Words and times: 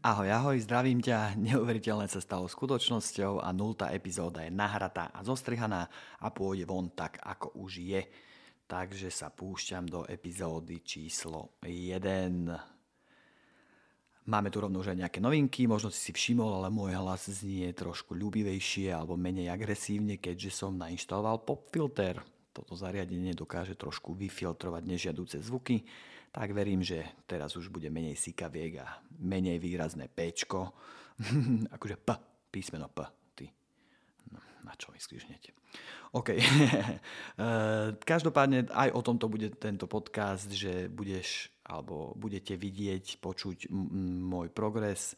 Ahoj, 0.00 0.32
ahoj, 0.32 0.56
zdravím 0.64 1.04
ťa. 1.04 1.36
Neuveriteľné 1.52 2.08
sa 2.08 2.24
stalo 2.24 2.48
skutočnosťou 2.48 3.44
a 3.44 3.52
nultá 3.52 3.92
epizóda 3.92 4.40
je 4.40 4.48
nahratá 4.48 5.12
a 5.12 5.20
zostrihaná 5.20 5.84
a 6.24 6.26
pôjde 6.32 6.64
von 6.64 6.88
tak, 6.96 7.20
ako 7.20 7.60
už 7.60 7.84
je. 7.84 8.00
Takže 8.64 9.12
sa 9.12 9.28
púšťam 9.28 9.84
do 9.84 10.08
epizódy 10.08 10.80
číslo 10.80 11.60
1. 11.68 12.00
Máme 14.24 14.48
tu 14.48 14.64
rovno 14.64 14.80
už 14.80 14.96
aj 14.96 15.04
nejaké 15.04 15.20
novinky, 15.20 15.68
možno 15.68 15.92
si 15.92 16.00
si 16.00 16.12
všimol, 16.16 16.64
ale 16.64 16.72
môj 16.72 16.96
hlas 16.96 17.28
znie 17.28 17.68
trošku 17.76 18.16
ľúbivejšie 18.16 18.96
alebo 18.96 19.20
menej 19.20 19.52
agresívne, 19.52 20.16
keďže 20.16 20.64
som 20.64 20.80
nainštaloval 20.80 21.44
popfilter. 21.44 22.24
Toto 22.56 22.72
zariadenie 22.72 23.36
dokáže 23.36 23.76
trošku 23.76 24.16
vyfiltrovať 24.16 24.80
nežiaduce 24.80 25.44
zvuky 25.44 25.84
tak 26.30 26.54
verím, 26.54 26.82
že 26.82 27.26
teraz 27.26 27.58
už 27.58 27.74
bude 27.74 27.90
menej 27.90 28.14
sikaviek 28.14 28.82
a 28.82 29.02
menej 29.18 29.58
výrazné 29.58 30.06
Pčko. 30.06 30.70
akože 31.76 31.96
P, 31.98 32.08
písmeno 32.54 32.86
P. 32.90 32.98
Ty. 33.34 33.46
No, 34.30 34.38
na 34.62 34.72
čo 34.78 34.94
myslíš 34.94 35.26
hneď? 35.26 35.42
OK. 36.14 36.28
Eh, 37.40 37.96
každopádne 37.96 38.68
aj 38.68 38.92
o 38.92 39.00
tomto 39.00 39.24
bude 39.32 39.48
tento 39.56 39.88
podcast, 39.88 40.52
že 40.52 40.92
budeš 40.92 41.48
alebo 41.64 42.12
budete 42.12 42.52
vidieť, 42.52 43.16
počuť 43.16 43.72
môj 43.72 44.52
progres, 44.52 45.16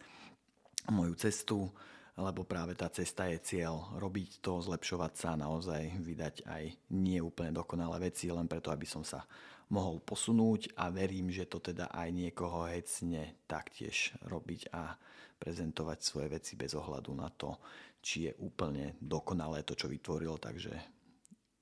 moju 0.87 1.19
cestu, 1.19 1.66
lebo 2.15 2.47
práve 2.47 2.79
tá 2.79 2.87
cesta 2.95 3.27
je 3.27 3.43
cieľ. 3.43 3.99
Robiť 3.99 4.38
to, 4.38 4.63
zlepšovať 4.63 5.13
sa, 5.19 5.35
naozaj 5.35 5.99
vydať 5.99 6.47
aj 6.47 6.65
nie 6.95 7.19
úplne 7.19 7.51
dokonalé 7.51 8.13
veci, 8.13 8.30
len 8.30 8.47
preto, 8.47 8.71
aby 8.71 8.87
som 8.87 9.02
sa 9.02 9.27
mohol 9.71 10.02
posunúť 10.02 10.75
a 10.75 10.91
verím, 10.91 11.30
že 11.30 11.47
to 11.47 11.63
teda 11.63 11.93
aj 11.95 12.09
niekoho 12.10 12.66
hecne 12.66 13.38
taktiež 13.46 14.16
robiť 14.27 14.74
a 14.74 14.96
prezentovať 15.38 15.99
svoje 16.02 16.29
veci 16.30 16.52
bez 16.59 16.74
ohľadu 16.74 17.13
na 17.15 17.30
to, 17.30 17.59
či 18.02 18.30
je 18.30 18.33
úplne 18.43 18.99
dokonalé 18.99 19.63
to, 19.63 19.79
čo 19.79 19.87
vytvoril. 19.87 20.38
Takže 20.38 20.73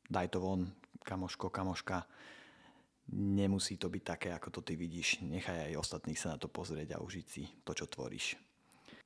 daj 0.09 0.27
to 0.33 0.39
von, 0.41 0.69
kamoško, 1.01 1.49
kamoška. 1.49 2.05
Nemusí 3.11 3.75
to 3.81 3.91
byť 3.91 4.03
také, 4.05 4.29
ako 4.31 4.49
to 4.55 4.61
ty 4.63 4.79
vidíš. 4.79 5.25
Nechaj 5.25 5.73
aj 5.73 5.81
ostatných 5.81 6.21
sa 6.21 6.37
na 6.37 6.39
to 6.39 6.47
pozrieť 6.47 6.95
a 6.95 7.03
užiť 7.03 7.27
si 7.27 7.43
to, 7.67 7.75
čo 7.75 7.91
tvoríš. 7.91 8.39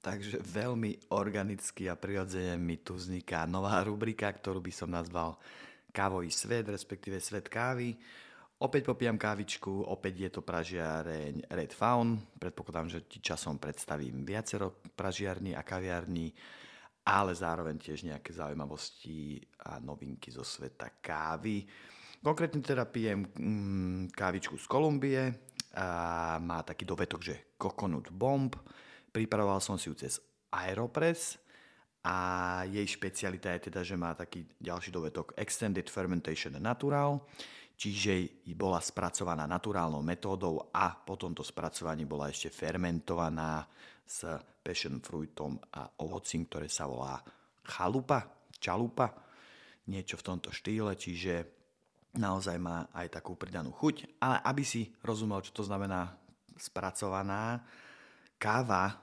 Takže 0.05 0.45
veľmi 0.45 1.17
organicky 1.17 1.89
a 1.89 1.97
prirodzene 1.97 2.61
mi 2.61 2.77
tu 2.77 2.93
vzniká 2.93 3.49
nová 3.49 3.81
rubrika, 3.81 4.29
ktorú 4.29 4.61
by 4.61 4.73
som 4.75 4.93
nazval 4.93 5.41
Kávový 5.95 6.29
svet, 6.29 6.67
respektíve 6.67 7.23
svet 7.23 7.47
kávy. 7.47 7.95
Opäť 8.65 8.89
popijam 8.89 9.21
kávičku, 9.21 9.93
opäť 9.93 10.15
je 10.25 10.31
to 10.33 10.41
pražiareň 10.41 11.53
Red 11.53 11.77
Faun. 11.77 12.17
Predpokladám, 12.17 12.89
že 12.89 13.05
ti 13.05 13.21
časom 13.21 13.61
predstavím 13.61 14.25
viacero 14.25 14.81
pražiarní 14.89 15.53
a 15.53 15.61
kaviarní, 15.61 16.33
ale 17.05 17.37
zároveň 17.37 17.77
tiež 17.77 18.09
nejaké 18.09 18.33
zaujímavosti 18.33 19.37
a 19.69 19.85
novinky 19.85 20.33
zo 20.33 20.41
sveta 20.41 20.97
kávy. 20.97 21.61
Konkrétne 22.25 22.65
teda 22.65 22.89
pijem 22.89 23.29
mm, 23.37 24.17
kávičku 24.17 24.57
z 24.57 24.65
Kolumbie, 24.65 25.29
a 25.77 26.41
má 26.41 26.65
taký 26.65 26.89
dovetok, 26.89 27.21
že 27.21 27.53
Coconut 27.61 28.09
Bomb. 28.09 28.57
Pripravoval 29.13 29.61
som 29.61 29.77
si 29.77 29.93
ju 29.93 29.95
cez 29.99 30.17
Aeropress 30.49 31.37
a 32.01 32.17
jej 32.65 32.89
špecialita 32.89 33.53
je 33.61 33.69
teda, 33.69 33.85
že 33.85 34.01
má 34.01 34.17
taký 34.17 34.49
ďalší 34.57 34.89
dovetok 34.89 35.37
Extended 35.37 35.85
Fermentation 35.85 36.57
Natural 36.57 37.21
čiže 37.75 38.45
bola 38.55 38.79
spracovaná 38.79 39.45
naturálnou 39.45 40.01
metódou 40.01 40.71
a 40.71 40.95
po 40.95 41.19
tomto 41.19 41.43
spracovaní 41.43 42.07
bola 42.07 42.31
ešte 42.31 42.51
fermentovaná 42.51 43.67
s 44.05 44.25
passion 44.65 45.01
fruitom 45.01 45.59
a 45.75 45.85
ovocím, 46.05 46.49
ktoré 46.49 46.69
sa 46.71 46.89
volá 46.89 47.19
chalupa, 47.65 48.25
čalupa, 48.57 49.13
niečo 49.89 50.17
v 50.17 50.27
tomto 50.27 50.49
štýle, 50.53 50.97
čiže 50.97 51.35
naozaj 52.17 52.57
má 52.57 52.89
aj 52.95 53.21
takú 53.21 53.37
pridanú 53.37 53.75
chuť. 53.75 54.21
Ale 54.23 54.41
aby 54.45 54.63
si 54.65 54.89
rozumel, 55.05 55.45
čo 55.45 55.53
to 55.53 55.67
znamená 55.67 56.15
spracovaná, 56.57 57.61
káva, 58.39 58.97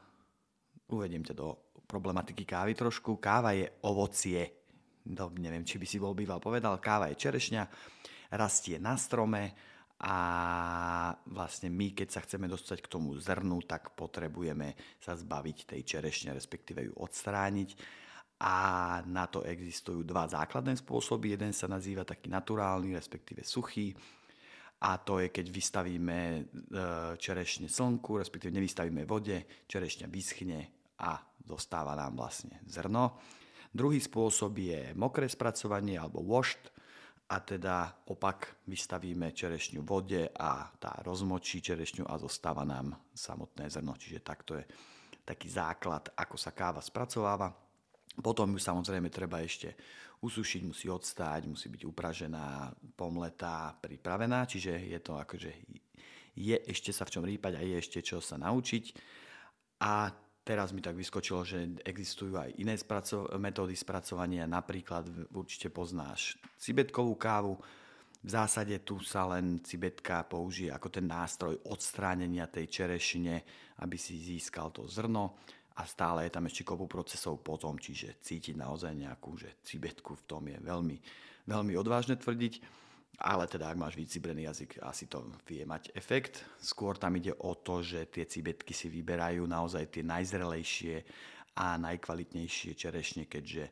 uvediem 0.89 1.21
ťa 1.21 1.35
do 1.35 1.75
problematiky 1.85 2.47
kávy 2.47 2.73
trošku, 2.73 3.19
káva 3.19 3.51
je 3.51 3.67
ovocie. 3.83 4.63
No, 5.11 5.33
neviem, 5.35 5.65
či 5.65 5.81
by 5.81 5.85
si 5.85 5.97
bol 5.99 6.15
býval 6.15 6.39
povedal, 6.39 6.79
káva 6.79 7.11
je 7.11 7.19
čerešňa, 7.19 7.63
rastie 8.31 8.79
na 8.79 8.95
strome 8.95 9.53
a 10.01 10.15
vlastne 11.29 11.69
my, 11.69 11.93
keď 11.93 12.07
sa 12.09 12.23
chceme 12.25 12.49
dostať 12.49 12.81
k 12.81 12.91
tomu 12.91 13.13
zrnu, 13.21 13.61
tak 13.69 13.93
potrebujeme 13.93 14.73
sa 14.97 15.13
zbaviť 15.13 15.77
tej 15.77 15.81
čerešne, 15.85 16.33
respektíve 16.33 16.89
ju 16.89 16.93
odstrániť. 16.97 17.77
A 18.41 18.55
na 19.05 19.29
to 19.29 19.45
existujú 19.45 20.01
dva 20.01 20.25
základné 20.25 20.73
spôsoby. 20.81 21.37
Jeden 21.37 21.53
sa 21.53 21.69
nazýva 21.69 22.01
taký 22.01 22.33
naturálny, 22.33 22.97
respektíve 22.97 23.45
suchý. 23.45 23.93
A 24.81 24.97
to 24.97 25.21
je, 25.21 25.29
keď 25.29 25.45
vystavíme 25.53 26.17
e, 26.17 26.41
čerešne 27.21 27.69
slnku, 27.69 28.17
respektíve 28.17 28.49
nevystavíme 28.49 29.05
vode, 29.05 29.45
čerešňa 29.69 30.09
vyschne 30.09 30.59
a 31.05 31.21
zostáva 31.45 31.93
nám 31.93 32.17
vlastne 32.17 32.65
zrno. 32.65 33.21
Druhý 33.69 34.01
spôsob 34.01 34.57
je 34.57 34.97
mokré 34.97 35.29
spracovanie 35.29 36.01
alebo 36.01 36.25
washed, 36.25 36.73
a 37.31 37.35
teda 37.39 38.03
opak 38.11 38.67
vystavíme 38.67 39.31
čerešňu 39.31 39.87
vode 39.87 40.27
a 40.35 40.67
tá 40.75 40.99
rozmočí 40.99 41.63
čerešňu 41.63 42.03
a 42.03 42.19
zostáva 42.19 42.67
nám 42.67 42.91
samotné 43.15 43.71
zrno. 43.71 43.95
Čiže 43.95 44.19
takto 44.19 44.59
je 44.59 44.67
taký 45.23 45.47
základ, 45.47 46.11
ako 46.11 46.35
sa 46.35 46.51
káva 46.51 46.83
spracováva. 46.83 47.47
Potom 48.19 48.51
ju 48.51 48.59
samozrejme 48.59 49.07
treba 49.07 49.39
ešte 49.39 49.71
usušiť, 50.19 50.61
musí 50.67 50.91
odstáť, 50.91 51.47
musí 51.47 51.71
byť 51.71 51.87
upražená, 51.87 52.75
pomletá, 52.99 53.79
pripravená, 53.79 54.43
čiže 54.43 54.75
je 54.91 54.99
to 54.99 55.15
akože 55.15 55.51
je 56.35 56.55
ešte 56.67 56.91
sa 56.91 57.07
v 57.07 57.11
čom 57.15 57.23
rýpať 57.23 57.59
a 57.59 57.61
je 57.63 57.75
ešte 57.79 57.99
čo 58.03 58.19
sa 58.19 58.35
naučiť. 58.35 58.83
A 59.87 60.11
Teraz 60.41 60.73
mi 60.73 60.81
tak 60.81 60.97
vyskočilo, 60.97 61.45
že 61.45 61.77
existujú 61.85 62.33
aj 62.33 62.57
iné 62.57 62.73
spraco- 62.73 63.29
metódy 63.37 63.77
spracovania, 63.77 64.49
napríklad 64.49 65.29
určite 65.37 65.69
poznáš 65.69 66.33
cibetkovú 66.57 67.13
kávu. 67.13 67.53
V 68.21 68.29
zásade 68.29 68.73
tu 68.81 68.97
sa 69.05 69.29
len 69.29 69.61
cibetka 69.61 70.25
použije 70.25 70.73
ako 70.73 70.89
ten 70.89 71.05
nástroj 71.05 71.61
odstránenia 71.69 72.49
tej 72.49 72.73
čerešine, 72.73 73.35
aby 73.85 73.97
si 74.01 74.17
získal 74.17 74.73
to 74.73 74.89
zrno. 74.89 75.37
A 75.77 75.85
stále 75.85 76.25
je 76.25 76.33
tam 76.33 76.45
ešte 76.49 76.65
kopu 76.65 76.89
procesov 76.89 77.41
potom, 77.45 77.77
čiže 77.77 78.21
cítiť 78.21 78.57
naozaj 78.57 78.97
nejakú 78.97 79.37
že 79.37 79.61
cibetku 79.61 80.17
v 80.17 80.25
tom 80.25 80.43
je 80.49 80.57
veľmi, 80.57 80.97
veľmi 81.49 81.73
odvážne 81.77 82.17
tvrdiť 82.17 82.80
ale 83.19 83.45
teda 83.45 83.69
ak 83.69 83.77
máš 83.77 83.95
vycibrený 83.99 84.47
jazyk, 84.47 84.79
asi 84.87 85.05
to 85.11 85.27
vie 85.43 85.67
mať 85.67 85.91
efekt. 85.93 86.47
Skôr 86.57 86.95
tam 86.95 87.19
ide 87.19 87.35
o 87.35 87.53
to, 87.59 87.83
že 87.83 88.07
tie 88.07 88.25
cibetky 88.25 88.71
si 88.71 88.87
vyberajú 88.87 89.43
naozaj 89.45 89.91
tie 89.91 90.03
najzrelejšie 90.07 90.95
a 91.59 91.75
najkvalitnejšie 91.77 92.71
čerešne, 92.73 93.27
keďže 93.27 93.69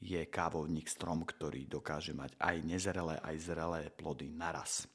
je 0.00 0.20
kávovník 0.32 0.88
strom, 0.88 1.28
ktorý 1.28 1.68
dokáže 1.68 2.16
mať 2.16 2.32
aj 2.40 2.56
nezrelé, 2.64 3.20
aj 3.20 3.36
zrelé 3.36 3.80
plody 3.92 4.32
naraz. 4.32 4.88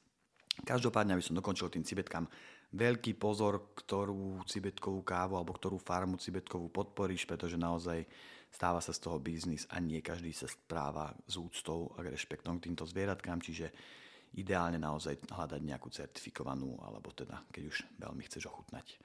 Každopádne, 0.66 1.14
aby 1.14 1.22
som 1.22 1.38
dokončil 1.38 1.70
tým 1.70 1.86
cibetkám, 1.86 2.26
veľký 2.74 3.14
pozor, 3.14 3.72
ktorú 3.78 4.42
cibetkovú 4.44 5.06
kávu 5.06 5.38
alebo 5.38 5.54
ktorú 5.54 5.78
farmu 5.78 6.18
cibetkovú 6.18 6.68
podporíš, 6.74 7.22
pretože 7.22 7.54
naozaj 7.54 8.02
stáva 8.56 8.80
sa 8.80 8.96
z 8.96 9.04
toho 9.04 9.20
biznis 9.20 9.68
a 9.68 9.76
nie 9.84 10.00
každý 10.00 10.32
sa 10.32 10.48
správa 10.48 11.12
s 11.28 11.36
úctou 11.36 11.92
a 12.00 12.08
rešpektom 12.08 12.56
k 12.56 12.72
týmto 12.72 12.88
zvieratkám, 12.88 13.36
čiže 13.44 13.68
ideálne 14.40 14.80
naozaj 14.80 15.28
hľadať 15.28 15.60
nejakú 15.60 15.92
certifikovanú, 15.92 16.80
alebo 16.80 17.12
teda, 17.12 17.44
keď 17.52 17.62
už 17.68 17.76
veľmi 18.00 18.24
chceš 18.24 18.48
ochutnať. 18.48 18.96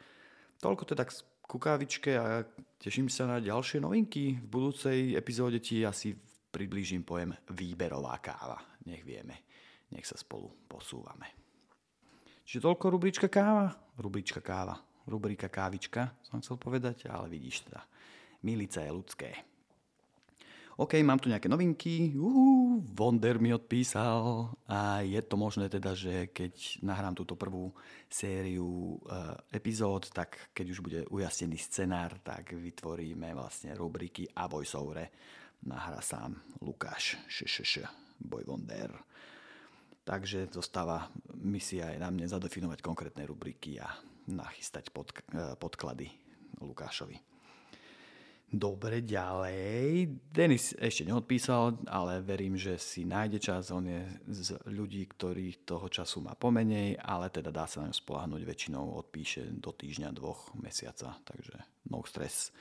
Toľko 0.64 0.96
teda 0.96 1.04
k 1.04 1.12
kukávičke 1.44 2.12
a 2.16 2.48
teším 2.80 3.12
sa 3.12 3.28
na 3.28 3.44
ďalšie 3.44 3.84
novinky. 3.84 4.40
V 4.40 4.48
budúcej 4.48 5.20
epizóde 5.20 5.60
ti 5.60 5.84
asi 5.84 6.16
priblížim 6.52 7.04
pojem 7.04 7.36
výberová 7.52 8.24
káva. 8.24 8.56
Nech 8.88 9.04
vieme, 9.04 9.44
nech 9.92 10.08
sa 10.08 10.16
spolu 10.16 10.48
posúvame. 10.72 11.28
Čiže 12.48 12.64
toľko 12.64 12.86
rubrička 12.88 13.28
káva, 13.28 13.68
rubrička 14.00 14.40
káva, 14.40 14.80
rubrika 15.08 15.52
kávička 15.52 16.16
som 16.24 16.40
chcel 16.40 16.56
povedať, 16.56 17.12
ale 17.12 17.28
vidíš 17.28 17.68
teda 17.68 17.84
Milice 18.42 18.82
je 18.82 18.92
ľudské. 18.92 19.51
OK, 20.82 20.98
mám 21.06 21.22
tu 21.22 21.30
nejaké 21.30 21.46
novinky. 21.46 22.18
Uhu, 22.18 22.82
Wonder 22.98 23.38
mi 23.38 23.54
odpísal 23.54 24.50
a 24.66 25.06
je 25.06 25.22
to 25.22 25.38
možné 25.38 25.70
teda, 25.70 25.94
že 25.94 26.34
keď 26.34 26.82
nahrám 26.82 27.14
túto 27.14 27.38
prvú 27.38 27.70
sériu 28.10 28.98
uh, 29.06 29.38
epizód, 29.54 30.10
tak 30.10 30.50
keď 30.50 30.66
už 30.74 30.80
bude 30.82 31.00
ujasnený 31.14 31.62
scenár, 31.62 32.18
tak 32.26 32.58
vytvoríme 32.58 33.30
vlastne 33.38 33.78
rubriky 33.78 34.26
a 34.34 34.50
voiceovere. 34.50 35.14
Nahrá 35.70 36.02
sám 36.02 36.34
Lukáš, 36.66 37.22
ššš, 37.30 37.86
Boy 38.18 38.42
Wonder. 38.50 38.90
Takže 40.02 40.50
zostáva 40.50 41.14
misia 41.38 41.94
aj 41.94 41.98
na 42.02 42.10
mne 42.10 42.26
zadefinovať 42.26 42.82
konkrétne 42.82 43.22
rubriky 43.30 43.78
a 43.78 43.86
nachystať 44.34 44.90
pod, 44.90 45.14
uh, 45.14 45.54
podklady 45.62 46.10
Lukášovi. 46.58 47.31
Dobre, 48.52 49.00
ďalej. 49.00 50.12
Denis 50.28 50.76
ešte 50.76 51.08
neodpísal, 51.08 51.88
ale 51.88 52.20
verím, 52.20 52.60
že 52.60 52.76
si 52.76 53.08
nájde 53.08 53.40
čas. 53.40 53.72
On 53.72 53.80
je 53.80 54.04
z 54.28 54.60
ľudí, 54.68 55.08
ktorých 55.08 55.64
toho 55.64 55.88
času 55.88 56.20
má 56.20 56.36
pomenej, 56.36 57.00
ale 57.00 57.32
teda 57.32 57.48
dá 57.48 57.64
sa 57.64 57.80
na 57.80 57.88
ňu 57.88 57.96
spolahnuť. 57.96 58.44
Väčšinou 58.44 59.00
odpíše 59.00 59.48
do 59.56 59.72
týždňa, 59.72 60.12
dvoch, 60.12 60.52
mesiaca, 60.60 61.16
takže 61.24 61.64
no 61.88 62.04
stres. 62.04 62.52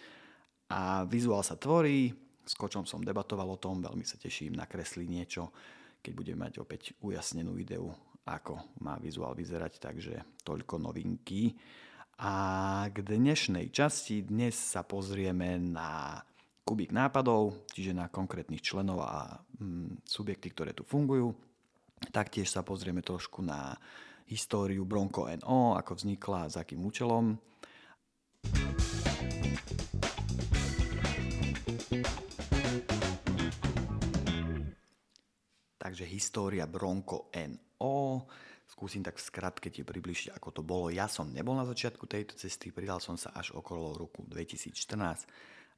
A 0.71 1.03
vizuál 1.11 1.43
sa 1.43 1.59
tvorí, 1.59 2.15
s 2.47 2.55
kočom 2.55 2.87
som 2.87 3.03
debatoval 3.03 3.51
o 3.51 3.59
tom, 3.59 3.83
veľmi 3.83 4.07
sa 4.07 4.15
teším, 4.15 4.55
nakreslí 4.55 5.11
niečo, 5.11 5.51
keď 5.99 6.13
budeme 6.15 6.47
mať 6.47 6.63
opäť 6.63 6.95
ujasnenú 7.03 7.59
ideu, 7.59 7.91
ako 8.31 8.79
má 8.87 8.95
vizuál 9.03 9.35
vyzerať, 9.35 9.83
takže 9.83 10.23
toľko 10.47 10.79
novinky. 10.79 11.51
A 12.21 12.85
k 12.93 13.01
dnešnej 13.01 13.73
časti 13.73 14.21
dnes 14.21 14.53
sa 14.53 14.85
pozrieme 14.85 15.57
na 15.57 16.21
kubík 16.69 16.93
nápadov, 16.93 17.65
čiže 17.73 17.97
na 17.97 18.13
konkrétnych 18.13 18.61
členov 18.61 19.01
a 19.09 19.41
mm, 19.57 20.05
subjekty, 20.05 20.53
ktoré 20.53 20.77
tu 20.77 20.85
fungujú. 20.85 21.33
Taktiež 22.13 22.53
sa 22.53 22.61
pozrieme 22.61 23.01
trošku 23.01 23.41
na 23.41 23.73
históriu 24.29 24.85
Bronco 24.85 25.33
NO, 25.33 25.81
ako 25.81 25.97
vznikla 25.97 26.53
s 26.53 26.61
akým 26.61 26.85
účelom. 26.85 27.41
Takže 35.81 36.05
história 36.05 36.69
Bronco 36.69 37.33
NO 37.33 38.29
skúsim 38.81 39.05
tak 39.05 39.21
v 39.21 39.29
skratke 39.29 39.69
ti 39.69 39.85
približiť, 39.85 40.33
ako 40.33 40.49
to 40.57 40.63
bolo. 40.65 40.89
Ja 40.89 41.05
som 41.05 41.29
nebol 41.29 41.53
na 41.53 41.69
začiatku 41.69 42.09
tejto 42.09 42.33
cesty, 42.33 42.73
pridal 42.73 42.97
som 42.97 43.21
sa 43.21 43.29
až 43.37 43.53
okolo 43.53 43.93
roku 43.93 44.25
2014, 44.25 45.29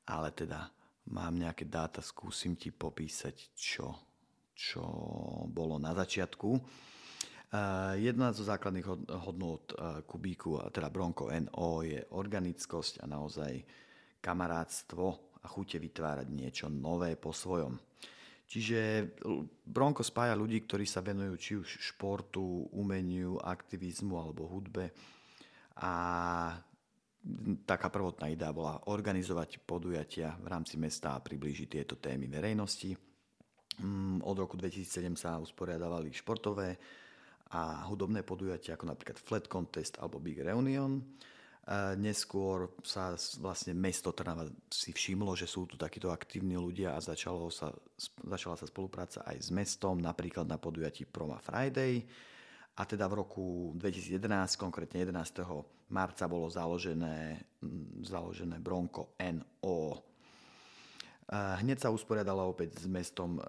ale 0.06 0.31
teda 0.31 0.70
mám 1.10 1.34
nejaké 1.34 1.66
dáta, 1.66 1.99
skúsim 1.99 2.54
ti 2.54 2.70
popísať, 2.70 3.58
čo, 3.58 3.99
čo 4.54 4.87
bolo 5.50 5.82
na 5.82 5.90
začiatku. 5.99 6.49
Uh, 6.54 7.99
jedna 7.99 8.31
zo 8.31 8.46
základných 8.46 8.87
hodnot 9.26 9.75
uh, 9.75 10.06
kubíku, 10.06 10.62
teda 10.70 10.87
Bronco 10.87 11.26
NO, 11.26 11.82
je 11.82 12.06
organickosť 12.06 13.02
a 13.02 13.10
naozaj 13.10 13.52
kamarátstvo 14.22 15.05
a 15.43 15.46
chute 15.50 15.82
vytvárať 15.82 16.31
niečo 16.31 16.70
nové 16.70 17.19
po 17.19 17.34
svojom. 17.34 17.91
Čiže 18.52 19.08
Bronco 19.64 20.04
spája 20.04 20.37
ľudí, 20.37 20.60
ktorí 20.69 20.84
sa 20.84 21.00
venujú 21.00 21.34
či 21.40 21.52
už 21.56 21.69
športu, 21.88 22.69
umeniu, 22.76 23.40
aktivizmu 23.40 24.12
alebo 24.20 24.44
hudbe. 24.44 24.93
A 25.81 25.93
taká 27.64 27.88
prvotná 27.88 28.28
idea 28.28 28.52
bola 28.52 28.76
organizovať 28.93 29.64
podujatia 29.64 30.37
v 30.37 30.52
rámci 30.52 30.76
mesta 30.76 31.16
a 31.16 31.25
priblížiť 31.25 31.69
tieto 31.81 31.96
témy 31.96 32.28
verejnosti. 32.28 32.93
Mm, 33.81 34.20
od 34.20 34.37
roku 34.37 34.60
2007 34.60 35.16
sa 35.16 35.40
usporiadavali 35.40 36.12
športové 36.12 36.76
a 37.56 37.88
hudobné 37.88 38.20
podujatia 38.20 38.76
ako 38.76 38.84
napríklad 38.84 39.16
Flat 39.16 39.48
Contest 39.48 39.96
alebo 39.96 40.20
Big 40.20 40.44
Reunion. 40.44 41.00
Neskôr 41.94 42.74
sa 42.82 43.14
vlastne 43.38 43.70
mesto 43.70 44.10
Trnava 44.10 44.50
si 44.66 44.90
všimlo, 44.90 45.38
že 45.38 45.46
sú 45.46 45.70
tu 45.70 45.78
takíto 45.78 46.10
aktívni 46.10 46.58
ľudia 46.58 46.98
a 46.98 46.98
začalo 46.98 47.54
sa, 47.54 47.70
začala 48.26 48.58
sa 48.58 48.66
spolupráca 48.66 49.22
aj 49.22 49.38
s 49.38 49.50
mestom, 49.54 50.02
napríklad 50.02 50.42
na 50.42 50.58
podujatí 50.58 51.06
Proma 51.06 51.38
Friday. 51.38 52.02
A 52.74 52.82
teda 52.82 53.06
v 53.06 53.22
roku 53.22 53.46
2011, 53.78 54.58
konkrétne 54.58 55.06
11. 55.06 55.94
marca, 55.94 56.26
bolo 56.26 56.50
založené, 56.50 57.46
založené 58.02 58.58
Bronco 58.58 59.14
NO. 59.22 60.02
Hneď 61.32 61.78
sa 61.78 61.94
usporiadala 61.94 62.42
opäť 62.42 62.82
s 62.82 62.90
mestom 62.90 63.38
e, 63.38 63.42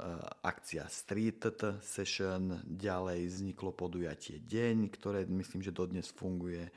akcia 0.46 0.88
Street 0.88 1.44
Session, 1.84 2.62
ďalej 2.64 3.28
vzniklo 3.28 3.76
podujatie 3.76 4.40
Deň, 4.40 4.88
ktoré 4.94 5.26
myslím, 5.28 5.66
že 5.66 5.76
dodnes 5.76 6.08
funguje 6.08 6.70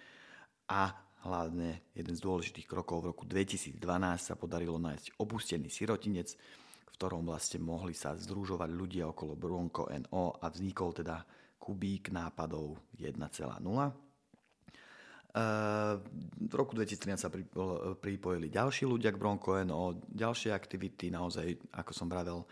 a 0.66 1.05
Hlavne 1.26 1.90
jeden 1.90 2.14
z 2.14 2.22
dôležitých 2.22 2.70
krokov 2.70 3.02
v 3.02 3.10
roku 3.10 3.26
2012 3.26 3.82
sa 4.22 4.38
podarilo 4.38 4.78
nájsť 4.78 5.18
opustený 5.18 5.66
sirotinec, 5.66 6.38
v 6.86 6.90
ktorom 6.94 7.26
vlastne 7.26 7.58
mohli 7.58 7.98
sa 7.98 8.14
združovať 8.14 8.70
ľudia 8.70 9.10
okolo 9.10 9.34
Bronco 9.34 9.90
NO 9.90 10.38
a 10.38 10.46
vznikol 10.46 10.94
teda 10.94 11.26
kubík 11.58 12.14
nápadov 12.14 12.78
1,0. 12.94 13.26
V 16.46 16.52
roku 16.54 16.72
2013 16.78 17.18
sa 17.18 17.28
pripojili 17.98 18.46
ďalší 18.46 18.86
ľudia 18.86 19.10
k 19.10 19.18
Bronco 19.18 19.58
NO, 19.66 19.98
ďalšie 20.06 20.54
aktivity, 20.54 21.10
naozaj, 21.10 21.74
ako 21.74 21.90
som 21.90 22.06
vravel, 22.06 22.46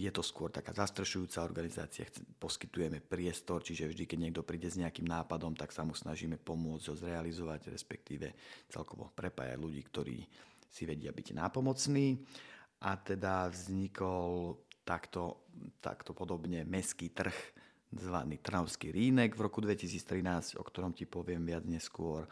je 0.00 0.08
to 0.08 0.24
skôr 0.24 0.48
taká 0.48 0.72
zastrešujúca 0.72 1.44
organizácia, 1.44 2.08
poskytujeme 2.40 3.04
priestor, 3.04 3.60
čiže 3.60 3.92
vždy, 3.92 4.04
keď 4.08 4.18
niekto 4.18 4.42
príde 4.42 4.72
s 4.72 4.80
nejakým 4.80 5.04
nápadom, 5.04 5.52
tak 5.52 5.76
sa 5.76 5.84
mu 5.84 5.92
snažíme 5.92 6.40
pomôcť 6.40 6.88
ho 6.88 6.94
zrealizovať, 6.96 7.68
respektíve 7.68 8.32
celkovo 8.72 9.12
prepájať 9.12 9.60
ľudí, 9.60 9.82
ktorí 9.84 10.18
si 10.72 10.88
vedia 10.88 11.12
byť 11.12 11.36
nápomocní. 11.36 12.16
A 12.80 12.96
teda 12.96 13.52
vznikol 13.52 14.56
takto, 14.88 15.44
takto 15.84 16.16
podobne 16.16 16.64
meský 16.64 17.12
trh, 17.12 17.36
zvaný 17.92 18.38
Trnavský 18.40 18.94
rínek 18.94 19.36
v 19.36 19.44
roku 19.44 19.60
2013, 19.60 20.56
o 20.56 20.62
ktorom 20.64 20.94
ti 20.94 21.04
poviem 21.04 21.42
viac 21.44 21.66
neskôr 21.66 22.24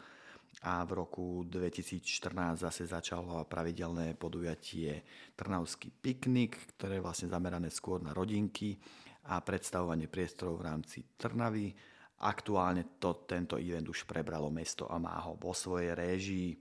a 0.59 0.83
v 0.83 0.91
roku 0.91 1.47
2014 1.47 2.67
zase 2.67 2.83
začalo 2.83 3.47
pravidelné 3.47 4.11
podujatie 4.19 5.07
Trnavský 5.39 5.87
piknik, 5.87 6.59
ktoré 6.75 6.99
je 6.99 7.05
vlastne 7.05 7.31
zamerané 7.31 7.71
skôr 7.71 8.03
na 8.03 8.11
rodinky 8.11 8.75
a 9.31 9.39
predstavovanie 9.39 10.11
priestorov 10.11 10.59
v 10.59 10.67
rámci 10.67 10.99
Trnavy. 11.15 11.71
Aktuálne 12.19 12.99
to, 12.99 13.23
tento 13.23 13.55
event 13.55 13.87
už 13.87 14.03
prebralo 14.03 14.51
mesto 14.51 14.83
a 14.91 14.99
má 14.99 15.15
ho 15.23 15.39
vo 15.39 15.55
svojej 15.55 15.95
réžii. 15.95 16.51
E, 16.51 16.57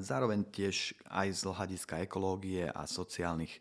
zároveň 0.00 0.48
tiež 0.48 0.96
aj 1.12 1.28
z 1.28 1.40
hľadiska 1.52 2.00
ekológie 2.00 2.64
a 2.64 2.88
sociálnych 2.88 3.52
e, 3.52 3.60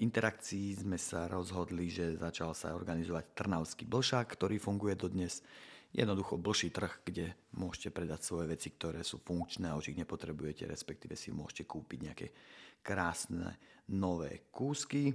interakcií 0.00 0.80
sme 0.80 0.96
sa 0.96 1.28
rozhodli, 1.28 1.92
že 1.92 2.16
začal 2.16 2.56
sa 2.56 2.72
organizovať 2.72 3.36
Trnavský 3.36 3.84
blšák, 3.84 4.24
ktorý 4.32 4.56
funguje 4.56 4.96
dodnes 4.96 5.44
jednoducho 5.94 6.34
blší 6.42 6.74
trh, 6.74 7.06
kde 7.06 7.38
môžete 7.54 7.94
predať 7.94 8.26
svoje 8.26 8.50
veci, 8.50 8.74
ktoré 8.74 9.06
sú 9.06 9.22
funkčné 9.22 9.70
a 9.70 9.78
už 9.78 9.94
ich 9.94 10.00
nepotrebujete, 10.02 10.66
respektíve 10.66 11.14
si 11.14 11.30
môžete 11.30 11.70
kúpiť 11.70 11.98
nejaké 12.02 12.26
krásne 12.82 13.54
nové 13.94 14.50
kúsky. 14.50 15.14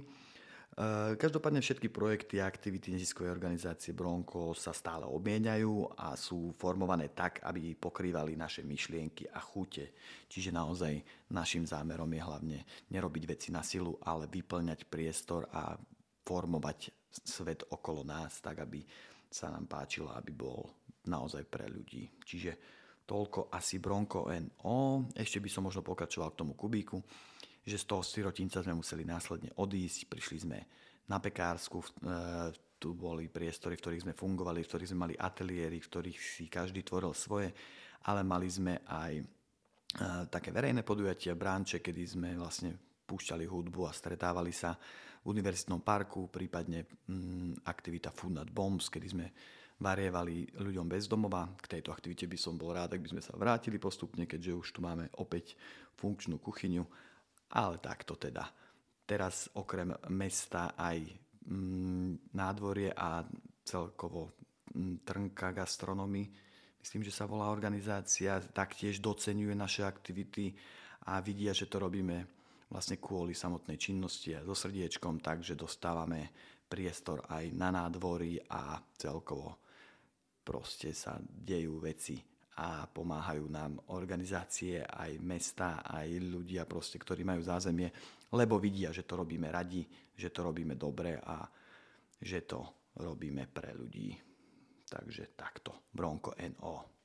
každopádne 1.20 1.60
všetky 1.60 1.92
projekty 1.92 2.40
a 2.40 2.48
aktivity 2.48 2.96
neziskovej 2.96 3.28
organizácie 3.28 3.92
Bronco 3.92 4.56
sa 4.56 4.72
stále 4.72 5.04
obmieniajú 5.04 6.00
a 6.00 6.16
sú 6.16 6.56
formované 6.56 7.12
tak, 7.12 7.44
aby 7.44 7.76
pokrývali 7.76 8.32
naše 8.40 8.64
myšlienky 8.64 9.28
a 9.28 9.38
chute. 9.38 9.92
Čiže 10.32 10.56
naozaj 10.56 10.96
našim 11.28 11.68
zámerom 11.68 12.08
je 12.08 12.22
hlavne 12.24 12.58
nerobiť 12.88 13.24
veci 13.28 13.48
na 13.52 13.60
silu, 13.60 14.00
ale 14.00 14.32
vyplňať 14.32 14.88
priestor 14.88 15.44
a 15.52 15.76
formovať 16.24 16.96
svet 17.10 17.66
okolo 17.68 18.06
nás 18.06 18.38
tak, 18.38 18.62
aby 18.62 18.86
sa 19.30 19.46
nám 19.54 19.70
páčila, 19.70 20.18
aby 20.18 20.34
bol 20.34 20.66
naozaj 21.06 21.46
pre 21.46 21.70
ľudí. 21.70 22.10
Čiže 22.18 22.52
toľko 23.06 23.50
asi 23.50 23.78
Bronco 23.78 24.26
NO. 24.26 25.10
Ešte 25.14 25.38
by 25.38 25.48
som 25.50 25.66
možno 25.66 25.86
pokračoval 25.86 26.34
k 26.34 26.40
tomu 26.42 26.58
kubíku, 26.58 26.98
že 27.62 27.78
z 27.78 27.84
toho 27.86 28.02
sirotinca 28.02 28.62
sme 28.62 28.78
museli 28.78 29.06
následne 29.06 29.50
odísť. 29.58 30.10
Prišli 30.10 30.38
sme 30.42 30.58
na 31.10 31.18
Pekársku, 31.18 31.78
e, 31.82 31.86
tu 32.78 32.94
boli 32.94 33.26
priestory, 33.26 33.74
v 33.74 33.82
ktorých 33.82 34.04
sme 34.06 34.14
fungovali, 34.14 34.62
v 34.62 34.68
ktorých 34.70 34.90
sme 34.94 35.02
mali 35.10 35.14
ateliéry, 35.18 35.82
v 35.82 35.90
ktorých 35.90 36.18
si 36.18 36.46
každý 36.46 36.86
tvoril 36.86 37.12
svoje, 37.12 37.50
ale 38.06 38.22
mali 38.22 38.46
sme 38.46 38.86
aj 38.86 39.12
e, 39.18 39.24
také 40.30 40.54
verejné 40.54 40.86
podujatia, 40.86 41.34
bránče, 41.34 41.82
kedy 41.82 42.02
sme 42.06 42.28
vlastne 42.38 42.78
púšťali 43.10 43.42
hudbu 43.42 43.90
a 43.90 43.92
stretávali 43.92 44.54
sa 44.54 44.78
univerzitnom 45.26 45.84
parku, 45.84 46.32
prípadne 46.32 46.88
mm, 47.08 47.66
aktivita 47.68 48.08
Food 48.08 48.40
Not 48.40 48.48
Bombs, 48.48 48.88
kedy 48.88 49.06
sme 49.08 49.26
varievali 49.80 50.48
ľuďom 50.60 50.86
bez 50.88 51.08
domova. 51.08 51.48
K 51.56 51.76
tejto 51.76 51.92
aktivite 51.92 52.28
by 52.28 52.38
som 52.40 52.56
bol 52.56 52.72
rád, 52.72 52.96
ak 52.96 53.04
by 53.04 53.10
sme 53.16 53.22
sa 53.24 53.36
vrátili 53.36 53.80
postupne, 53.80 54.28
keďže 54.28 54.52
už 54.56 54.68
tu 54.76 54.80
máme 54.84 55.08
opäť 55.20 55.56
funkčnú 55.96 56.40
kuchyňu. 56.40 56.84
Ale 57.56 57.82
takto 57.82 58.14
teda. 58.16 58.48
Teraz 59.04 59.50
okrem 59.58 59.90
mesta 60.12 60.72
aj 60.78 61.02
mm, 61.48 62.32
nádvorie 62.36 62.94
a 62.94 63.24
celkovo 63.64 64.36
mm, 64.72 65.02
Trnka 65.04 65.52
gastronomy, 65.52 66.24
myslím, 66.80 67.02
že 67.04 67.12
sa 67.12 67.28
volá 67.28 67.52
organizácia, 67.52 68.40
taktiež 68.40 69.02
docenuje 69.04 69.52
naše 69.52 69.84
aktivity 69.84 70.54
a 71.10 71.18
vidia, 71.20 71.50
že 71.52 71.66
to 71.66 71.82
robíme 71.82 72.39
vlastne 72.70 73.02
kvôli 73.02 73.34
samotnej 73.34 73.76
činnosti 73.76 74.32
a 74.38 74.46
so 74.46 74.54
srdiečkom, 74.54 75.18
takže 75.18 75.58
dostávame 75.58 76.30
priestor 76.70 77.26
aj 77.26 77.50
na 77.50 77.74
nádvorí 77.74 78.38
a 78.46 78.78
celkovo 78.94 79.58
proste 80.46 80.94
sa 80.94 81.18
dejú 81.20 81.82
veci 81.82 82.18
a 82.60 82.84
pomáhajú 82.86 83.46
nám 83.50 83.78
organizácie, 83.94 84.84
aj 84.84 85.18
mesta, 85.22 85.80
aj 85.82 86.10
ľudia, 86.18 86.68
proste, 86.68 87.00
ktorí 87.00 87.24
majú 87.24 87.40
zázemie, 87.42 87.88
lebo 88.36 88.60
vidia, 88.60 88.92
že 88.92 89.06
to 89.06 89.18
robíme 89.22 89.48
radi, 89.48 89.86
že 90.14 90.30
to 90.30 90.46
robíme 90.46 90.76
dobre 90.76 91.16
a 91.16 91.46
že 92.20 92.44
to 92.44 92.90
robíme 93.00 93.48
pre 93.48 93.72
ľudí. 93.72 94.12
Takže 94.90 95.32
takto, 95.38 95.88
Bronco 95.88 96.34
NO. 96.36 96.99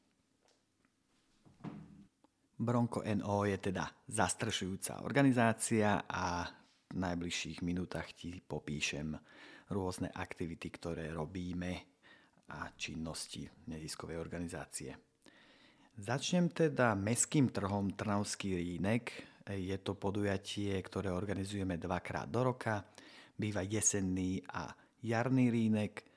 Bronco 2.55 3.03
NO 3.03 3.43
je 3.43 3.57
teda 3.59 3.83
zastrešujúca 4.07 5.03
organizácia 5.03 6.07
a 6.07 6.47
v 6.88 6.97
najbližších 7.03 7.59
minútach 7.59 8.15
ti 8.15 8.39
popíšem 8.39 9.12
rôzne 9.75 10.07
aktivity, 10.07 10.71
ktoré 10.71 11.12
robíme 11.12 11.71
a 12.55 12.71
činnosti 12.77 13.43
neziskovej 13.67 14.15
organizácie. 14.15 14.95
Začnem 16.00 16.51
teda 16.55 16.95
meským 16.95 17.51
trhom 17.51 17.91
Trnavský 17.91 18.55
rínek. 18.55 19.12
Je 19.51 19.75
to 19.83 20.00
podujatie, 20.00 20.79
ktoré 20.79 21.12
organizujeme 21.12 21.75
dvakrát 21.75 22.31
do 22.31 22.55
roka. 22.55 22.88
Býva 23.35 23.67
jesenný 23.67 24.39
a 24.47 24.71
jarný 25.03 25.51
rínek 25.51 26.07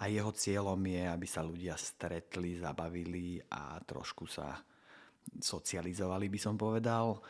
a 0.00 0.08
jeho 0.08 0.32
cieľom 0.32 0.80
je, 0.80 1.04
aby 1.04 1.26
sa 1.28 1.44
ľudia 1.44 1.76
stretli, 1.76 2.56
zabavili 2.56 3.44
a 3.52 3.76
trošku 3.84 4.24
sa 4.24 4.56
socializovali, 5.40 6.28
by 6.28 6.40
som 6.40 6.54
povedal. 6.58 7.22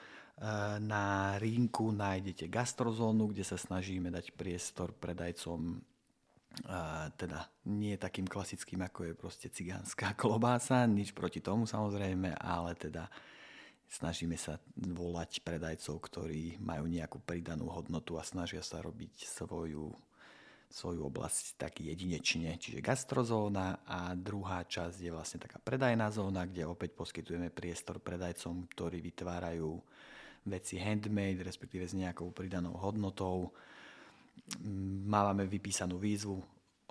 Na 0.82 1.38
rínku 1.38 1.94
nájdete 1.94 2.50
gastrozónu, 2.50 3.30
kde 3.30 3.46
sa 3.46 3.60
snažíme 3.60 4.10
dať 4.10 4.34
priestor 4.34 4.90
predajcom 4.96 5.78
a 6.68 7.08
teda 7.16 7.48
nie 7.72 7.96
takým 7.96 8.28
klasickým, 8.28 8.84
ako 8.84 9.08
je 9.08 9.12
proste 9.16 9.48
cigánska 9.48 10.12
klobása, 10.20 10.84
nič 10.84 11.16
proti 11.16 11.40
tomu 11.40 11.64
samozrejme, 11.64 12.36
ale 12.36 12.76
teda 12.76 13.08
snažíme 13.88 14.36
sa 14.36 14.60
volať 14.76 15.40
predajcov, 15.44 15.96
ktorí 16.00 16.60
majú 16.60 16.88
nejakú 16.88 17.20
pridanú 17.24 17.72
hodnotu 17.72 18.20
a 18.20 18.24
snažia 18.24 18.60
sa 18.60 18.84
robiť 18.84 19.24
svoju, 19.24 19.92
svoju 20.72 21.12
oblasť 21.12 21.60
tak 21.60 21.84
jedinečne. 21.84 22.56
Čiže 22.56 22.80
gastrozóna 22.80 23.84
a 23.84 24.16
druhá 24.16 24.64
časť 24.64 24.98
je 24.98 25.12
vlastne 25.12 25.44
taká 25.44 25.60
predajná 25.60 26.08
zóna, 26.08 26.48
kde 26.48 26.64
opäť 26.64 26.96
poskytujeme 26.96 27.52
priestor 27.52 28.00
predajcom, 28.00 28.66
ktorí 28.72 29.04
vytvárajú 29.04 29.76
veci 30.48 30.80
handmade, 30.80 31.44
respektíve 31.44 31.84
s 31.86 31.94
nejakou 31.94 32.32
pridanou 32.32 32.74
hodnotou 32.80 33.52
Máme 35.06 35.46
vypísanú 35.46 35.96
výzvu, 35.96 36.40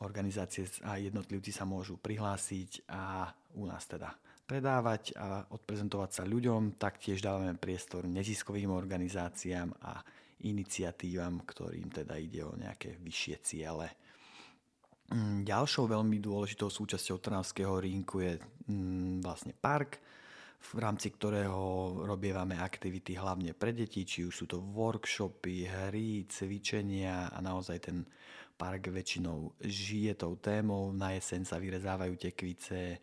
organizácie 0.01 0.65
a 0.81 0.97
jednotlivci 0.97 1.53
sa 1.53 1.65
môžu 1.65 1.97
prihlásiť 2.01 2.89
a 2.89 3.29
u 3.53 3.69
nás 3.69 3.85
teda 3.85 4.09
predávať 4.49 5.13
a 5.13 5.45
odprezentovať 5.53 6.09
sa 6.11 6.23
ľuďom. 6.25 6.81
Taktiež 6.81 7.21
dávame 7.21 7.53
priestor 7.55 8.09
neziskovým 8.09 8.73
organizáciám 8.73 9.77
a 9.77 10.01
iniciatívam, 10.47 11.45
ktorým 11.45 11.89
teda 11.91 12.17
ide 12.17 12.45
o 12.45 12.53
nejaké 12.57 12.97
vyššie 13.01 13.35
ciele. 13.41 13.87
Mm, 15.11 15.43
ďalšou 15.43 15.91
veľmi 15.91 16.23
dôležitou 16.23 16.71
súčasťou 16.71 17.19
Trnavského 17.19 17.75
rínku 17.83 18.23
je 18.23 18.39
mm, 18.71 19.19
vlastne 19.19 19.51
park, 19.51 19.99
v 20.61 20.77
rámci 20.77 21.09
ktorého 21.09 22.05
robievame 22.05 22.53
aktivity 22.55 23.17
hlavne 23.17 23.57
pre 23.57 23.73
deti, 23.73 24.05
či 24.05 24.23
už 24.23 24.33
sú 24.33 24.45
to 24.45 24.61
workshopy, 24.61 25.65
hry, 25.65 26.29
cvičenia 26.29 27.33
a 27.33 27.37
naozaj 27.41 27.77
ten 27.81 28.05
park 28.55 28.93
väčšinou 28.93 29.57
žije 29.57 30.13
tou 30.21 30.37
témou, 30.37 30.93
na 30.93 31.17
jeseň 31.17 31.49
sa 31.49 31.57
vyrezávajú 31.57 32.13
tekvice 32.13 33.01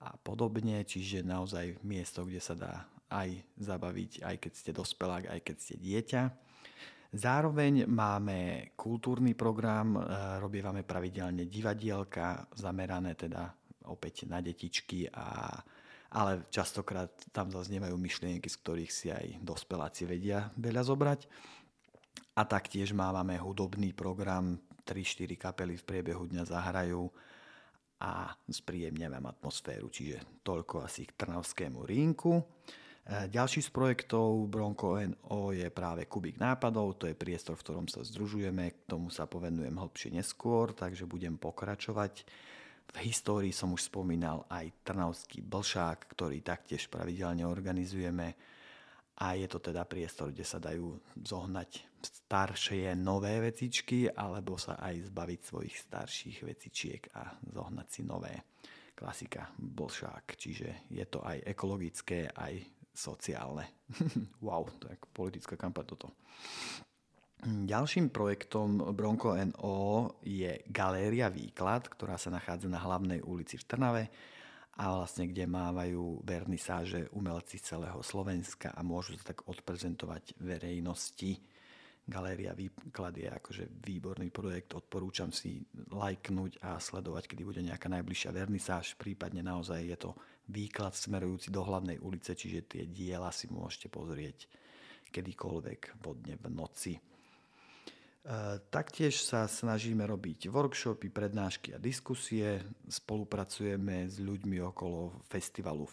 a 0.00 0.16
podobne, 0.16 0.80
čiže 0.88 1.20
naozaj 1.20 1.76
miesto, 1.84 2.24
kde 2.24 2.40
sa 2.40 2.56
dá 2.56 2.88
aj 3.08 3.28
zabaviť, 3.58 4.12
aj 4.24 4.36
keď 4.36 4.52
ste 4.52 4.70
dospelák, 4.72 5.24
aj 5.32 5.40
keď 5.44 5.56
ste 5.56 5.74
dieťa. 5.80 6.22
Zároveň 7.08 7.88
máme 7.88 8.70
kultúrny 8.76 9.32
program, 9.32 9.96
e, 9.96 10.00
robievame 10.36 10.84
pravidelne 10.84 11.48
divadielka, 11.48 12.44
zamerané 12.52 13.16
teda 13.16 13.48
opäť 13.88 14.28
na 14.28 14.44
detičky 14.44 15.08
a 15.08 15.56
ale 16.08 16.48
častokrát 16.48 17.12
tam 17.36 17.52
zaznievajú 17.52 17.92
myšlienky, 17.92 18.48
z 18.48 18.56
ktorých 18.64 18.92
si 18.92 19.12
aj 19.12 19.44
dospeláci 19.44 20.08
vedia 20.08 20.48
veľa 20.56 20.80
zobrať. 20.80 21.20
A 22.32 22.48
taktiež 22.48 22.96
máme 22.96 23.36
hudobný 23.36 23.92
program, 23.92 24.56
3-4 24.88 25.36
kapely 25.36 25.76
v 25.76 25.84
priebehu 25.84 26.24
dňa 26.24 26.48
zahrajú 26.48 27.12
a 28.00 28.32
spríjemňujem 28.48 29.24
atmosféru, 29.26 29.92
čiže 29.92 30.40
toľko 30.40 30.86
asi 30.86 31.04
k 31.04 31.12
Trnavskému 31.12 31.84
rínku. 31.84 32.40
E, 33.08 33.24
ďalší 33.32 33.64
z 33.64 33.72
projektov 33.72 34.52
Bronco 34.52 35.00
NO 35.00 35.56
je 35.56 35.72
práve 35.72 36.04
Kubik 36.04 36.36
nápadov, 36.36 37.00
to 37.00 37.08
je 37.08 37.16
priestor, 37.16 37.56
v 37.56 37.64
ktorom 37.64 37.86
sa 37.88 38.04
združujeme, 38.04 38.68
k 38.68 38.78
tomu 38.84 39.08
sa 39.08 39.24
povenujem 39.24 39.72
hlbšie 39.72 40.12
neskôr, 40.12 40.76
takže 40.76 41.08
budem 41.08 41.40
pokračovať. 41.40 42.28
V 42.88 42.96
histórii 43.08 43.52
som 43.52 43.72
už 43.72 43.88
spomínal 43.88 44.44
aj 44.52 44.84
Trnavský 44.84 45.40
blšák, 45.40 46.12
ktorý 46.12 46.44
taktiež 46.44 46.92
pravidelne 46.92 47.48
organizujeme 47.48 48.36
a 49.24 49.26
je 49.40 49.48
to 49.48 49.58
teda 49.60 49.88
priestor, 49.88 50.28
kde 50.28 50.44
sa 50.44 50.60
dajú 50.60 51.00
zohnať 51.16 51.88
staršie 52.04 52.92
nové 52.92 53.40
vecičky 53.40 54.12
alebo 54.12 54.60
sa 54.60 54.76
aj 54.76 55.08
zbaviť 55.08 55.40
svojich 55.42 55.76
starších 55.88 56.38
vecičiek 56.44 57.02
a 57.16 57.32
zohnať 57.40 57.88
si 57.88 58.02
nové. 58.04 58.36
Klasika 58.92 59.48
blšák, 59.56 60.36
čiže 60.36 60.92
je 60.92 61.04
to 61.08 61.24
aj 61.24 61.44
ekologické, 61.44 62.28
aj 62.30 62.77
sociálne. 62.98 63.86
wow, 64.46 64.66
je 64.66 64.98
politická 65.14 65.54
kampaň 65.54 65.94
toto. 65.94 66.10
Ďalším 67.46 68.10
projektom 68.10 68.82
Bronco 68.98 69.30
NO 69.30 70.10
je 70.26 70.58
Galéria 70.66 71.30
Výklad, 71.30 71.86
ktorá 71.86 72.18
sa 72.18 72.34
nachádza 72.34 72.66
na 72.66 72.82
hlavnej 72.82 73.22
ulici 73.22 73.54
v 73.54 73.62
Trnave 73.62 74.04
a 74.74 74.98
vlastne 74.98 75.30
kde 75.30 75.46
mávajú 75.46 76.26
vernisáže 76.26 77.06
umelci 77.14 77.62
celého 77.62 78.02
Slovenska 78.02 78.74
a 78.74 78.82
môžu 78.82 79.14
sa 79.22 79.30
tak 79.30 79.46
odprezentovať 79.46 80.34
verejnosti. 80.42 81.38
Galéria 82.10 82.58
Výklad 82.58 83.14
je 83.14 83.30
akože 83.30 83.70
výborný 83.86 84.34
projekt, 84.34 84.74
odporúčam 84.74 85.30
si 85.30 85.62
lajknúť 85.94 86.58
a 86.66 86.82
sledovať, 86.82 87.30
kedy 87.30 87.42
bude 87.46 87.62
nejaká 87.62 87.86
najbližšia 87.86 88.34
vernisáž, 88.34 88.98
prípadne 88.98 89.46
naozaj 89.46 89.86
je 89.86 89.98
to 89.98 90.10
výklad 90.48 90.96
smerujúci 90.96 91.52
do 91.52 91.60
hlavnej 91.64 92.00
ulice, 92.00 92.32
čiže 92.32 92.64
tie 92.64 92.82
diela 92.88 93.28
si 93.32 93.48
môžete 93.52 93.92
pozrieť 93.92 94.48
kedykoľvek 95.08 96.00
vodne 96.04 96.36
v 96.36 96.46
noci. 96.52 96.94
E, 96.96 97.00
taktiež 98.68 99.24
sa 99.24 99.48
snažíme 99.48 100.04
robiť 100.04 100.52
workshopy, 100.52 101.08
prednášky 101.08 101.72
a 101.72 101.78
diskusie. 101.80 102.60
Spolupracujeme 102.84 104.04
s 104.04 104.20
ľuďmi 104.20 104.60
okolo 104.68 105.24
festivalu 105.28 105.88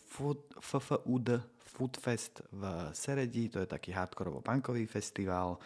FFUD, 0.60 1.28
Foodfest 1.76 2.44
v 2.56 2.64
Seredi, 2.96 3.52
to 3.52 3.60
je 3.60 3.68
taký 3.68 3.92
hardkorovo-punkový 3.96 4.84
festival. 4.88 5.56
E, 5.56 5.60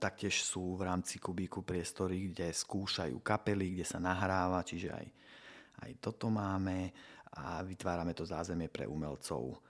taktiež 0.00 0.44
sú 0.44 0.80
v 0.80 0.88
rámci 0.88 1.20
Kubíku 1.20 1.60
priestory, 1.60 2.32
kde 2.32 2.52
skúšajú 2.52 3.20
kapely, 3.20 3.76
kde 3.76 3.84
sa 3.84 4.00
nahráva, 4.00 4.64
čiže 4.64 4.96
aj, 4.96 5.06
aj 5.82 5.92
toto 6.00 6.32
máme 6.32 6.92
a 7.36 7.60
vytvárame 7.60 8.16
to 8.16 8.24
zázemie 8.24 8.72
pre 8.72 8.88
umelcov. 8.88 9.60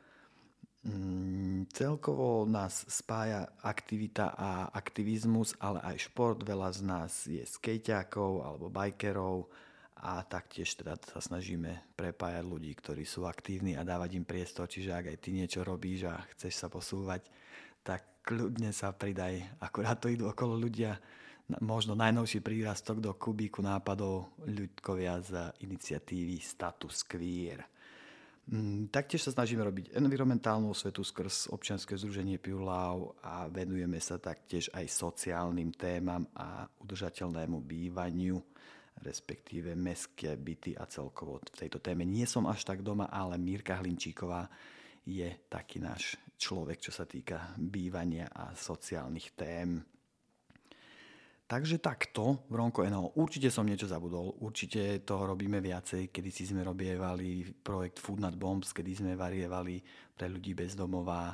Mm, 0.86 1.66
celkovo 1.74 2.46
nás 2.46 2.86
spája 2.86 3.42
aktivita 3.66 4.38
a 4.38 4.70
aktivizmus, 4.70 5.58
ale 5.58 5.82
aj 5.82 6.06
šport. 6.06 6.38
Veľa 6.46 6.70
z 6.70 6.80
nás 6.86 7.12
je 7.26 7.42
skejťákov 7.42 8.46
alebo 8.46 8.70
bajkerov 8.70 9.50
a 9.98 10.22
taktiež 10.22 10.78
teda 10.78 10.94
sa 11.02 11.18
snažíme 11.18 11.96
prepájať 11.98 12.44
ľudí, 12.46 12.70
ktorí 12.78 13.02
sú 13.02 13.26
aktívni 13.26 13.74
a 13.74 13.82
dávať 13.82 14.14
im 14.14 14.22
priestor. 14.22 14.70
Čiže 14.70 14.94
ak 14.94 15.06
aj 15.10 15.18
ty 15.18 15.34
niečo 15.34 15.66
robíš 15.66 16.06
a 16.06 16.22
chceš 16.36 16.54
sa 16.54 16.70
posúvať, 16.70 17.26
tak 17.82 18.22
kľudne 18.22 18.70
sa 18.70 18.94
pridaj. 18.94 19.42
Akurát 19.58 19.98
to 19.98 20.06
idú 20.06 20.30
okolo 20.30 20.54
ľudia. 20.54 21.02
Možno 21.46 21.94
najnovší 21.94 22.42
prírastok 22.42 22.98
do 22.98 23.14
kubíku 23.14 23.62
nápadov 23.62 24.34
ľudkovia 24.50 25.22
z 25.22 25.54
iniciatívy 25.62 26.42
Status 26.42 27.06
Queer. 27.06 27.62
Mm, 28.50 28.90
taktiež 28.90 29.26
sa 29.26 29.30
snažíme 29.30 29.62
robiť 29.62 29.94
environmentálnu 29.94 30.74
svetu 30.74 31.06
skrz 31.06 31.54
občianske 31.54 31.94
združenie 31.94 32.42
Piulau 32.42 33.14
a 33.22 33.46
venujeme 33.46 34.02
sa 34.02 34.18
taktiež 34.18 34.74
aj 34.74 34.90
sociálnym 34.90 35.70
témam 35.70 36.26
a 36.34 36.66
udržateľnému 36.82 37.62
bývaniu, 37.62 38.42
respektíve 39.06 39.78
mestské 39.78 40.34
byty 40.34 40.74
a 40.74 40.90
celkovo 40.90 41.38
v 41.46 41.58
tejto 41.62 41.78
téme. 41.78 42.02
Nie 42.02 42.26
som 42.26 42.50
až 42.50 42.66
tak 42.66 42.82
doma, 42.82 43.06
ale 43.06 43.38
Mírka 43.38 43.78
Hlinčíková 43.78 44.50
je 45.06 45.30
taký 45.46 45.78
náš 45.78 46.18
človek, 46.34 46.82
čo 46.82 46.90
sa 46.90 47.06
týka 47.06 47.54
bývania 47.54 48.26
a 48.34 48.50
sociálnych 48.50 49.38
tém. 49.38 49.78
Takže 51.46 51.78
takto, 51.78 52.42
Bronko 52.50 52.82
NO. 52.90 53.14
Určite 53.22 53.54
som 53.54 53.62
niečo 53.62 53.86
zabudol, 53.86 54.34
určite 54.42 55.06
toho 55.06 55.30
robíme 55.30 55.62
viacej. 55.62 56.10
Kedy 56.10 56.30
si 56.34 56.42
sme 56.42 56.66
robievali 56.66 57.46
projekt 57.62 58.02
Food 58.02 58.18
Not 58.18 58.34
Bombs, 58.34 58.74
kedy 58.74 58.98
sme 58.98 59.12
varievali 59.14 59.78
pre 60.10 60.26
ľudí 60.26 60.58
bez 60.58 60.74
domova. 60.74 61.30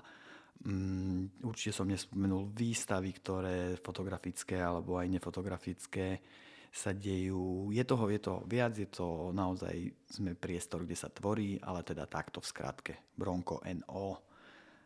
Um, 0.69 1.33
určite 1.41 1.73
som 1.73 1.89
nespomenul 1.89 2.53
výstavy, 2.53 3.09
ktoré 3.25 3.81
fotografické 3.81 4.61
alebo 4.61 5.01
aj 5.01 5.09
nefotografické 5.09 6.21
sa 6.69 6.93
dejú. 6.93 7.73
Je 7.73 7.81
toho, 7.81 8.05
je 8.13 8.21
toho 8.21 8.45
viac, 8.45 8.77
je 8.77 8.93
to 8.93 9.33
naozaj, 9.33 9.73
sme 10.13 10.37
priestor, 10.37 10.85
kde 10.85 10.97
sa 10.97 11.09
tvorí, 11.09 11.57
ale 11.57 11.81
teda 11.89 12.05
takto 12.05 12.45
v 12.45 12.49
skratke. 12.53 12.95
Bronko 13.17 13.65
NO. 13.65 14.21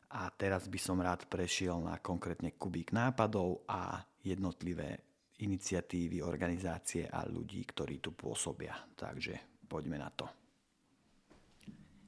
A 0.06 0.30
teraz 0.30 0.70
by 0.70 0.78
som 0.78 1.02
rád 1.02 1.26
prešiel 1.26 1.82
na 1.82 1.98
konkrétne 1.98 2.54
kubík 2.54 2.94
nápadov 2.94 3.66
a 3.66 4.06
jednotlivé 4.22 5.05
iniciatívy, 5.36 6.24
organizácie 6.24 7.04
a 7.08 7.28
ľudí, 7.28 7.64
ktorí 7.68 8.00
tu 8.00 8.16
pôsobia. 8.16 8.72
Takže 8.96 9.64
poďme 9.68 10.00
na 10.00 10.08
to. 10.08 10.26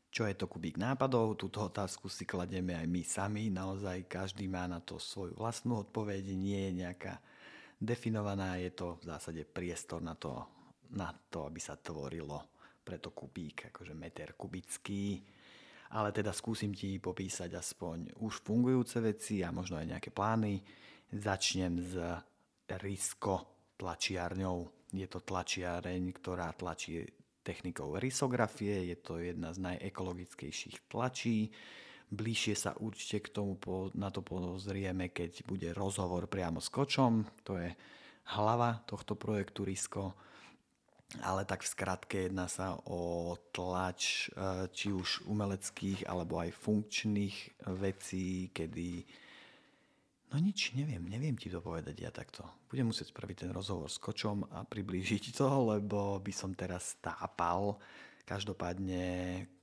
Čo 0.08 0.24
je 0.24 0.34
to 0.34 0.48
kubík 0.48 0.80
nápadov? 0.80 1.36
Túto 1.36 1.68
otázku 1.68 2.08
si 2.08 2.24
kladieme 2.24 2.72
aj 2.72 2.86
my 2.88 3.02
sami. 3.04 3.44
Naozaj 3.52 4.08
každý 4.08 4.48
má 4.48 4.64
na 4.64 4.80
to 4.80 4.96
svoju 4.96 5.36
vlastnú 5.36 5.84
odpoveď. 5.84 6.32
Nie 6.32 6.72
je 6.72 6.80
nejaká 6.80 7.20
definovaná. 7.76 8.56
Je 8.56 8.72
to 8.72 8.96
v 8.98 9.04
zásade 9.04 9.44
priestor 9.44 10.00
na 10.00 10.16
to, 10.16 10.48
na 10.96 11.12
to 11.28 11.44
aby 11.44 11.60
sa 11.60 11.76
tvorilo 11.76 12.40
preto 12.80 13.12
kubík, 13.12 13.68
akože 13.68 13.92
meter 13.92 14.32
kubický. 14.32 15.20
Ale 15.92 16.08
teda 16.12 16.32
skúsim 16.32 16.72
ti 16.72 16.96
popísať 16.96 17.52
aspoň 17.52 18.16
už 18.24 18.40
fungujúce 18.40 19.04
veci 19.04 19.44
a 19.44 19.52
možno 19.52 19.76
aj 19.76 19.92
nejaké 19.92 20.08
plány. 20.08 20.64
Začnem 21.12 21.84
s 21.84 21.94
Risko 22.76 23.48
tlačiarňou. 23.80 24.92
Je 24.92 25.06
to 25.08 25.20
tlačiareň, 25.24 26.02
ktorá 26.12 26.52
tlačí 26.52 27.04
technikou 27.44 27.96
risografie, 27.96 28.92
je 28.92 28.96
to 29.00 29.24
jedna 29.24 29.56
z 29.56 29.64
najekologickejších 29.64 30.92
tlačí. 30.92 31.48
Bližšie 32.08 32.54
sa 32.56 32.72
určite 32.76 33.28
k 33.28 33.32
tomu 33.32 33.56
na 33.96 34.08
to 34.12 34.20
pozrieme, 34.24 35.12
keď 35.12 35.44
bude 35.44 35.68
rozhovor 35.76 36.28
priamo 36.28 36.60
s 36.60 36.68
kočom. 36.72 37.24
To 37.44 37.60
je 37.60 37.72
hlava 38.36 38.80
tohto 38.84 39.16
projektu 39.16 39.64
Risko. 39.64 40.12
Ale 41.24 41.48
tak 41.48 41.64
v 41.64 41.72
skratke 41.72 42.16
jedná 42.28 42.52
sa 42.52 42.76
o 42.84 43.32
tlač 43.48 44.28
e, 44.28 44.68
či 44.68 44.92
už 44.92 45.24
umeleckých 45.24 46.04
alebo 46.04 46.36
aj 46.36 46.52
funkčných 46.52 47.36
vecí, 47.80 48.52
kedy 48.52 49.08
No 50.28 50.36
nič, 50.36 50.76
neviem, 50.76 51.08
neviem 51.08 51.32
ti 51.40 51.48
to 51.48 51.64
povedať 51.64 51.96
ja 52.04 52.12
takto. 52.12 52.44
Budem 52.68 52.92
musieť 52.92 53.16
spraviť 53.16 53.48
ten 53.48 53.50
rozhovor 53.52 53.88
s 53.88 53.96
kočom 53.96 54.44
a 54.52 54.60
priblížiť 54.60 55.32
to, 55.32 55.48
lebo 55.72 56.20
by 56.20 56.32
som 56.36 56.52
teraz 56.52 57.00
tápal. 57.00 57.80
Každopádne, 58.28 59.04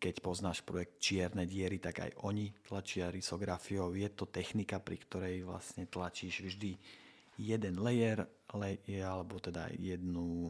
keď 0.01 0.25
poznáš 0.25 0.65
projekt 0.65 0.97
Čierne 0.97 1.45
diery, 1.45 1.77
tak 1.77 2.01
aj 2.01 2.17
oni 2.25 2.49
tlačia 2.65 3.13
risografiou. 3.13 3.93
Je 3.93 4.09
to 4.09 4.25
technika, 4.25 4.81
pri 4.81 4.97
ktorej 5.05 5.45
vlastne 5.45 5.85
tlačíš 5.85 6.41
vždy 6.41 6.73
jeden 7.37 7.77
layer, 7.77 8.25
alebo 8.49 9.37
teda 9.37 9.69
jednu, 9.77 10.49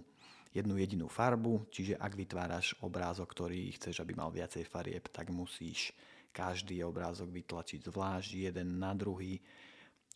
jednu 0.55 0.75
jedinú 0.79 1.12
farbu. 1.12 1.67
Čiže 1.67 2.00
ak 2.00 2.15
vytváraš 2.15 2.79
obrázok, 2.79 3.36
ktorý 3.36 3.75
chceš, 3.75 4.00
aby 4.00 4.15
mal 4.15 4.31
viacej 4.31 4.63
farieb, 4.63 5.12
tak 5.12 5.27
musíš 5.27 5.91
každý 6.31 6.88
obrázok 6.88 7.36
vytlačiť 7.36 7.84
zvlášť 7.91 8.48
jeden 8.48 8.79
na 8.79 8.95
druhý 8.95 9.43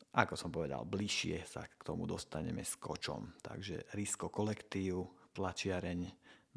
ako 0.09 0.33
som 0.33 0.49
povedal, 0.49 0.89
bližšie 0.89 1.45
sa 1.45 1.69
k 1.69 1.85
tomu 1.85 2.09
dostaneme 2.09 2.65
s 2.65 2.81
kočom. 2.81 3.37
Takže 3.45 3.93
Risko 3.93 4.33
kolektív, 4.33 5.29
tlačiareň 5.37 5.99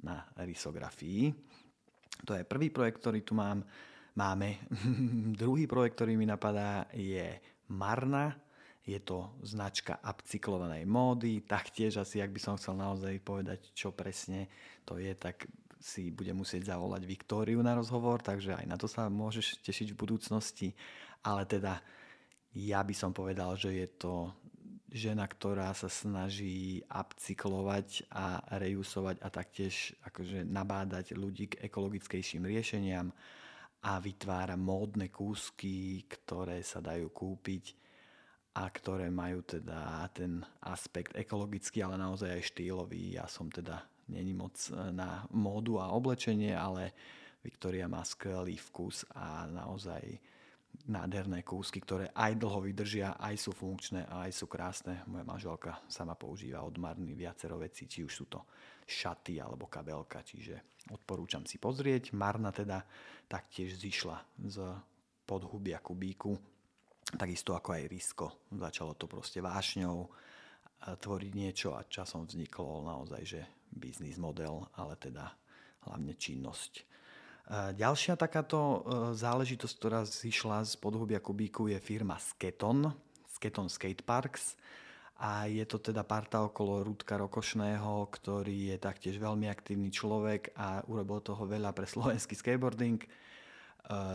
na 0.09 0.25
risografii. 0.41 1.29
To 2.25 2.33
je 2.33 2.49
prvý 2.49 2.73
projekt, 2.73 3.05
ktorý 3.05 3.21
tu 3.21 3.37
mám. 3.37 3.61
Máme. 4.13 4.69
Druhý 5.43 5.69
projekt, 5.69 6.01
ktorý 6.01 6.17
mi 6.17 6.25
napadá, 6.25 6.89
je 6.93 7.41
Marna. 7.73 8.33
Je 8.83 8.99
to 8.99 9.39
značka 9.47 10.01
upcyklovanej 10.01 10.89
módy. 10.89 11.45
Taktiež 11.47 12.03
asi, 12.03 12.19
ak 12.19 12.35
by 12.35 12.41
som 12.41 12.59
chcel 12.59 12.75
naozaj 12.77 13.15
povedať, 13.23 13.73
čo 13.73 13.95
presne 13.95 14.51
to 14.83 14.99
je, 14.99 15.15
tak 15.15 15.47
si 15.83 16.11
bude 16.15 16.31
musieť 16.35 16.73
zavolať 16.73 17.03
Viktóriu 17.07 17.59
na 17.63 17.75
rozhovor, 17.75 18.23
takže 18.23 18.55
aj 18.55 18.67
na 18.67 18.79
to 18.79 18.87
sa 18.87 19.11
môžeš 19.11 19.63
tešiť 19.67 19.95
v 19.95 20.01
budúcnosti. 20.01 20.69
Ale 21.23 21.47
teda 21.47 21.79
ja 22.53 22.85
by 22.85 22.95
som 22.97 23.17
povedal, 23.17 23.57
že 23.57 23.73
je 23.73 23.89
to 23.97 24.15
žena, 24.93 25.25
ktorá 25.25 25.73
sa 25.73 25.89
snaží 25.89 26.85
upcyklovať 26.85 28.13
a 28.13 28.45
reusovať 28.61 29.25
a 29.25 29.29
taktiež 29.33 29.97
akože 30.05 30.45
nabádať 30.45 31.17
ľudí 31.17 31.57
k 31.57 31.65
ekologickejším 31.65 32.45
riešeniam 32.45 33.09
a 33.83 33.93
vytvára 33.99 34.55
módne 34.61 35.09
kúsky, 35.09 36.05
ktoré 36.07 36.61
sa 36.61 36.85
dajú 36.85 37.09
kúpiť 37.09 37.75
a 38.53 38.69
ktoré 38.69 39.09
majú 39.09 39.41
teda 39.49 40.05
ten 40.13 40.45
aspekt 40.61 41.17
ekologický, 41.17 41.81
ale 41.81 41.97
naozaj 41.97 42.37
aj 42.37 42.53
štýlový. 42.53 43.17
Ja 43.17 43.25
som 43.25 43.49
teda 43.49 43.81
není 44.13 44.37
moc 44.37 44.61
na 44.93 45.25
módu 45.33 45.81
a 45.81 45.89
oblečenie, 45.97 46.53
ale 46.53 46.93
Viktoria 47.41 47.89
má 47.89 48.05
skvelý 48.05 48.61
vkus 48.61 49.09
a 49.17 49.49
naozaj 49.49 50.21
nádherné 50.83 51.47
kúsky, 51.47 51.79
ktoré 51.79 52.11
aj 52.11 52.39
dlho 52.43 52.59
vydržia, 52.59 53.15
aj 53.15 53.39
sú 53.39 53.51
funkčné 53.55 54.03
a 54.11 54.27
aj 54.27 54.33
sú 54.35 54.47
krásne. 54.51 55.07
Moja 55.07 55.23
manželka 55.23 55.79
sama 55.87 56.19
používa 56.19 56.67
od 56.67 56.75
Marny 56.79 57.15
viacero 57.15 57.59
vecí, 57.59 57.87
či 57.87 58.03
už 58.03 58.13
sú 58.13 58.25
to 58.27 58.43
šaty 58.83 59.39
alebo 59.39 59.71
kabelka, 59.71 60.27
čiže 60.27 60.83
odporúčam 60.91 61.47
si 61.47 61.63
pozrieť. 61.63 62.11
Marna 62.19 62.51
teda 62.51 62.83
taktiež 63.31 63.79
zišla 63.79 64.19
z 64.51 64.57
podhubia 65.23 65.79
kubíku, 65.79 66.35
takisto 67.15 67.55
ako 67.55 67.79
aj 67.79 67.83
Risko. 67.87 68.27
Začalo 68.51 68.99
to 68.99 69.07
proste 69.07 69.39
vášňou 69.39 70.11
tvoriť 70.83 71.33
niečo 71.39 71.79
a 71.79 71.87
časom 71.87 72.27
vzniklo 72.27 72.83
naozaj, 72.83 73.23
že 73.23 73.41
biznis 73.71 74.19
model, 74.19 74.67
ale 74.75 74.99
teda 74.99 75.31
hlavne 75.87 76.19
činnosť 76.19 76.92
Ďalšia 77.51 78.15
takáto 78.15 78.59
e, 78.59 78.79
záležitosť, 79.19 79.75
ktorá 79.75 80.07
zišla 80.07 80.63
z 80.63 80.79
podhubia 80.79 81.19
Kubíku 81.19 81.67
je 81.67 81.77
firma 81.83 82.15
Sketon, 82.15 82.95
Sketon 83.27 83.67
Skate 83.67 84.07
Parks 84.07 84.55
a 85.19 85.51
je 85.51 85.67
to 85.67 85.83
teda 85.83 86.07
parta 86.07 86.47
okolo 86.47 86.87
Rudka 86.87 87.19
Rokošného, 87.19 88.07
ktorý 88.15 88.75
je 88.75 88.77
taktiež 88.79 89.19
veľmi 89.19 89.51
aktívny 89.51 89.91
človek 89.91 90.55
a 90.55 90.87
urobil 90.87 91.19
toho 91.19 91.43
veľa 91.43 91.75
pre 91.75 91.87
slovenský 91.95 92.39
skateboarding. 92.39 93.03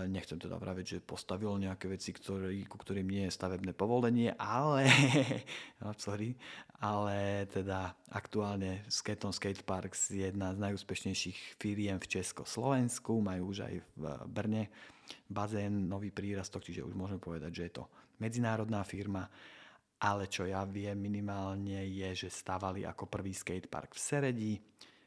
Nechcem 0.07 0.39
teda 0.39 0.55
vraviť, 0.55 0.85
že 0.87 1.03
postavil 1.03 1.51
nejaké 1.59 1.91
veci, 1.91 2.15
ktorý, 2.15 2.63
ku 2.71 2.79
ktorým 2.79 3.03
nie 3.03 3.27
je 3.27 3.35
stavebné 3.35 3.75
povolenie, 3.75 4.31
ale, 4.39 4.87
sorry, 5.99 6.39
ale 6.79 7.43
teda 7.51 7.91
aktuálne 8.15 8.87
Skaton 8.87 9.35
Skate 9.35 9.67
Parks 9.67 10.15
je 10.15 10.23
jedna 10.23 10.55
z 10.55 10.63
najúspešnejších 10.63 11.59
firiem 11.59 11.99
v 11.99 12.09
Československu, 12.09 13.19
majú 13.19 13.51
už 13.51 13.67
aj 13.67 13.75
v 13.99 14.03
Brne 14.31 14.71
bazén, 15.27 15.91
nový 15.91 16.15
prírastok, 16.15 16.63
čiže 16.63 16.87
už 16.87 16.95
môžeme 16.95 17.19
povedať, 17.19 17.51
že 17.51 17.63
je 17.67 17.73
to 17.83 17.83
medzinárodná 18.23 18.87
firma, 18.87 19.27
ale 19.99 20.31
čo 20.31 20.47
ja 20.47 20.63
viem 20.63 20.95
minimálne 20.95 21.83
je, 21.91 22.25
že 22.25 22.29
stavali 22.31 22.87
ako 22.87 23.11
prvý 23.11 23.35
skatepark 23.35 23.93
v 23.93 23.99
Seredi, 23.99 24.53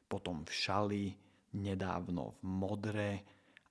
potom 0.04 0.44
v 0.44 0.52
Šali, 0.52 1.06
nedávno 1.56 2.36
v 2.38 2.40
Modre, 2.44 3.10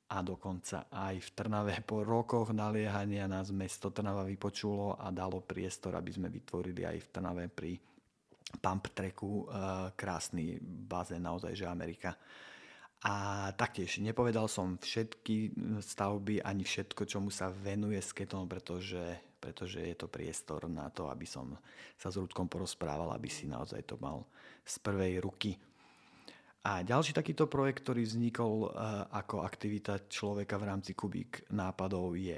a 0.09 0.25
dokonca 0.25 0.89
aj 0.89 1.21
v 1.21 1.29
Trnave 1.37 1.85
po 1.85 2.01
rokoch 2.01 2.49
naliehania 2.49 3.29
nás 3.29 3.53
mesto 3.53 3.93
Trnava 3.93 4.25
vypočulo 4.25 4.97
a 4.97 5.13
dalo 5.13 5.45
priestor, 5.45 5.93
aby 5.93 6.09
sme 6.09 6.33
vytvorili 6.33 6.81
aj 6.81 6.97
v 6.97 7.09
Trnave 7.13 7.45
pri 7.45 7.77
pump 8.57 8.89
tracku 8.89 9.45
e, 9.45 9.93
krásny 9.93 10.57
bazén, 10.65 11.21
naozaj, 11.21 11.53
že 11.53 11.69
Amerika. 11.69 12.17
A 13.05 13.47
taktiež 13.53 14.01
nepovedal 14.01 14.49
som 14.49 14.81
všetky 14.81 15.53
stavby 15.79 16.41
ani 16.41 16.65
všetko, 16.65 17.05
čomu 17.05 17.29
sa 17.29 17.47
venuje 17.47 18.01
Sketon, 18.01 18.49
pretože, 18.49 19.37
pretože 19.39 19.79
je 19.79 19.95
to 19.95 20.11
priestor 20.11 20.67
na 20.67 20.89
to, 20.91 21.07
aby 21.07 21.23
som 21.23 21.53
sa 21.95 22.11
s 22.11 22.19
Rudkom 22.19 22.51
porozprával, 22.51 23.13
aby 23.13 23.29
si 23.31 23.47
naozaj 23.47 23.85
to 23.87 23.95
mal 24.01 24.27
z 24.65 24.75
prvej 24.83 25.21
ruky. 25.23 25.55
A 26.59 26.83
ďalší 26.83 27.15
takýto 27.15 27.47
projekt, 27.47 27.87
ktorý 27.87 28.03
vznikol 28.03 28.67
uh, 28.67 29.07
ako 29.15 29.47
aktivita 29.47 30.11
človeka 30.11 30.59
v 30.59 30.67
rámci 30.67 30.91
Kubík 30.91 31.47
nápadov 31.55 32.19
je 32.19 32.35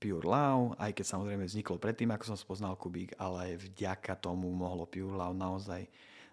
Pure 0.00 0.22
Love, 0.22 0.78
aj 0.78 0.94
keď 0.96 1.04
samozrejme 1.04 1.44
vzniklo 1.44 1.76
predtým, 1.82 2.14
ako 2.14 2.24
som 2.30 2.38
spoznal 2.38 2.78
Kubík, 2.78 3.18
ale 3.18 3.58
vďaka 3.58 4.16
tomu 4.22 4.48
mohlo 4.54 4.86
Pure 4.86 5.18
Love 5.18 5.34
naozaj 5.34 5.82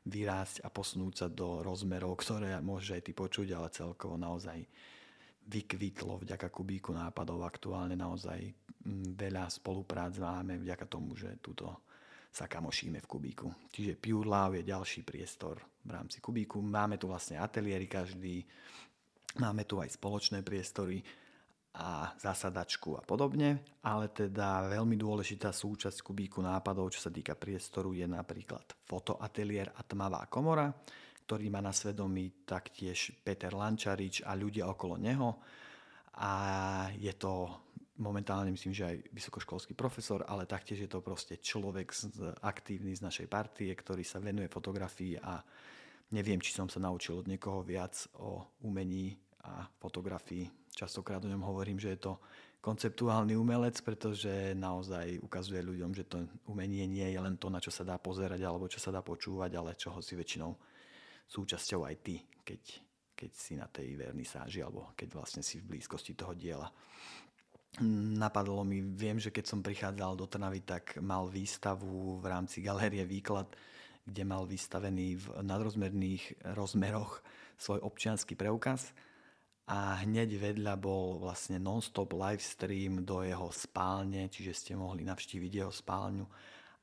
vyrásť 0.08 0.64
a 0.64 0.72
posunúť 0.72 1.14
sa 1.20 1.28
do 1.28 1.60
rozmerov, 1.66 2.16
ktoré 2.22 2.64
môže 2.64 2.96
aj 2.96 3.04
ty 3.04 3.12
počuť, 3.12 3.48
ale 3.52 3.76
celkovo 3.76 4.16
naozaj 4.16 4.64
vykvitlo 5.48 6.24
vďaka 6.24 6.48
Kubíku 6.48 6.96
nápadov. 6.96 7.44
Aktuálne 7.44 8.00
naozaj 8.00 8.40
veľa 9.18 9.52
spoluprác 9.52 10.16
máme 10.16 10.64
vďaka 10.64 10.86
tomu, 10.88 11.18
že 11.20 11.36
túto 11.44 11.84
sa 12.32 12.48
kamošíme 12.48 13.04
v 13.04 13.10
Kubíku. 13.10 13.48
Čiže 13.74 14.00
Pure 14.00 14.28
Love 14.28 14.56
je 14.62 14.70
ďalší 14.70 15.02
priestor 15.04 15.60
v 15.88 15.92
rámci 15.96 16.20
Kubíku. 16.20 16.60
Máme 16.60 17.00
tu 17.00 17.08
vlastne 17.08 17.40
ateliéry 17.40 17.88
každý, 17.88 18.44
máme 19.40 19.64
tu 19.64 19.80
aj 19.80 19.96
spoločné 19.96 20.44
priestory 20.44 21.00
a 21.78 22.12
zasadačku 22.18 22.98
a 22.98 23.02
podobne, 23.06 23.80
ale 23.86 24.10
teda 24.10 24.68
veľmi 24.68 24.98
dôležitá 24.98 25.54
súčasť 25.54 26.04
Kubíku 26.04 26.44
nápadov, 26.44 26.92
čo 26.92 27.08
sa 27.08 27.14
týka 27.14 27.38
priestoru, 27.38 27.94
je 27.94 28.04
napríklad 28.10 28.66
fotoateliér 28.84 29.72
a 29.78 29.82
tmavá 29.86 30.26
komora, 30.28 30.74
ktorý 31.24 31.48
má 31.54 31.62
na 31.62 31.72
svedomí 31.72 32.44
taktiež 32.44 33.14
Peter 33.22 33.54
Lančarič 33.54 34.26
a 34.26 34.34
ľudia 34.34 34.66
okolo 34.68 34.98
neho. 34.98 35.38
A 36.18 36.34
je 36.98 37.14
to 37.14 37.62
momentálne 38.02 38.50
myslím, 38.54 38.74
že 38.74 38.90
aj 38.90 38.98
vysokoškolský 39.14 39.74
profesor, 39.74 40.26
ale 40.26 40.50
taktiež 40.50 40.86
je 40.86 40.90
to 40.90 41.02
proste 41.02 41.38
človek 41.42 41.94
z, 41.94 42.10
aktívny 42.42 42.94
z 42.94 43.06
našej 43.06 43.28
partie, 43.30 43.70
ktorý 43.74 44.02
sa 44.02 44.18
venuje 44.18 44.50
fotografii 44.50 45.18
a 45.18 45.42
neviem, 46.12 46.40
či 46.40 46.56
som 46.56 46.68
sa 46.72 46.80
naučil 46.80 47.20
od 47.20 47.28
niekoho 47.28 47.64
viac 47.64 47.96
o 48.20 48.46
umení 48.64 49.18
a 49.44 49.68
fotografii. 49.80 50.48
Častokrát 50.72 51.24
o 51.24 51.32
ňom 51.32 51.44
hovorím, 51.44 51.80
že 51.80 51.96
je 51.96 52.12
to 52.12 52.14
konceptuálny 52.62 53.38
umelec, 53.38 53.80
pretože 53.80 54.52
naozaj 54.58 55.24
ukazuje 55.24 55.64
ľuďom, 55.64 55.92
že 55.96 56.04
to 56.04 56.28
umenie 56.52 56.84
nie 56.90 57.08
je 57.16 57.20
len 57.22 57.40
to, 57.40 57.48
na 57.48 57.64
čo 57.64 57.72
sa 57.72 57.88
dá 57.88 57.96
pozerať 57.96 58.44
alebo 58.44 58.68
čo 58.68 58.82
sa 58.82 58.92
dá 58.92 59.00
počúvať, 59.00 59.52
ale 59.56 59.80
čoho 59.80 60.04
si 60.04 60.20
väčšinou 60.20 60.52
súčasťou 61.28 61.88
aj 61.88 61.96
ty, 62.04 62.20
keď, 62.44 62.62
keď 63.16 63.32
si 63.32 63.54
na 63.56 63.68
tej 63.72 63.96
vernisáži 63.96 64.60
alebo 64.64 64.92
keď 65.00 65.16
vlastne 65.16 65.44
si 65.44 65.64
v 65.64 65.76
blízkosti 65.76 66.16
toho 66.18 66.36
diela 66.36 66.68
napadlo 68.18 68.66
mi, 68.66 68.82
viem, 68.82 69.22
že 69.22 69.30
keď 69.30 69.46
som 69.46 69.62
prichádzal 69.62 70.18
do 70.18 70.26
Trnavy, 70.26 70.66
tak 70.66 70.98
mal 70.98 71.30
výstavu 71.30 72.18
v 72.18 72.26
rámci 72.26 72.64
galérie 72.66 73.06
Výklad, 73.06 73.54
kde 74.08 74.24
mal 74.24 74.48
vystavený 74.48 75.20
v 75.20 75.26
nadrozmerných 75.44 76.56
rozmeroch 76.56 77.20
svoj 77.60 77.84
občianský 77.84 78.40
preukaz 78.40 78.96
a 79.68 80.00
hneď 80.08 80.40
vedľa 80.40 80.80
bol 80.80 81.20
vlastne 81.20 81.60
non-stop 81.60 82.16
live 82.16 82.40
stream 82.40 83.04
do 83.04 83.20
jeho 83.28 83.52
spálne, 83.52 84.32
čiže 84.32 84.56
ste 84.56 84.74
mohli 84.80 85.04
navštíviť 85.04 85.52
jeho 85.52 85.74
spálňu 85.76 86.24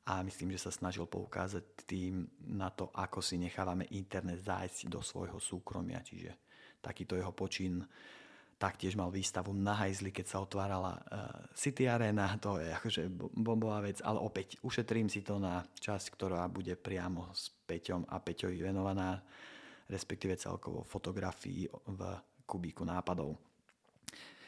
a 0.04 0.20
myslím, 0.20 0.52
že 0.52 0.68
sa 0.68 0.72
snažil 0.76 1.08
poukázať 1.08 1.88
tým 1.88 2.28
na 2.52 2.68
to, 2.68 2.92
ako 2.92 3.24
si 3.24 3.40
nechávame 3.40 3.88
internet 3.96 4.44
zájsť 4.44 4.92
do 4.92 5.00
svojho 5.00 5.40
súkromia, 5.40 6.04
čiže 6.04 6.36
takýto 6.84 7.16
jeho 7.16 7.32
počin 7.32 7.80
taktiež 8.64 8.96
mal 8.96 9.12
výstavu 9.12 9.52
na 9.52 9.76
hajzli, 9.76 10.08
keď 10.08 10.24
sa 10.24 10.40
otvárala 10.40 10.96
uh, 10.96 11.04
City 11.52 11.84
Arena, 11.84 12.32
to 12.40 12.56
je 12.56 12.72
akože 12.72 13.02
bombová 13.36 13.84
vec, 13.84 14.00
ale 14.00 14.24
opäť 14.24 14.56
ušetrím 14.64 15.12
si 15.12 15.20
to 15.20 15.36
na 15.36 15.60
časť, 15.60 16.16
ktorá 16.16 16.48
bude 16.48 16.72
priamo 16.80 17.28
s 17.36 17.52
Peťom 17.52 18.08
a 18.08 18.16
Peťovi 18.24 18.64
venovaná, 18.64 19.20
respektíve 19.92 20.40
celkovo 20.40 20.80
fotografii 20.80 21.68
v 21.68 22.00
kubíku 22.48 22.88
nápadov. 22.88 23.36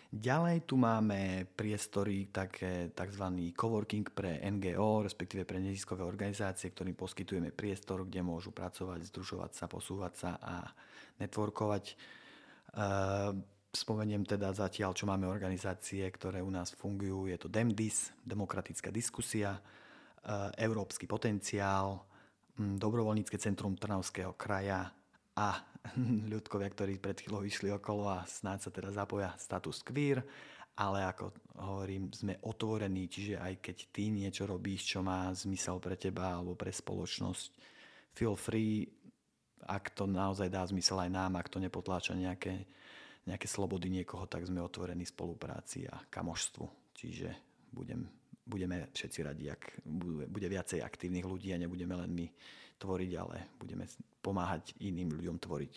Ďalej 0.06 0.64
tu 0.64 0.80
máme 0.80 1.44
priestory, 1.52 2.32
také 2.32 2.88
tzv. 2.96 3.52
coworking 3.52 4.16
pre 4.16 4.40
NGO, 4.48 5.04
respektíve 5.04 5.44
pre 5.44 5.60
neziskové 5.60 6.08
organizácie, 6.08 6.72
ktorým 6.72 6.96
poskytujeme 6.96 7.52
priestor, 7.52 8.08
kde 8.08 8.24
môžu 8.24 8.48
pracovať, 8.48 9.12
združovať 9.12 9.52
sa, 9.52 9.66
posúvať 9.68 10.12
sa 10.16 10.30
a 10.40 10.54
networkovať. 11.20 11.84
Uh, 12.76 13.55
Spomeniem 13.76 14.24
teda 14.24 14.56
zatiaľ, 14.56 14.96
čo 14.96 15.04
máme 15.04 15.28
organizácie, 15.28 16.00
ktoré 16.08 16.40
u 16.40 16.48
nás 16.48 16.72
fungujú. 16.72 17.28
Je 17.28 17.36
to 17.36 17.52
DEMDIS, 17.52 18.16
Demokratická 18.24 18.88
diskusia, 18.88 19.52
e, 19.52 19.60
Európsky 20.64 21.04
potenciál, 21.04 22.00
Dobrovoľnícke 22.56 23.36
centrum 23.36 23.76
Trnavského 23.76 24.32
kraja 24.32 24.88
a 25.36 25.60
ľudkovia, 26.32 26.72
ktorí 26.72 26.96
pred 26.96 27.20
chvíľou 27.20 27.44
vyšli 27.44 27.68
okolo 27.68 28.08
a 28.08 28.24
snáď 28.24 28.58
sa 28.64 28.70
teda 28.72 28.90
zapoja 28.96 29.36
status 29.36 29.84
queer, 29.84 30.24
ale 30.80 31.04
ako 31.04 31.36
hovorím, 31.60 32.08
sme 32.12 32.40
otvorení, 32.48 33.12
čiže 33.12 33.36
aj 33.36 33.60
keď 33.60 33.76
ty 33.92 34.08
niečo 34.08 34.48
robíš, 34.48 34.96
čo 34.96 35.04
má 35.04 35.28
zmysel 35.36 35.76
pre 35.80 36.00
teba 36.00 36.36
alebo 36.36 36.56
pre 36.56 36.72
spoločnosť, 36.72 37.50
feel 38.16 38.36
free, 38.40 38.88
ak 39.68 39.92
to 39.92 40.08
naozaj 40.08 40.48
dá 40.48 40.64
zmysel 40.64 41.00
aj 41.00 41.10
nám, 41.12 41.36
ak 41.36 41.52
to 41.52 41.60
nepotláča 41.60 42.16
nejaké 42.16 42.64
nejaké 43.26 43.50
slobody 43.50 43.90
niekoho, 43.90 44.30
tak 44.30 44.46
sme 44.46 44.62
otvorení 44.62 45.02
spolupráci 45.02 45.86
a 45.90 45.98
kamožstvu. 46.06 46.94
Čiže 46.94 47.28
budem, 47.74 48.06
budeme 48.46 48.88
všetci 48.94 49.18
radi, 49.26 49.50
ak 49.50 49.82
bude, 49.82 50.30
bude 50.30 50.46
viacej 50.46 50.80
aktívnych 50.80 51.26
ľudí 51.26 51.50
a 51.52 51.60
nebudeme 51.60 51.98
len 51.98 52.10
my 52.14 52.26
tvoriť, 52.78 53.12
ale 53.18 53.50
budeme 53.58 53.84
pomáhať 54.22 54.78
iným 54.78 55.10
ľuďom 55.18 55.36
tvoriť. 55.42 55.74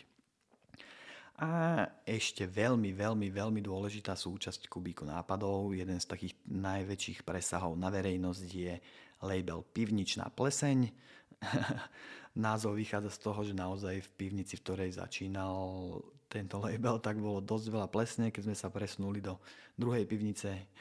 A 1.40 1.88
ešte 2.04 2.44
veľmi, 2.44 2.92
veľmi, 2.92 3.32
veľmi 3.32 3.62
dôležitá 3.64 4.12
súčasť 4.12 4.68
Kubíku 4.68 5.08
nápadov, 5.08 5.72
jeden 5.72 5.96
z 5.96 6.04
takých 6.04 6.36
najväčších 6.52 7.24
presahov 7.24 7.80
na 7.80 7.88
verejnosť 7.88 8.44
je 8.44 8.76
label 9.24 9.64
Pivničná 9.72 10.28
pleseň. 10.36 10.92
Názov 12.40 12.80
vychádza 12.80 13.12
z 13.12 13.20
toho, 13.20 13.40
že 13.44 13.52
naozaj 13.52 14.00
v 14.00 14.10
pivnici, 14.16 14.56
v 14.56 14.64
ktorej 14.64 14.96
začínal 14.96 16.00
tento 16.32 16.64
label, 16.64 17.04
tak 17.04 17.20
bolo 17.20 17.44
dosť 17.44 17.66
veľa 17.68 17.88
plesne, 17.92 18.32
keď 18.32 18.48
sme 18.48 18.56
sa 18.56 18.72
presunuli 18.72 19.20
do 19.20 19.36
druhej 19.76 20.08
pivnice. 20.08 20.72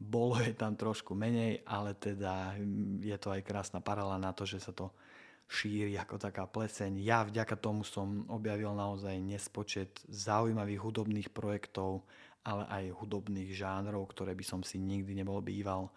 Bolo 0.00 0.40
je 0.40 0.56
tam 0.56 0.72
trošku 0.72 1.12
menej, 1.12 1.60
ale 1.68 1.92
teda 1.94 2.56
je 3.04 3.14
to 3.20 3.28
aj 3.28 3.44
krásna 3.44 3.84
paralela 3.84 4.16
na 4.16 4.32
to, 4.32 4.48
že 4.48 4.58
sa 4.58 4.72
to 4.72 4.88
šíri 5.52 5.94
ako 6.00 6.16
taká 6.16 6.48
pleseň. 6.48 6.96
Ja 7.04 7.28
vďaka 7.28 7.60
tomu 7.60 7.84
som 7.84 8.24
objavil 8.32 8.72
naozaj 8.72 9.20
nespočet 9.20 10.00
zaujímavých 10.08 10.80
hudobných 10.80 11.28
projektov, 11.28 12.08
ale 12.42 12.64
aj 12.72 13.04
hudobných 13.04 13.52
žánrov, 13.52 14.08
ktoré 14.10 14.32
by 14.32 14.42
som 14.42 14.60
si 14.64 14.80
nikdy 14.80 15.12
nebol 15.12 15.38
býval 15.44 15.92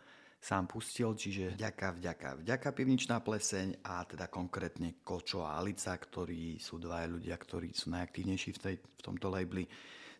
sám 0.45 0.69
pustil, 0.69 1.09
čiže 1.17 1.57
vďaka, 1.57 1.97
vďaka, 1.97 2.29
vďaka 2.45 2.69
pivničná 2.69 3.17
pleseň 3.25 3.81
a 3.81 4.05
teda 4.05 4.29
konkrétne 4.29 5.01
Kočo 5.01 5.41
a 5.41 5.57
Alica, 5.57 5.97
ktorí 5.97 6.61
sú 6.61 6.77
dva 6.77 7.01
ľudia, 7.09 7.33
ktorí 7.33 7.73
sú 7.73 7.89
najaktívnejší 7.89 8.53
v, 8.53 8.59
tej, 8.61 8.75
v 8.77 9.01
tomto 9.01 9.33
labeli. 9.33 9.65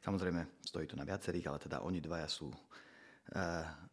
Samozrejme, 0.02 0.66
stojí 0.66 0.90
to 0.90 0.98
na 0.98 1.06
viacerých, 1.06 1.46
ale 1.46 1.62
teda 1.62 1.86
oni 1.86 2.02
dvaja 2.02 2.26
sú 2.26 2.50
uh, 2.50 2.58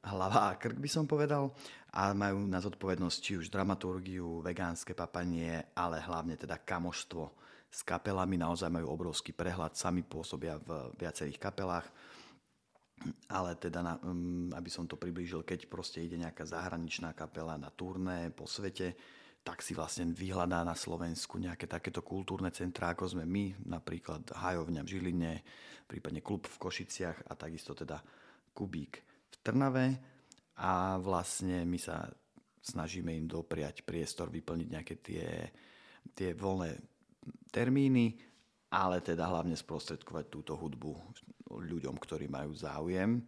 hlava 0.09 0.49
a 0.49 0.57
krk 0.57 0.81
by 0.81 0.88
som 0.88 1.05
povedal. 1.05 1.53
A 1.92 2.16
majú 2.16 2.49
na 2.49 2.64
zodpovednosť 2.64 3.18
či 3.21 3.33
už 3.37 3.53
dramaturgiu, 3.53 4.40
vegánske 4.40 4.97
papanie, 4.97 5.61
ale 5.77 6.01
hlavne 6.01 6.40
teda 6.40 6.64
kamoštvo 6.64 7.29
s 7.68 7.85
kapelami, 7.85 8.40
naozaj 8.40 8.73
majú 8.73 8.88
obrovský 8.88 9.37
prehľad, 9.37 9.77
sami 9.77 10.01
pôsobia 10.01 10.57
v 10.64 10.97
viacerých 10.97 11.37
kapelách 11.37 11.92
ale 13.31 13.59
teda, 13.59 13.81
na, 13.83 13.95
um, 14.03 14.51
aby 14.55 14.71
som 14.71 14.87
to 14.87 14.99
priblížil, 14.99 15.43
keď 15.43 15.67
proste 15.67 16.03
ide 16.03 16.21
nejaká 16.21 16.47
zahraničná 16.47 17.15
kapela 17.17 17.59
na 17.59 17.71
turné 17.73 18.31
po 18.31 18.47
svete, 18.47 18.95
tak 19.43 19.59
si 19.59 19.75
vlastne 19.75 20.15
vyhľadá 20.15 20.62
na 20.62 20.79
Slovensku 20.79 21.35
nejaké 21.43 21.67
takéto 21.67 21.99
kultúrne 22.07 22.55
centrá, 22.55 22.95
ako 22.95 23.19
sme 23.19 23.27
my, 23.27 23.67
napríklad 23.67 24.31
Hajovňa 24.31 24.87
v 24.87 24.91
Žiline, 24.91 25.33
prípadne 25.91 26.23
klub 26.23 26.47
v 26.47 26.61
Košiciach 26.62 27.27
a 27.27 27.33
takisto 27.35 27.75
teda 27.75 27.99
Kubík 28.55 29.03
v 29.03 29.37
Trnave. 29.43 29.87
A 30.62 30.95
vlastne 31.03 31.67
my 31.67 31.79
sa 31.81 32.07
snažíme 32.62 33.11
im 33.11 33.27
dopriať 33.27 33.83
priestor, 33.83 34.31
vyplniť 34.31 34.69
nejaké 34.71 34.95
tie, 35.03 35.27
tie 36.15 36.38
voľné 36.38 36.79
termíny, 37.51 38.15
ale 38.73 39.05
teda 39.05 39.29
hlavne 39.29 39.53
sprostredkovať 39.53 40.25
túto 40.33 40.57
hudbu 40.57 40.97
ľuďom, 41.53 42.01
ktorí 42.01 42.33
majú 42.33 42.57
záujem. 42.57 43.21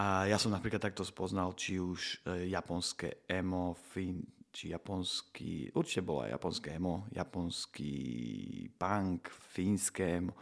A 0.00 0.24
ja 0.24 0.40
som 0.40 0.48
napríklad 0.48 0.80
takto 0.80 1.04
spoznal, 1.04 1.52
či 1.52 1.76
už 1.76 2.24
e, 2.24 2.48
japonské 2.48 3.28
emo, 3.28 3.76
fin, 3.92 4.24
či 4.48 4.72
japonský, 4.72 5.72
určite 5.76 6.00
bolo 6.00 6.24
aj 6.24 6.32
japonské 6.40 6.68
emo, 6.80 7.04
japonský 7.12 7.92
punk, 8.80 9.28
fínske 9.28 10.04
emo. 10.24 10.32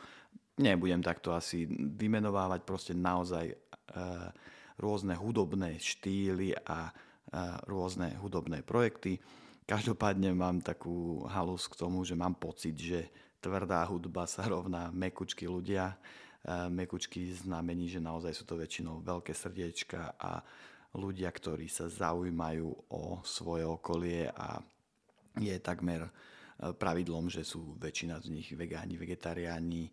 Nebudem 0.63 1.03
takto 1.03 1.35
asi 1.35 1.67
vymenovávať, 1.71 2.61
proste 2.69 2.93
naozaj 2.93 3.49
uh, 3.49 4.29
rôzne 4.77 5.17
hudobné 5.17 5.81
štýly 5.81 6.53
a 6.69 6.93
uh, 6.93 7.57
rôzne 7.65 8.13
hudobné 8.21 8.61
projekty. 8.61 9.17
Každopádne 9.65 10.37
mám 10.37 10.61
takú 10.61 11.25
halus 11.33 11.65
k 11.65 11.81
tomu, 11.81 12.05
že 12.05 12.13
mám 12.13 12.37
pocit, 12.37 12.77
že 12.77 13.09
tvrdá 13.41 13.83
hudba 13.89 14.29
sa 14.29 14.45
rovná 14.45 14.93
mekučky 14.93 15.49
ľudia 15.49 15.97
mekučky 16.49 17.29
znamení, 17.37 17.89
že 17.93 18.01
naozaj 18.01 18.33
sú 18.33 18.45
to 18.49 18.57
väčšinou 18.57 19.05
veľké 19.05 19.37
srdiečka 19.37 20.17
a 20.17 20.41
ľudia, 20.97 21.29
ktorí 21.29 21.69
sa 21.69 21.87
zaujímajú 21.87 22.69
o 22.91 23.21
svoje 23.23 23.69
okolie 23.69 24.27
a 24.33 24.59
je 25.39 25.55
takmer 25.63 26.03
e, 26.03 26.11
pravidlom, 26.75 27.31
že 27.31 27.47
sú 27.47 27.79
väčšina 27.79 28.19
z 28.19 28.35
nich 28.35 28.49
vegáni, 28.57 28.99
vegetariáni 28.99 29.87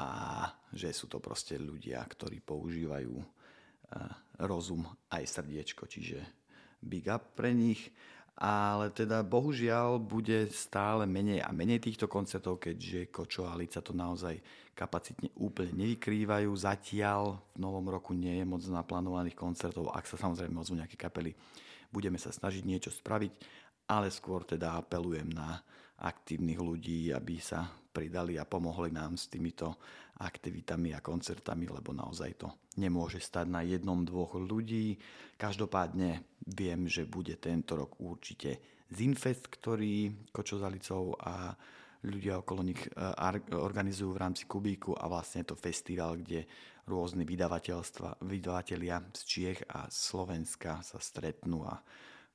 a 0.00 0.48
že 0.74 0.90
sú 0.90 1.06
to 1.06 1.22
proste 1.22 1.60
ľudia, 1.60 2.02
ktorí 2.02 2.42
používajú 2.42 3.14
e, 3.14 3.26
rozum 4.42 4.82
aj 5.14 5.22
srdiečko, 5.22 5.86
čiže 5.86 6.18
big 6.82 7.06
up 7.06 7.38
pre 7.38 7.54
nich. 7.54 7.92
Ale 8.38 8.88
teda 8.90 9.20
bohužiaľ 9.20 10.00
bude 10.00 10.48
stále 10.48 11.04
menej 11.04 11.44
a 11.44 11.52
menej 11.52 11.84
týchto 11.84 12.08
koncertov, 12.08 12.64
keďže 12.64 13.12
Kočo 13.12 13.44
a 13.44 13.52
Lica 13.52 13.84
to 13.84 13.92
naozaj 13.92 14.40
kapacitne 14.72 15.28
úplne 15.36 15.84
nevykrývajú. 15.84 16.48
Zatiaľ 16.56 17.36
v 17.52 17.58
novom 17.60 17.84
roku 17.92 18.16
nie 18.16 18.40
je 18.40 18.48
moc 18.48 18.64
naplánovaných 18.64 19.36
koncertov, 19.36 19.92
ak 19.92 20.08
sa 20.08 20.16
samozrejme 20.16 20.56
ozvú 20.56 20.80
nejaké 20.80 20.96
kapely. 20.96 21.36
Budeme 21.92 22.16
sa 22.16 22.32
snažiť 22.32 22.64
niečo 22.64 22.88
spraviť, 22.88 23.32
ale 23.92 24.08
skôr 24.08 24.48
teda 24.48 24.80
apelujem 24.80 25.28
na 25.28 25.60
aktívnych 26.02 26.58
ľudí, 26.58 27.14
aby 27.14 27.38
sa 27.38 27.70
pridali 27.92 28.40
a 28.40 28.48
pomohli 28.48 28.90
nám 28.90 29.14
s 29.14 29.28
týmito 29.30 29.78
aktivitami 30.22 30.94
a 30.96 31.04
koncertami, 31.04 31.68
lebo 31.68 31.92
naozaj 31.94 32.30
to 32.38 32.48
nemôže 32.78 33.20
stať 33.20 33.46
na 33.48 33.62
jednom, 33.62 34.02
dvoch 34.02 34.38
ľudí. 34.38 34.96
Každopádne 35.36 36.40
viem, 36.52 36.88
že 36.88 37.06
bude 37.06 37.36
tento 37.38 37.76
rok 37.76 38.00
určite 38.00 38.82
Zinfest, 38.92 39.48
ktorý 39.48 40.28
Kočo 40.30 40.60
Zalicov 40.60 41.16
a 41.20 41.56
ľudia 42.04 42.42
okolo 42.42 42.60
nich 42.66 42.82
e, 42.82 42.90
organizujú 43.56 44.12
v 44.12 44.22
rámci 44.22 44.44
Kubíku 44.44 44.92
a 44.92 45.08
vlastne 45.08 45.46
je 45.46 45.54
to 45.54 45.56
festival, 45.56 46.18
kde 46.18 46.44
rôzni 46.90 47.22
vydavateľstva, 47.22 48.26
vydavatelia 48.26 49.00
z 49.14 49.22
Čiech 49.22 49.60
a 49.70 49.86
Slovenska 49.86 50.82
sa 50.82 50.98
stretnú 50.98 51.62
a 51.62 51.78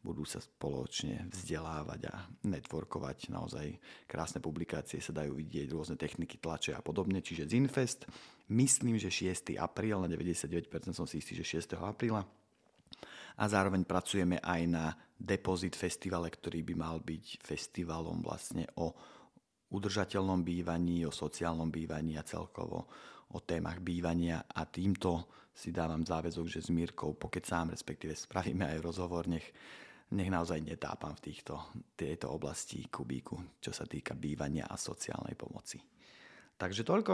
budú 0.01 0.23
sa 0.23 0.39
spoločne 0.39 1.27
vzdelávať 1.33 2.01
a 2.07 2.15
networkovať. 2.47 3.33
Naozaj 3.33 3.67
krásne 4.07 4.39
publikácie 4.39 5.03
sa 5.03 5.11
dajú 5.11 5.35
vidieť, 5.35 5.73
rôzne 5.73 5.99
techniky 5.99 6.39
tlače 6.39 6.71
a 6.77 6.81
podobne. 6.81 7.19
Čiže 7.19 7.49
Zinfest, 7.49 8.07
myslím, 8.53 8.95
že 8.95 9.11
6. 9.11 9.57
apríl, 9.59 9.99
na 9.99 10.07
99% 10.07 10.69
som 10.95 11.09
si 11.09 11.19
istý, 11.19 11.35
že 11.35 11.59
6. 11.59 11.75
apríla. 11.81 12.23
A 13.37 13.43
zároveň 13.45 13.85
pracujeme 13.85 14.41
aj 14.41 14.61
na 14.65 14.85
Deposit 15.13 15.77
festivale, 15.77 16.33
ktorý 16.33 16.65
by 16.65 16.73
mal 16.73 16.97
byť 17.01 17.41
festivalom 17.41 18.21
vlastne 18.25 18.65
o 18.81 18.93
udržateľnom 19.67 20.41
bývaní, 20.41 21.03
o 21.05 21.11
sociálnom 21.11 21.67
bývaní 21.67 22.15
a 22.17 22.25
celkovo 22.25 22.87
o 23.35 23.39
témach 23.43 23.83
bývania 23.83 24.47
a 24.47 24.63
týmto 24.63 25.27
si 25.51 25.73
dávam 25.73 26.05
záväzok, 26.05 26.45
že 26.47 26.61
s 26.63 26.69
Mírkou 26.69 27.17
sám 27.43 27.73
respektíve 27.73 28.13
spravíme 28.13 28.63
aj 28.63 28.77
rozhovor, 28.79 29.25
nech 29.27 29.43
nech 30.13 30.31
naozaj 30.31 30.63
netápam 30.63 31.11
v 31.19 31.23
týchto, 31.31 31.75
tejto 31.99 32.31
oblasti 32.31 32.87
kubíku, 32.87 33.59
čo 33.59 33.75
sa 33.75 33.83
týka 33.83 34.15
bývania 34.15 34.67
a 34.67 34.79
sociálnej 34.79 35.35
pomoci. 35.35 35.81
Takže 36.55 36.87
toľko, 36.87 37.13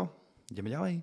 ideme 0.53 0.69
ďalej. 0.69 0.95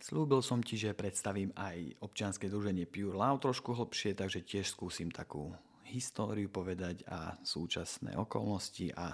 Slúbil 0.00 0.40
som 0.40 0.64
ti, 0.64 0.80
že 0.80 0.96
predstavím 0.96 1.52
aj 1.52 2.00
občianske 2.00 2.48
druženie 2.48 2.88
Pure 2.88 3.12
Love 3.12 3.44
trošku 3.44 3.76
hlbšie, 3.76 4.16
takže 4.16 4.40
tiež 4.40 4.72
skúsim 4.72 5.12
takú 5.12 5.52
históriu 5.90 6.48
povedať 6.48 7.04
a 7.04 7.36
súčasné 7.44 8.16
okolnosti 8.16 8.88
a 8.96 9.12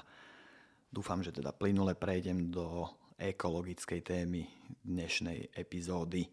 dúfam, 0.87 1.25
že 1.25 1.35
teda 1.35 1.51
plynule 1.57 1.99
prejdem 1.99 2.53
do 2.53 2.87
ekologickej 3.19 4.01
témy 4.05 4.47
dnešnej 4.85 5.57
epizódy. 5.57 6.29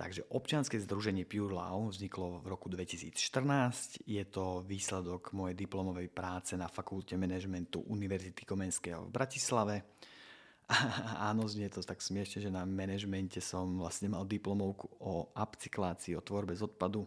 Takže 0.00 0.24
občianske 0.32 0.80
združenie 0.80 1.28
Pure 1.28 1.60
Love 1.60 1.92
vzniklo 1.92 2.40
v 2.40 2.46
roku 2.48 2.72
2014. 2.72 4.08
Je 4.08 4.24
to 4.24 4.64
výsledok 4.64 5.36
mojej 5.36 5.52
diplomovej 5.52 6.08
práce 6.08 6.56
na 6.56 6.72
fakulte 6.72 7.20
manažmentu 7.20 7.84
Univerzity 7.84 8.48
Komenského 8.48 9.04
v 9.04 9.12
Bratislave. 9.12 9.84
Áno, 11.28 11.44
znie 11.44 11.68
to 11.68 11.84
tak 11.84 12.00
smiešne, 12.00 12.48
že 12.48 12.48
na 12.48 12.64
manažmente 12.64 13.44
som 13.44 13.76
vlastne 13.76 14.08
mal 14.08 14.24
diplomovku 14.24 14.88
o 15.04 15.36
upcyklácii, 15.36 16.16
o 16.16 16.24
tvorbe 16.24 16.56
z 16.56 16.64
odpadu, 16.64 17.04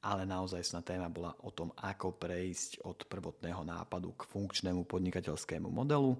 ale 0.00 0.24
naozaj 0.24 0.64
sná 0.64 0.80
téma 0.80 1.12
bola 1.12 1.36
o 1.44 1.52
tom, 1.52 1.76
ako 1.76 2.16
prejsť 2.16 2.88
od 2.88 3.04
prvotného 3.04 3.68
nápadu 3.68 4.16
k 4.16 4.24
funkčnému 4.24 4.88
podnikateľskému 4.88 5.68
modelu. 5.68 6.16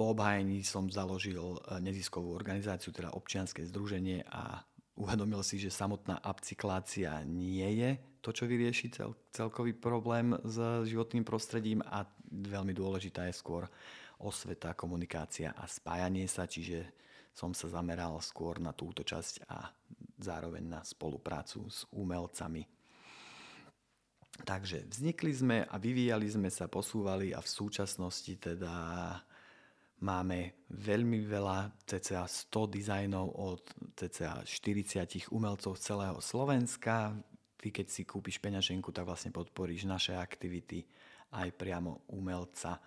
Po 0.00 0.16
obhájení 0.16 0.64
som 0.64 0.88
založil 0.88 1.60
e, 1.60 1.76
neziskovú 1.84 2.32
organizáciu, 2.32 2.88
teda 2.88 3.12
občianske 3.12 3.68
združenie 3.68 4.24
a 4.32 4.64
uvedomil 4.96 5.44
si, 5.44 5.60
že 5.60 5.68
samotná 5.68 6.24
upcyklácia 6.24 7.20
nie 7.28 7.68
je 7.76 8.00
to, 8.24 8.32
čo 8.32 8.48
vyrieši 8.48 8.96
cel, 8.96 9.12
celkový 9.28 9.76
problém 9.76 10.32
s 10.40 10.56
životným 10.88 11.20
prostredím 11.20 11.84
a 11.84 12.08
veľmi 12.32 12.72
dôležitá 12.72 13.28
je 13.28 13.36
skôr 13.36 13.68
osveta, 14.24 14.72
komunikácia 14.72 15.52
a 15.52 15.68
spájanie 15.68 16.24
sa, 16.24 16.48
čiže 16.48 16.96
som 17.36 17.52
sa 17.52 17.68
zameral 17.68 18.16
skôr 18.24 18.56
na 18.56 18.72
túto 18.72 19.04
časť 19.04 19.52
a 19.52 19.68
zároveň 20.16 20.64
na 20.64 20.80
spoluprácu 20.80 21.68
s 21.68 21.84
umelcami. 21.92 22.64
Takže 24.48 24.88
vznikli 24.88 25.32
sme 25.36 25.68
a 25.68 25.76
vyvíjali 25.76 26.24
sme 26.24 26.48
sa, 26.48 26.72
posúvali 26.72 27.36
a 27.36 27.44
v 27.44 27.52
súčasnosti 27.52 28.32
teda 28.40 28.72
Máme 30.00 30.64
veľmi 30.72 31.28
veľa, 31.28 31.76
cca 31.84 32.24
100 32.24 32.72
dizajnov 32.72 33.26
od 33.36 33.60
cca 33.92 34.40
40 34.40 35.28
umelcov 35.28 35.76
z 35.76 35.92
celého 35.92 36.16
Slovenska. 36.24 37.12
Ty 37.60 37.68
keď 37.68 37.86
si 37.92 38.08
kúpiš 38.08 38.40
peňaženku, 38.40 38.88
tak 38.96 39.04
vlastne 39.04 39.28
podporíš 39.28 39.84
naše 39.84 40.16
aktivity 40.16 40.80
aj 41.36 41.52
priamo 41.52 42.08
umelca. 42.16 42.80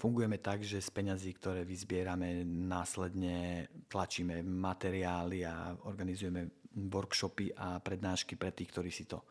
Fungujeme 0.00 0.40
tak, 0.40 0.64
že 0.64 0.80
z 0.80 0.88
peňazí, 0.88 1.36
ktoré 1.36 1.68
vyzbierame, 1.68 2.48
následne 2.48 3.68
tlačíme 3.92 4.40
materiály 4.40 5.44
a 5.44 5.76
organizujeme 5.84 6.64
workshopy 6.74 7.54
a 7.54 7.78
prednášky 7.78 8.40
pre 8.40 8.56
tých, 8.56 8.72
ktorí 8.72 8.88
si 8.88 9.04
to 9.04 9.22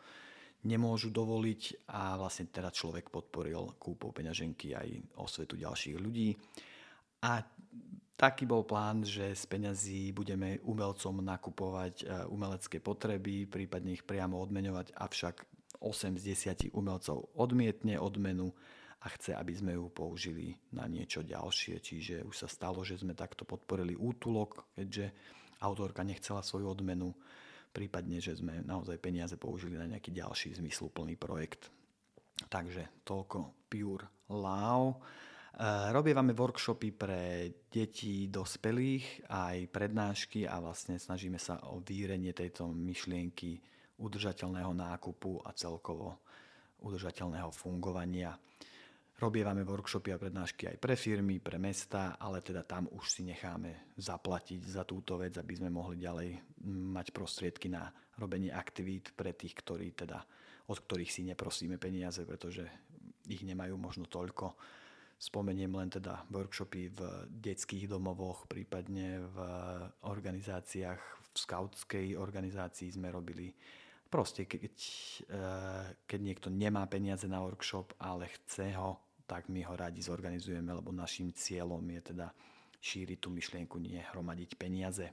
nemôžu 0.64 1.12
dovoliť 1.12 1.90
a 1.92 2.16
vlastne 2.16 2.48
teda 2.48 2.72
človek 2.72 3.12
podporil 3.12 3.76
kúpou 3.76 4.16
peňaženky 4.16 4.72
aj 4.78 4.88
osvetu 5.20 5.60
ďalších 5.60 5.98
ľudí. 6.00 6.32
A 7.24 7.40
taký 8.20 8.44
bol 8.44 8.68
plán, 8.68 9.08
že 9.08 9.32
z 9.32 9.44
peňazí 9.48 10.12
budeme 10.12 10.60
umelcom 10.68 11.24
nakupovať 11.24 12.04
e, 12.04 12.06
umelecké 12.28 12.84
potreby, 12.84 13.48
prípadne 13.48 13.96
ich 13.96 14.04
priamo 14.04 14.44
odmeňovať, 14.44 14.92
avšak 14.92 15.36
8 15.80 16.20
z 16.20 16.24
10 16.72 16.76
umelcov 16.76 17.32
odmietne 17.36 17.96
odmenu 18.00 18.52
a 19.04 19.12
chce, 19.12 19.36
aby 19.36 19.52
sme 19.52 19.76
ju 19.76 19.92
použili 19.92 20.56
na 20.72 20.88
niečo 20.88 21.24
ďalšie. 21.24 21.84
Čiže 21.84 22.24
už 22.24 22.36
sa 22.44 22.48
stalo, 22.48 22.88
že 22.88 23.00
sme 23.00 23.12
takto 23.12 23.44
podporili 23.44 23.96
útulok, 23.96 24.64
keďže 24.80 25.12
autorka 25.60 26.08
nechcela 26.08 26.40
svoju 26.40 26.72
odmenu, 26.72 27.12
prípadne, 27.76 28.24
že 28.24 28.40
sme 28.40 28.64
naozaj 28.64 29.00
peniaze 29.04 29.36
použili 29.36 29.76
na 29.76 29.88
nejaký 29.88 30.16
ďalší 30.16 30.56
zmysluplný 30.56 31.20
projekt. 31.20 31.68
Takže 32.48 33.04
toľko 33.04 33.68
Pure 33.68 34.08
Lao. 34.32 35.04
Eh, 35.54 35.94
robievame 35.94 36.34
workshopy 36.34 36.90
pre 36.98 37.22
deti, 37.70 38.26
dospelých, 38.26 39.30
aj 39.30 39.70
prednášky 39.70 40.50
a 40.50 40.58
vlastne 40.58 40.98
snažíme 40.98 41.38
sa 41.38 41.62
o 41.70 41.78
výrenie 41.78 42.34
tejto 42.34 42.74
myšlienky 42.74 43.62
udržateľného 44.02 44.74
nákupu 44.74 45.46
a 45.46 45.54
celkovo 45.54 46.26
udržateľného 46.82 47.54
fungovania. 47.54 48.34
Robievame 49.22 49.62
workshopy 49.62 50.10
a 50.10 50.18
prednášky 50.18 50.74
aj 50.74 50.82
pre 50.82 50.98
firmy, 50.98 51.38
pre 51.38 51.62
mesta, 51.62 52.18
ale 52.18 52.42
teda 52.42 52.66
tam 52.66 52.90
už 52.90 53.14
si 53.14 53.22
necháme 53.22 53.94
zaplatiť 53.94 54.58
za 54.66 54.90
túto 54.90 55.22
vec, 55.22 55.38
aby 55.38 55.54
sme 55.54 55.70
mohli 55.70 56.02
ďalej 56.02 56.34
mať 56.98 57.14
prostriedky 57.14 57.70
na 57.70 57.94
robenie 58.18 58.50
aktivít 58.50 59.14
pre 59.14 59.38
tých, 59.38 59.54
ktorí 59.54 59.94
teda, 59.94 60.18
od 60.66 60.82
ktorých 60.82 61.14
si 61.14 61.22
neprosíme 61.30 61.78
peniaze, 61.78 62.26
pretože 62.26 62.66
ich 63.30 63.46
nemajú 63.46 63.78
možno 63.78 64.10
toľko 64.10 64.82
Spomeniem 65.24 65.72
len 65.80 65.88
teda 65.88 66.28
workshopy 66.28 66.92
v 66.92 67.00
detských 67.32 67.88
domovoch, 67.88 68.44
prípadne 68.44 69.24
v 69.24 69.38
organizáciách, 70.04 71.00
v 71.00 71.28
skautskej 71.32 72.20
organizácii 72.20 72.92
sme 72.92 73.08
robili. 73.08 73.56
Proste, 74.12 74.44
keď, 74.44 74.76
eh, 75.32 75.86
keď 76.04 76.20
niekto 76.20 76.52
nemá 76.52 76.84
peniaze 76.92 77.24
na 77.32 77.40
workshop, 77.40 77.96
ale 78.04 78.28
chce 78.36 78.76
ho, 78.76 79.00
tak 79.24 79.48
my 79.48 79.64
ho 79.64 79.80
radi 79.80 80.04
zorganizujeme, 80.04 80.68
lebo 80.76 80.92
našim 80.92 81.32
cieľom 81.32 81.80
je 81.88 82.02
teda 82.12 82.28
šíriť 82.84 83.18
tú 83.24 83.32
myšlienku, 83.32 83.80
nie 83.80 84.04
hromadiť 84.12 84.60
peniaze. 84.60 85.08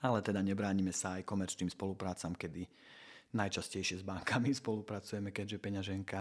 Ale 0.00 0.24
teda 0.24 0.40
nebránime 0.40 0.96
sa 0.96 1.20
aj 1.20 1.28
komerčným 1.28 1.68
spoluprácam, 1.68 2.32
kedy 2.32 2.64
najčastejšie 3.36 4.00
s 4.00 4.04
bankami 4.08 4.56
spolupracujeme, 4.64 5.28
keďže 5.28 5.60
peňaženka, 5.60 6.20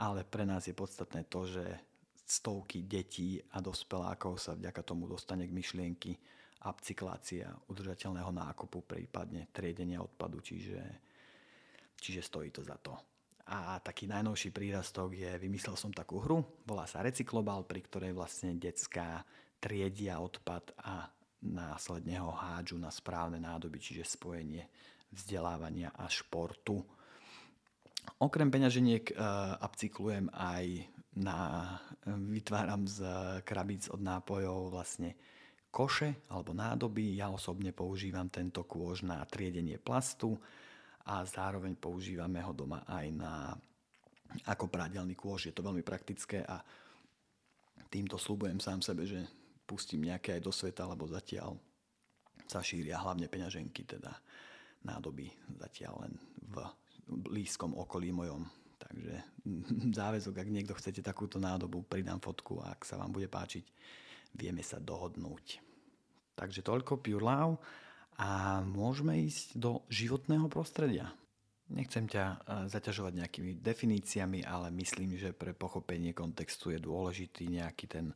ale 0.00 0.24
pre 0.24 0.48
nás 0.48 0.64
je 0.64 0.72
podstatné 0.72 1.28
to, 1.28 1.44
že 1.44 1.87
stovky 2.28 2.84
detí 2.84 3.40
a 3.56 3.64
dospelákov 3.64 4.36
sa 4.36 4.52
vďaka 4.52 4.84
tomu 4.84 5.08
dostane 5.08 5.48
k 5.48 5.56
myšlienky 5.56 6.12
upcyklácia, 6.60 7.48
udržateľného 7.72 8.28
nákupu, 8.28 8.84
prípadne 8.84 9.48
triedenia 9.48 10.04
odpadu, 10.04 10.44
čiže, 10.44 10.82
čiže 11.96 12.20
stojí 12.20 12.52
to 12.52 12.60
za 12.60 12.76
to. 12.76 12.92
A 13.48 13.80
taký 13.80 14.04
najnovší 14.04 14.52
prírastok 14.52 15.16
je, 15.16 15.30
vymyslel 15.40 15.72
som 15.72 15.88
takú 15.88 16.20
hru, 16.20 16.44
volá 16.68 16.84
sa 16.84 17.00
Recyklobal, 17.00 17.64
pri 17.64 17.80
ktorej 17.80 18.12
vlastne 18.12 18.52
detská 18.60 19.24
triedia 19.56 20.20
odpad 20.20 20.76
a 20.84 21.08
následne 21.40 22.20
ho 22.20 22.34
hádžu 22.34 22.76
na 22.76 22.92
správne 22.92 23.40
nádoby, 23.40 23.80
čiže 23.80 24.04
spojenie 24.04 24.68
vzdelávania 25.14 25.96
a 25.96 26.10
športu. 26.12 26.84
Okrem 28.20 28.52
peňaženiek 28.52 29.16
upcyklujem 29.64 30.28
aj 30.34 30.84
na, 31.18 31.36
vytváram 32.06 32.86
z 32.86 33.02
krabíc 33.42 33.90
od 33.90 34.00
nápojov 34.00 34.72
vlastne 34.72 35.18
koše 35.68 36.24
alebo 36.32 36.56
nádoby. 36.56 37.18
Ja 37.18 37.28
osobne 37.28 37.74
používam 37.76 38.32
tento 38.32 38.64
kôž 38.64 39.04
na 39.04 39.20
triedenie 39.28 39.76
plastu 39.76 40.38
a 41.04 41.24
zároveň 41.24 41.76
používame 41.76 42.40
ho 42.40 42.52
doma 42.56 42.84
aj 42.88 43.06
na 43.12 43.52
ako 44.44 44.68
prádelný 44.68 45.16
kôž. 45.16 45.48
Je 45.48 45.54
to 45.56 45.64
veľmi 45.64 45.84
praktické 45.84 46.44
a 46.44 46.60
týmto 47.88 48.20
slúbujem 48.20 48.60
sám 48.60 48.84
sebe, 48.84 49.08
že 49.08 49.24
pustím 49.64 50.08
nejaké 50.08 50.36
aj 50.36 50.42
do 50.44 50.52
sveta, 50.52 50.84
lebo 50.84 51.08
zatiaľ 51.08 51.56
sa 52.48 52.64
šíria 52.64 53.00
hlavne 53.00 53.28
peňaženky, 53.28 53.84
teda 53.84 54.12
nádoby 54.84 55.28
zatiaľ 55.60 56.08
len 56.08 56.12
v 56.48 56.56
blízkom 57.08 57.76
okolí 57.76 58.12
mojom. 58.12 58.44
Takže 58.78 59.14
záväzok, 59.98 60.34
ak 60.38 60.48
niekto 60.48 60.74
chcete 60.78 61.02
takúto 61.02 61.42
nádobu, 61.42 61.82
pridám 61.84 62.22
fotku 62.22 62.62
a 62.62 62.78
ak 62.78 62.86
sa 62.86 62.96
vám 62.96 63.10
bude 63.10 63.26
páčiť, 63.26 63.64
vieme 64.38 64.62
sa 64.62 64.78
dohodnúť. 64.78 65.60
Takže 66.38 66.62
toľko 66.62 67.02
Pure 67.02 67.24
Love 67.24 67.56
a 68.22 68.62
môžeme 68.62 69.18
ísť 69.26 69.58
do 69.58 69.82
životného 69.90 70.46
prostredia. 70.46 71.10
Nechcem 71.68 72.08
ťa 72.08 72.24
e, 72.24 72.36
zaťažovať 72.72 73.12
nejakými 73.18 73.52
definíciami, 73.60 74.40
ale 74.46 74.72
myslím, 74.72 75.20
že 75.20 75.36
pre 75.36 75.52
pochopenie 75.52 76.16
kontextu 76.16 76.72
je 76.72 76.80
dôležitý 76.80 77.50
nejaký 77.50 77.86
ten 77.90 78.06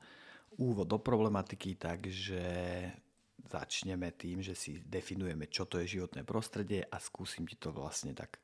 úvod 0.57 0.89
do 0.89 0.97
problematiky, 0.97 1.77
takže 1.77 2.43
začneme 3.53 4.17
tým, 4.17 4.41
že 4.41 4.57
si 4.57 4.81
definujeme, 4.81 5.53
čo 5.53 5.69
to 5.69 5.77
je 5.83 6.01
životné 6.01 6.25
prostredie 6.25 6.81
a 6.81 6.97
skúsim 6.97 7.45
ti 7.45 7.61
to 7.61 7.75
vlastne 7.75 8.17
tak 8.17 8.41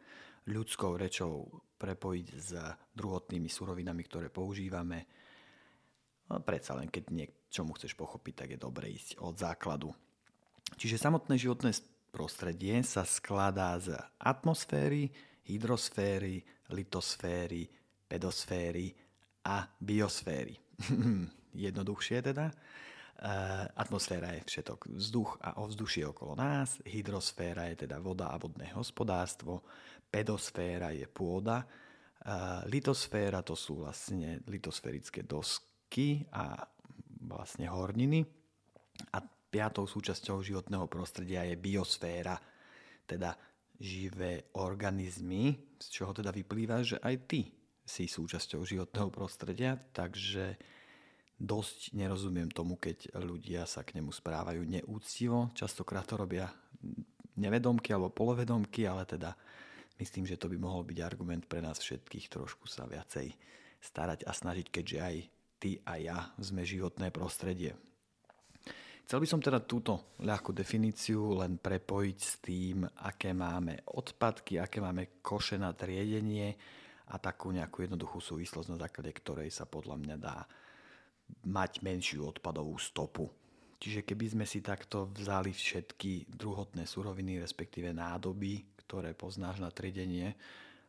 ľudskou 0.48 0.96
rečou 0.96 1.46
prepojiť 1.78 2.26
s 2.34 2.50
druhotnými 2.96 3.46
surovinami, 3.46 4.02
ktoré 4.02 4.32
používame. 4.32 5.06
No, 6.28 6.42
predsa 6.42 6.74
len, 6.76 6.90
keď 6.90 7.04
niečomu 7.14 7.76
chceš 7.78 7.94
pochopiť, 7.94 8.34
tak 8.44 8.48
je 8.56 8.61
dobre 8.61 8.90
ísť 8.92 9.20
od 9.22 9.38
základu. 9.38 9.94
Čiže 10.76 11.00
samotné 11.00 11.40
životné 11.40 11.72
prostredie 12.12 12.82
sa 12.84 13.06
skladá 13.06 13.78
z 13.80 13.96
atmosféry, 14.20 15.08
hydrosféry, 15.48 16.44
litosféry, 16.74 17.64
pedosféry 18.04 18.92
a 19.48 19.64
biosféry. 19.80 20.56
Jednoduchšie 21.68 22.18
teda. 22.20 22.52
E, 22.52 22.54
atmosféra 23.74 24.37
je 24.37 24.42
všetok 24.44 24.92
vzduch 24.94 25.40
a 25.40 25.58
ovzdušie 25.58 26.04
okolo 26.06 26.37
nás, 26.37 26.78
hydrosféra 26.84 27.66
je 27.72 27.88
teda 27.88 27.98
voda 27.98 28.30
a 28.30 28.37
vodné 28.37 28.70
hospodárstvo, 28.76 29.64
pedosféra 30.11 30.92
je 30.97 31.07
pôda, 31.07 31.64
litosféra 32.68 33.40
to 33.40 33.57
sú 33.57 33.87
vlastne 33.87 34.42
litosférické 34.49 35.25
dosky 35.25 36.27
a 36.35 36.61
vlastne 37.25 37.68
horniny 37.68 38.25
a 39.14 39.18
piatou 39.25 39.88
súčasťou 39.88 40.44
životného 40.44 40.85
prostredia 40.90 41.47
je 41.49 41.57
biosféra, 41.57 42.37
teda 43.09 43.33
živé 43.81 44.53
organizmy, 44.59 45.57
z 45.79 45.87
čoho 45.88 46.12
teda 46.12 46.35
vyplýva, 46.35 46.85
že 46.85 47.01
aj 47.01 47.16
ty 47.31 47.49
si 47.88 48.05
súčasťou 48.05 48.66
životného 48.66 49.09
prostredia, 49.09 49.81
takže 49.97 50.61
dosť 51.38 51.94
nerozumiem 51.97 52.51
tomu, 52.53 52.77
keď 52.77 53.14
ľudia 53.16 53.64
sa 53.64 53.87
k 53.87 53.97
nemu 53.97 54.12
správajú 54.12 54.66
neúctivo. 54.66 55.55
Častokrát 55.55 56.05
to 56.05 56.21
robia 56.21 56.51
nevedomky 57.38 57.94
alebo 57.94 58.12
polovedomky, 58.12 58.85
ale 58.85 59.07
teda 59.07 59.33
myslím, 59.98 60.24
že 60.26 60.38
to 60.38 60.50
by 60.50 60.56
mohol 60.58 60.87
byť 60.87 60.98
argument 61.02 61.44
pre 61.46 61.62
nás 61.62 61.82
všetkých 61.82 62.30
trošku 62.30 62.70
sa 62.70 62.87
viacej 62.87 63.34
starať 63.78 64.26
a 64.26 64.32
snažiť, 64.34 64.66
keďže 64.70 64.98
aj 64.98 65.16
ty 65.58 65.70
a 65.87 65.94
ja 65.98 66.18
sme 66.38 66.62
životné 66.66 67.11
prostredie. 67.11 67.74
Chcel 69.08 69.24
by 69.24 69.28
som 69.30 69.40
teda 69.40 69.64
túto 69.64 70.20
ľahkú 70.20 70.52
definíciu 70.52 71.40
len 71.40 71.56
prepojiť 71.56 72.18
s 72.20 72.34
tým, 72.44 72.84
aké 73.08 73.32
máme 73.32 73.80
odpadky, 73.96 74.61
aké 74.61 74.84
máme 74.84 75.24
koše 75.24 75.56
na 75.56 75.72
triedenie 75.72 76.52
a 77.08 77.16
takú 77.16 77.48
nejakú 77.48 77.88
jednoduchú 77.88 78.20
súvislosť, 78.20 78.68
na 78.68 78.78
základe 78.84 79.08
ktorej 79.16 79.48
sa 79.48 79.64
podľa 79.64 79.96
mňa 79.96 80.16
dá 80.20 80.44
mať 81.48 81.80
menšiu 81.80 82.28
odpadovú 82.28 82.76
stopu. 82.76 83.32
Čiže 83.80 84.04
keby 84.04 84.37
sme 84.37 84.44
si 84.44 84.61
takto 84.61 85.08
vzali 85.16 85.56
všetky 85.56 86.28
druhotné 86.28 86.84
suroviny, 86.84 87.40
respektíve 87.40 87.88
nádoby, 87.96 88.61
ktoré 88.88 89.12
poznáš 89.12 89.61
na 89.61 89.68
triedenie, 89.68 90.33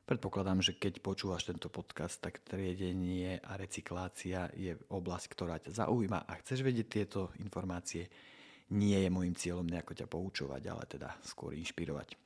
Predpokladám, 0.10 0.66
že 0.66 0.74
keď 0.74 1.06
počúvaš 1.06 1.46
tento 1.46 1.70
podcast, 1.70 2.18
tak 2.18 2.42
triedenie 2.42 3.38
a 3.46 3.54
recyklácia 3.62 4.50
je 4.58 4.74
oblasť, 4.90 5.26
ktorá 5.38 5.62
ťa 5.62 5.86
zaujíma 5.86 6.26
a 6.26 6.34
chceš 6.42 6.66
vedieť 6.66 6.88
tieto 6.90 7.30
informácie. 7.38 8.10
Nie 8.74 9.06
je 9.06 9.14
môjim 9.14 9.38
cieľom 9.38 9.70
nejako 9.70 9.94
ťa 9.94 10.10
poučovať, 10.10 10.62
ale 10.66 10.84
teda 10.90 11.14
skôr 11.22 11.54
inšpirovať. 11.54 12.18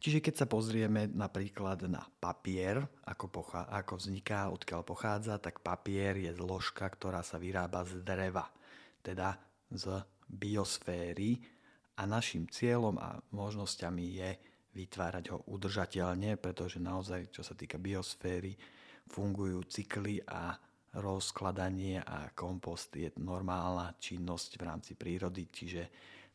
Čiže 0.00 0.24
keď 0.24 0.34
sa 0.40 0.46
pozrieme 0.48 1.04
napríklad 1.12 1.84
na 1.84 2.00
papier, 2.00 2.80
ako, 3.12 3.28
pochá, 3.28 3.68
ako 3.68 4.00
vzniká, 4.00 4.48
odkiaľ 4.48 4.88
pochádza, 4.88 5.36
tak 5.36 5.60
papier 5.60 6.16
je 6.16 6.32
zložka, 6.32 6.88
ktorá 6.88 7.20
sa 7.20 7.36
vyrába 7.36 7.84
z 7.84 8.00
dreva, 8.00 8.48
teda 9.04 9.36
z 9.68 10.00
biosféry 10.32 11.44
a 11.94 12.02
našim 12.04 12.50
cieľom 12.50 12.98
a 12.98 13.18
možnosťami 13.30 14.04
je 14.18 14.30
vytvárať 14.74 15.24
ho 15.30 15.38
udržateľne, 15.46 16.34
pretože 16.36 16.82
naozaj, 16.82 17.30
čo 17.30 17.46
sa 17.46 17.54
týka 17.54 17.78
biosféry, 17.78 18.58
fungujú 19.06 19.62
cykly 19.70 20.18
a 20.26 20.58
rozkladanie 20.98 22.02
a 22.02 22.30
kompost 22.34 22.94
je 22.94 23.10
normálna 23.18 23.94
činnosť 23.98 24.50
v 24.58 24.62
rámci 24.62 24.92
prírody, 24.98 25.46
čiže 25.50 25.82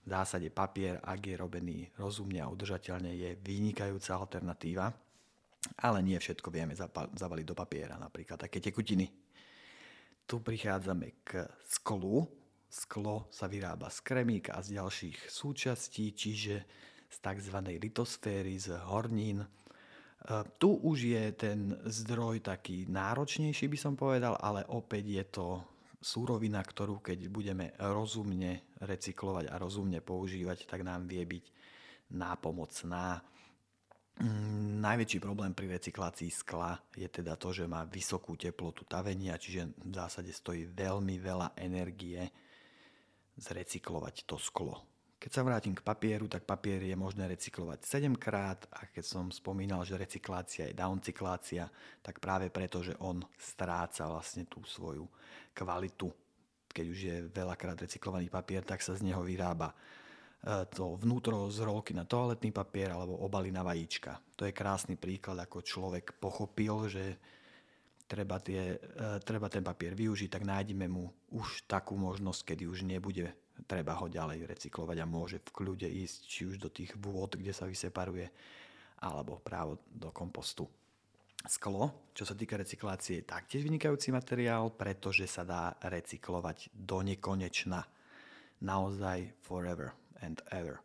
v 0.04 0.08
zásade 0.08 0.48
papier, 0.52 1.00
ak 1.04 1.19
je 1.19 1.36
robený 1.36 1.91
rozumne 2.00 2.39
a 2.39 2.52
udržateľne, 2.52 3.12
je 3.12 3.36
vynikajúca 3.43 4.15
alternatíva, 4.15 4.88
ale 5.84 6.00
nie 6.00 6.15
všetko 6.15 6.48
vieme 6.48 6.76
zavaliť 7.15 7.45
do 7.45 7.56
papiera, 7.56 8.00
napríklad 8.00 8.39
také 8.39 8.63
tekutiny. 8.63 9.12
Tu 10.24 10.36
prichádzame 10.39 11.26
k 11.26 11.43
sklu. 11.67 12.24
Sklo 12.69 13.25
sa 13.34 13.49
vyrába 13.49 13.89
z 13.89 14.05
kremík 14.05 14.53
a 14.53 14.62
z 14.62 14.77
ďalších 14.77 15.25
súčastí, 15.25 16.13
čiže 16.13 16.55
z 17.10 17.17
tzv. 17.17 17.58
litosféry, 17.82 18.62
z 18.62 18.77
hornín. 18.86 19.41
E, 19.41 19.47
tu 20.62 20.77
už 20.77 20.97
je 21.10 21.23
ten 21.34 21.73
zdroj 21.89 22.45
taký 22.45 22.86
náročnejší, 22.86 23.65
by 23.65 23.77
som 23.82 23.97
povedal, 23.97 24.38
ale 24.38 24.69
opäť 24.69 25.03
je 25.10 25.25
to 25.34 25.47
súrovina, 25.97 26.62
ktorú 26.62 27.01
keď 27.01 27.25
budeme 27.34 27.73
rozumne 27.82 28.77
recyklovať 28.86 29.49
a 29.49 29.58
rozumne 29.58 29.97
používať, 30.05 30.69
tak 30.69 30.86
nám 30.86 31.10
vie 31.10 31.25
byť 31.25 31.45
nápomocná. 32.13 33.17
Mm, 34.21 34.77
najväčší 34.77 35.17
problém 35.17 35.58
pri 35.58 35.73
recyklácii 35.73 36.29
skla 36.29 36.77
je 36.93 37.10
teda 37.10 37.34
to, 37.34 37.49
že 37.49 37.65
má 37.65 37.82
vysokú 37.89 38.38
teplotu 38.38 38.86
tavenia, 38.86 39.41
čiže 39.41 39.73
v 39.73 39.93
zásade 39.95 40.29
stojí 40.29 40.69
veľmi 40.69 41.17
veľa 41.17 41.58
energie 41.58 42.29
zrecyklovať 43.39 44.28
to 44.28 44.36
sklo. 44.36 44.84
Keď 45.19 45.32
sa 45.36 45.43
vrátim 45.43 45.75
k 45.75 45.84
papieru, 45.84 46.32
tak 46.32 46.47
papier 46.47 46.80
je 46.80 46.95
možné 46.95 47.28
recyklovať 47.28 47.84
7 47.84 48.15
krát 48.15 48.63
a 48.71 48.88
keď 48.88 49.04
som 49.04 49.28
spomínal, 49.28 49.84
že 49.84 49.99
recyklácia 49.99 50.71
je 50.71 50.80
downcyklácia, 50.80 51.67
tak 51.99 52.23
práve 52.23 52.47
preto, 52.47 52.80
že 52.80 52.95
on 53.04 53.19
stráca 53.36 54.08
vlastne 54.08 54.47
tú 54.47 54.63
svoju 54.63 55.04
kvalitu. 55.52 56.08
Keď 56.71 56.86
už 56.88 56.99
je 57.04 57.15
veľakrát 57.36 57.75
recyklovaný 57.84 58.32
papier, 58.32 58.63
tak 58.63 58.80
sa 58.80 58.95
z 58.95 59.12
neho 59.12 59.19
vyrába 59.19 59.75
e, 59.75 60.63
to 60.71 60.95
vnútro 60.95 61.52
z 61.52 61.67
rolky 61.67 61.91
na 61.91 62.08
toaletný 62.08 62.56
papier 62.56 62.95
alebo 62.95 63.19
obaly 63.19 63.52
na 63.52 63.60
vajíčka. 63.60 64.23
To 64.39 64.47
je 64.47 64.56
krásny 64.56 64.95
príklad, 64.95 65.36
ako 65.43 65.59
človek 65.59 66.16
pochopil, 66.16 66.88
že 66.88 67.20
treba, 68.10 68.41
tie, 68.41 68.82
e, 68.82 69.22
treba 69.22 69.45
ten 69.45 69.62
papier 69.62 69.93
využiť, 69.93 70.30
tak 70.34 70.49
nájdeme 70.49 70.89
mu 70.89 71.05
už 71.30 71.70
takú 71.70 71.93
možnosť, 71.93 72.53
kedy 72.53 72.66
už 72.66 72.82
nebude 72.89 73.30
treba 73.68 73.95
ho 73.99 74.07
ďalej 74.07 74.47
recyklovať 74.47 74.97
a 75.03 75.10
môže 75.10 75.38
v 75.43 75.49
kľude 75.51 75.88
ísť 75.88 76.18
či 76.24 76.41
už 76.47 76.55
do 76.62 76.70
tých 76.72 76.95
vôd, 76.95 77.36
kde 77.36 77.51
sa 77.51 77.68
vyseparuje, 77.68 78.32
alebo 79.03 79.39
právo 79.39 79.84
do 79.91 80.12
kompostu. 80.16 80.68
Sklo, 81.39 82.12
čo 82.12 82.28
sa 82.28 82.36
týka 82.36 82.60
recyklácie, 82.60 83.24
je 83.24 83.30
taktiež 83.32 83.64
vynikajúci 83.64 84.12
materiál, 84.12 84.76
pretože 84.76 85.24
sa 85.24 85.47
dá 85.47 85.72
recyklovať 85.80 86.68
do 86.76 86.99
nekonečna. 86.99 87.88
Naozaj 88.60 89.39
forever 89.39 89.95
and 90.20 90.43
ever. 90.51 90.84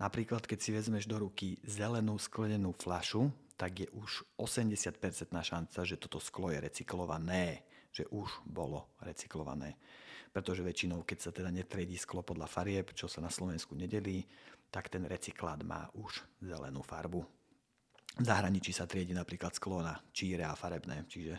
Napríklad, 0.00 0.48
keď 0.48 0.58
si 0.58 0.72
vezmeš 0.72 1.04
do 1.04 1.20
ruky 1.20 1.60
zelenú 1.68 2.16
sklenenú 2.16 2.72
flašu, 2.72 3.28
tak 3.60 3.84
je 3.84 3.88
už 3.92 4.24
80% 4.40 4.96
šanca, 5.28 5.78
že 5.84 6.00
toto 6.00 6.16
sklo 6.16 6.48
je 6.48 6.64
recyklované, 6.64 7.60
že 7.92 8.08
už 8.08 8.48
bolo 8.48 8.96
recyklované 9.04 9.76
pretože 10.30 10.62
väčšinou, 10.62 11.02
keď 11.02 11.18
sa 11.18 11.30
teda 11.34 11.50
netriedí 11.50 11.98
sklo 11.98 12.22
podľa 12.22 12.46
farieb, 12.46 12.94
čo 12.94 13.10
sa 13.10 13.18
na 13.18 13.30
Slovensku 13.30 13.74
nedelí, 13.74 14.22
tak 14.70 14.86
ten 14.86 15.02
recyklát 15.02 15.58
má 15.66 15.90
už 15.98 16.22
zelenú 16.38 16.86
farbu. 16.86 17.26
V 18.18 18.24
zahraničí 18.26 18.70
sa 18.70 18.86
triedi 18.86 19.14
napríklad 19.14 19.54
sklo 19.54 19.82
na 19.82 19.98
číre 20.14 20.46
a 20.46 20.54
farebné, 20.54 21.06
čiže 21.06 21.38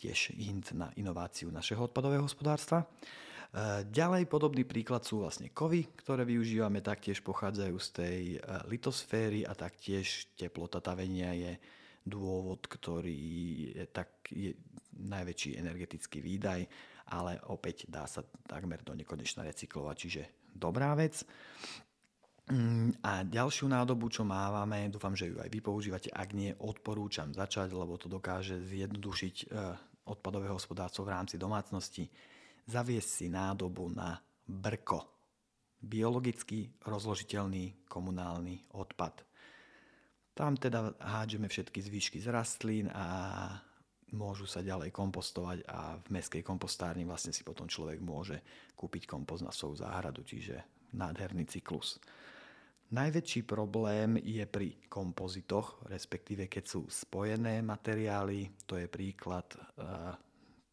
tiež 0.00 0.32
hint 0.32 0.72
na 0.72 0.88
inováciu 0.96 1.52
našeho 1.52 1.84
odpadového 1.84 2.24
hospodárstva. 2.24 2.88
E, 3.52 3.84
ďalej 3.84 4.24
podobný 4.24 4.64
príklad 4.64 5.04
sú 5.04 5.20
vlastne 5.20 5.52
kovy, 5.52 5.92
ktoré 6.00 6.24
využívame, 6.24 6.80
taktiež 6.80 7.20
pochádzajú 7.20 7.76
z 7.76 7.88
tej 7.92 8.22
e, 8.34 8.38
litosféry 8.72 9.44
a 9.44 9.52
taktiež 9.52 10.32
teplota 10.40 10.80
tavenia 10.80 11.36
je 11.36 11.52
dôvod, 12.00 12.64
ktorý 12.64 13.20
je, 13.76 13.84
tak, 13.92 14.24
je 14.32 14.56
najväčší 14.96 15.60
energetický 15.60 16.24
výdaj, 16.24 16.64
ale 17.12 17.36
opäť 17.52 17.84
dá 17.90 18.08
sa 18.08 18.24
takmer 18.48 18.80
do 18.80 18.96
nekonečna 18.96 19.44
recyklovať, 19.44 19.96
čiže 20.00 20.22
dobrá 20.56 20.96
vec. 20.96 21.20
Mm, 22.50 22.98
a 23.06 23.22
ďalšiu 23.22 23.70
nádobu, 23.70 24.10
čo 24.10 24.26
mávame, 24.26 24.90
dúfam, 24.90 25.14
že 25.14 25.30
ju 25.30 25.38
aj 25.38 25.50
vy 25.50 25.60
používate, 25.62 26.10
ak 26.10 26.34
nie, 26.34 26.50
odporúčam 26.58 27.30
začať, 27.30 27.70
lebo 27.70 27.94
to 27.94 28.10
dokáže 28.10 28.58
zjednodušiť 28.58 29.36
e, 30.06 30.10
odpadové 30.10 30.48
hospodárstvo 30.48 31.04
v 31.04 31.12
rámci 31.12 31.36
domácnosti. 31.36 32.08
Zaviesť 32.64 33.10
si 33.10 33.26
nádobu 33.28 33.92
na 33.92 34.16
brko, 34.46 35.04
biologicky 35.80 36.68
rozložiteľný 36.84 37.88
komunálny 37.88 38.76
odpad. 38.76 39.24
Tam 40.36 40.56
teda 40.56 40.96
hádžeme 41.00 41.48
všetky 41.48 41.80
zvyšky 41.84 42.18
z 42.22 42.32
rastlín 42.32 42.86
a 42.92 43.04
môžu 44.14 44.46
sa 44.46 44.64
ďalej 44.64 44.90
kompostovať 44.90 45.58
a 45.66 45.98
v 46.00 46.08
meskej 46.10 46.42
kompostárni 46.42 47.06
vlastne 47.06 47.30
si 47.30 47.46
potom 47.46 47.70
človek 47.70 47.98
môže 48.02 48.42
kúpiť 48.74 49.06
kompost 49.06 49.46
na 49.46 49.52
svoju 49.54 49.82
záhradu, 49.82 50.26
čiže 50.26 50.88
nádherný 50.94 51.46
cyklus. 51.46 52.02
Najväčší 52.90 53.46
problém 53.46 54.18
je 54.18 54.42
pri 54.50 54.90
kompozitoch, 54.90 55.86
respektíve 55.86 56.50
keď 56.50 56.64
sú 56.66 56.90
spojené 56.90 57.62
materiály. 57.62 58.66
To 58.66 58.74
je 58.74 58.90
príklad 58.90 59.46
uh, 59.54 60.10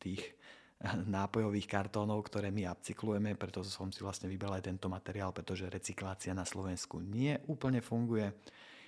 tých 0.01 0.25
nápojových 1.05 1.69
kartónov, 1.69 2.25
ktoré 2.25 2.49
my 2.49 2.73
upcyklujeme, 2.73 3.37
preto 3.37 3.61
som 3.61 3.93
si 3.93 4.01
vlastne 4.01 4.25
vybral 4.25 4.57
aj 4.57 4.65
tento 4.65 4.89
materiál, 4.89 5.29
pretože 5.29 5.69
recyklácia 5.69 6.33
na 6.33 6.41
Slovensku 6.41 7.01
nie 7.05 7.37
úplne 7.53 7.85
funguje. 7.85 8.33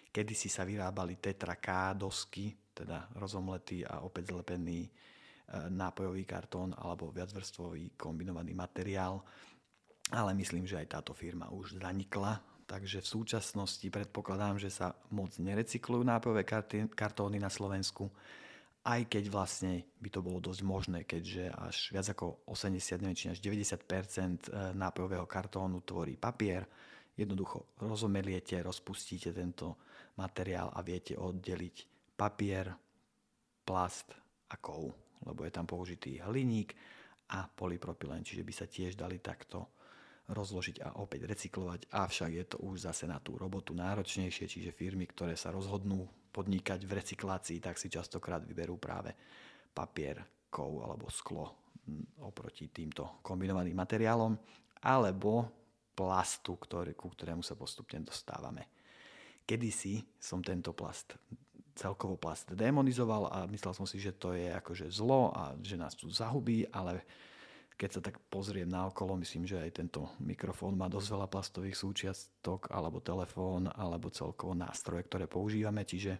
Kedy 0.09 0.33
si 0.33 0.49
sa 0.49 0.65
vyrábali 0.65 1.21
Tetra 1.21 1.61
K 1.61 1.93
dosky, 1.93 2.49
teda 2.73 3.13
rozomletý 3.13 3.85
a 3.85 4.01
opäť 4.01 4.33
zlepený 4.33 4.89
uh, 4.89 5.69
nápojový 5.69 6.25
kartón 6.25 6.73
alebo 6.73 7.13
viacvrstvový 7.13 7.93
kombinovaný 7.93 8.57
materiál. 8.57 9.21
Ale 10.17 10.33
myslím, 10.33 10.65
že 10.65 10.81
aj 10.81 10.97
táto 10.97 11.13
firma 11.13 11.53
už 11.53 11.77
zanikla, 11.77 12.48
takže 12.69 13.01
v 13.01 13.11
súčasnosti 13.17 13.87
predpokladám, 13.89 14.61
že 14.61 14.69
sa 14.69 14.93
moc 15.09 15.33
nerecyklujú 15.41 16.05
nápojové 16.05 16.45
kartóny 16.93 17.41
na 17.41 17.49
Slovensku, 17.49 18.13
aj 18.85 19.09
keď 19.09 19.23
vlastne 19.33 19.89
by 19.97 20.09
to 20.13 20.21
bolo 20.21 20.37
dosť 20.37 20.61
možné, 20.61 20.99
keďže 21.03 21.49
až 21.49 21.77
viac 21.91 22.07
ako 22.13 22.45
80, 22.45 23.01
neviem, 23.01 23.17
či 23.17 23.33
až 23.33 23.41
90% 23.41 23.75
e, 23.75 24.71
nápojového 24.77 25.25
kartónu 25.25 25.81
tvorí 25.83 26.15
papier. 26.15 26.63
Jednoducho 27.19 27.75
rozomeliete, 27.83 28.61
rozpustíte 28.63 29.35
tento 29.35 29.83
materiál 30.15 30.71
a 30.71 30.79
viete 30.79 31.19
oddeliť 31.19 31.75
papier, 32.15 32.71
plast 33.67 34.15
a 34.47 34.55
kov, 34.55 34.95
lebo 35.27 35.43
je 35.43 35.51
tam 35.51 35.67
použitý 35.67 36.23
hliník 36.23 36.71
a 37.35 37.45
polypropylen, 37.51 38.23
čiže 38.23 38.47
by 38.47 38.53
sa 38.55 38.65
tiež 38.65 38.95
dali 38.95 39.19
takto 39.19 39.78
rozložiť 40.29 40.85
a 40.85 41.01
opäť 41.01 41.25
recyklovať, 41.25 41.89
avšak 41.89 42.31
je 42.31 42.45
to 42.45 42.57
už 42.61 42.85
zase 42.85 43.09
na 43.09 43.17
tú 43.17 43.35
robotu 43.35 43.73
náročnejšie, 43.73 44.45
čiže 44.45 44.71
firmy, 44.71 45.09
ktoré 45.09 45.33
sa 45.33 45.49
rozhodnú 45.49 46.05
podnikať 46.29 46.85
v 46.85 46.95
recyklácii, 47.01 47.57
tak 47.59 47.81
si 47.81 47.89
častokrát 47.89 48.45
vyberú 48.45 48.77
práve 48.77 49.17
papier, 49.73 50.21
kov 50.49 50.85
alebo 50.85 51.09
sklo 51.09 51.73
oproti 52.21 52.69
týmto 52.69 53.21
kombinovaným 53.25 53.73
materiálom, 53.73 54.33
alebo 54.85 55.49
plastu, 55.97 56.55
ktorý, 56.55 56.93
ku 56.93 57.09
ktorému 57.11 57.41
sa 57.41 57.57
postupne 57.57 57.99
dostávame. 58.05 58.69
Kedysi 59.43 60.05
som 60.21 60.45
tento 60.45 60.71
plast 60.77 61.17
celkovo 61.79 62.19
plast 62.19 62.51
demonizoval 62.51 63.31
a 63.31 63.37
myslel 63.47 63.71
som 63.71 63.87
si, 63.87 64.03
že 64.03 64.11
to 64.11 64.35
je 64.35 64.51
akože 64.51 64.91
zlo 64.91 65.31
a 65.31 65.55
že 65.63 65.79
nás 65.79 65.95
tu 65.95 66.11
zahubí, 66.11 66.67
ale 66.75 67.07
keď 67.79 67.89
sa 67.95 68.01
tak 68.03 68.19
pozriem 68.27 68.67
na 68.67 68.91
okolo, 68.91 69.15
myslím, 69.23 69.47
že 69.47 69.55
aj 69.55 69.71
tento 69.79 70.11
mikrofón 70.19 70.75
má 70.75 70.91
dosť 70.91 71.15
veľa 71.15 71.27
plastových 71.31 71.79
súčiastok, 71.79 72.67
alebo 72.75 72.99
telefón, 72.99 73.71
alebo 73.71 74.11
celkovo 74.11 74.51
nástroje, 74.51 75.07
ktoré 75.07 75.31
používame. 75.31 75.87
Čiže 75.87 76.19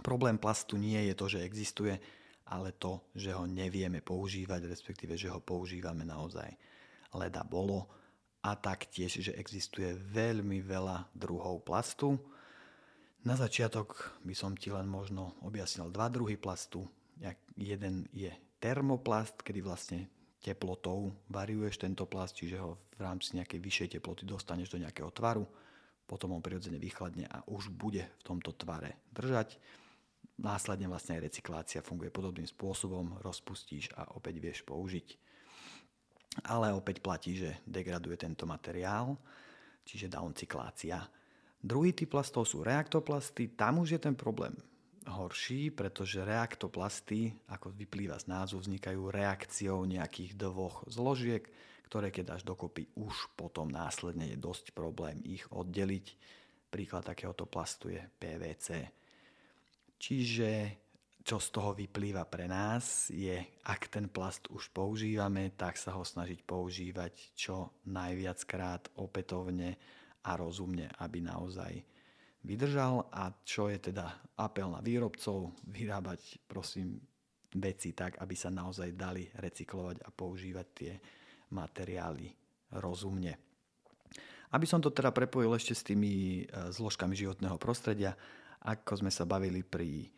problém 0.00 0.40
plastu 0.40 0.80
nie 0.80 0.96
je 1.12 1.14
to, 1.14 1.28
že 1.28 1.44
existuje, 1.44 2.00
ale 2.48 2.72
to, 2.80 3.04
že 3.12 3.36
ho 3.36 3.44
nevieme 3.44 4.00
používať, 4.00 4.72
respektíve, 4.72 5.20
že 5.20 5.28
ho 5.28 5.44
používame 5.44 6.08
naozaj 6.08 6.48
leda 7.12 7.44
bolo 7.44 7.84
a 8.40 8.56
taktiež, 8.56 9.20
že 9.20 9.36
existuje 9.36 9.92
veľmi 9.92 10.64
veľa 10.64 11.12
druhov 11.12 11.60
plastu. 11.60 12.16
Na 13.20 13.36
začiatok 13.36 14.16
by 14.24 14.32
som 14.32 14.56
ti 14.56 14.72
len 14.72 14.88
možno 14.88 15.36
objasnil 15.44 15.92
dva 15.92 16.08
druhy 16.08 16.40
plastu. 16.40 16.88
Jeden 17.52 18.08
je 18.16 18.32
termoplast, 18.64 19.44
kedy 19.44 19.60
vlastne 19.60 20.08
teplotou 20.40 21.12
variuješ 21.28 21.84
tento 21.84 22.08
plast, 22.08 22.36
čiže 22.36 22.56
ho 22.56 22.80
v 22.96 23.00
rámci 23.04 23.36
nejakej 23.36 23.60
vyššej 23.60 23.88
teploty 24.00 24.24
dostaneš 24.24 24.72
do 24.72 24.80
nejakého 24.80 25.12
tvaru, 25.12 25.44
potom 26.08 26.34
on 26.34 26.42
prirodzene 26.42 26.80
vychladne 26.80 27.28
a 27.28 27.44
už 27.46 27.70
bude 27.70 28.02
v 28.02 28.22
tomto 28.24 28.56
tvare 28.56 28.98
držať. 29.14 29.60
Následne 30.40 30.88
vlastne 30.88 31.20
aj 31.20 31.28
recyklácia 31.28 31.84
funguje 31.84 32.08
podobným 32.08 32.48
spôsobom, 32.48 33.20
rozpustíš 33.20 33.92
a 33.94 34.08
opäť 34.16 34.40
vieš 34.40 34.60
použiť. 34.64 35.20
Ale 36.48 36.72
opäť 36.72 37.04
platí, 37.04 37.36
že 37.36 37.60
degraduje 37.68 38.16
tento 38.16 38.48
materiál, 38.48 39.20
čiže 39.84 40.08
downcyklácia. 40.08 41.04
Druhý 41.60 41.92
typ 41.92 42.16
plastov 42.16 42.48
sú 42.48 42.64
reaktoplasty, 42.64 43.52
tam 43.52 43.84
už 43.84 43.94
je 43.94 44.00
ten 44.00 44.16
problém 44.16 44.56
horší, 45.08 45.72
pretože 45.72 46.26
reaktoplasty, 46.26 47.32
ako 47.48 47.72
vyplýva 47.72 48.20
z 48.20 48.28
názvu, 48.28 48.60
vznikajú 48.60 49.08
reakciou 49.08 49.88
nejakých 49.88 50.36
dvoch 50.36 50.84
zložiek, 50.90 51.48
ktoré 51.88 52.12
keď 52.12 52.36
dáš 52.36 52.42
dokopy, 52.46 52.86
už 52.94 53.32
potom 53.34 53.72
následne 53.72 54.28
je 54.30 54.38
dosť 54.38 54.76
problém 54.76 55.18
ich 55.24 55.48
oddeliť. 55.50 56.06
Príklad 56.70 57.02
takéhoto 57.02 57.50
plastu 57.50 57.90
je 57.90 58.02
PVC. 58.20 58.86
Čiže 59.98 60.50
čo 61.20 61.36
z 61.36 61.48
toho 61.52 61.76
vyplýva 61.76 62.24
pre 62.24 62.48
nás 62.48 63.12
je, 63.12 63.36
ak 63.66 63.92
ten 63.92 64.08
plast 64.08 64.48
už 64.48 64.72
používame, 64.72 65.52
tak 65.52 65.76
sa 65.76 65.92
ho 65.98 66.06
snažiť 66.06 66.46
používať 66.46 67.36
čo 67.36 67.74
najviackrát 67.90 68.96
opätovne 68.96 69.76
a 70.24 70.30
rozumne, 70.36 70.88
aby 71.00 71.20
naozaj 71.20 71.72
vydržal 72.44 73.08
a 73.12 73.32
čo 73.44 73.68
je 73.68 73.92
teda 73.92 74.08
apel 74.40 74.72
na 74.72 74.80
výrobcov, 74.80 75.52
vyrábať 75.68 76.40
prosím 76.48 77.00
veci 77.56 77.92
tak, 77.92 78.22
aby 78.22 78.34
sa 78.38 78.48
naozaj 78.48 78.94
dali 78.94 79.26
recyklovať 79.26 80.06
a 80.06 80.08
používať 80.14 80.66
tie 80.72 80.92
materiály 81.50 82.30
rozumne. 82.78 83.34
Aby 84.50 84.66
som 84.66 84.82
to 84.82 84.90
teda 84.90 85.14
prepojil 85.14 85.54
ešte 85.54 85.74
s 85.74 85.86
tými 85.86 86.42
e, 86.42 86.70
zložkami 86.74 87.14
životného 87.14 87.58
prostredia, 87.58 88.14
ako 88.66 89.02
sme 89.02 89.10
sa 89.10 89.26
bavili 89.26 89.62
pri 89.62 90.10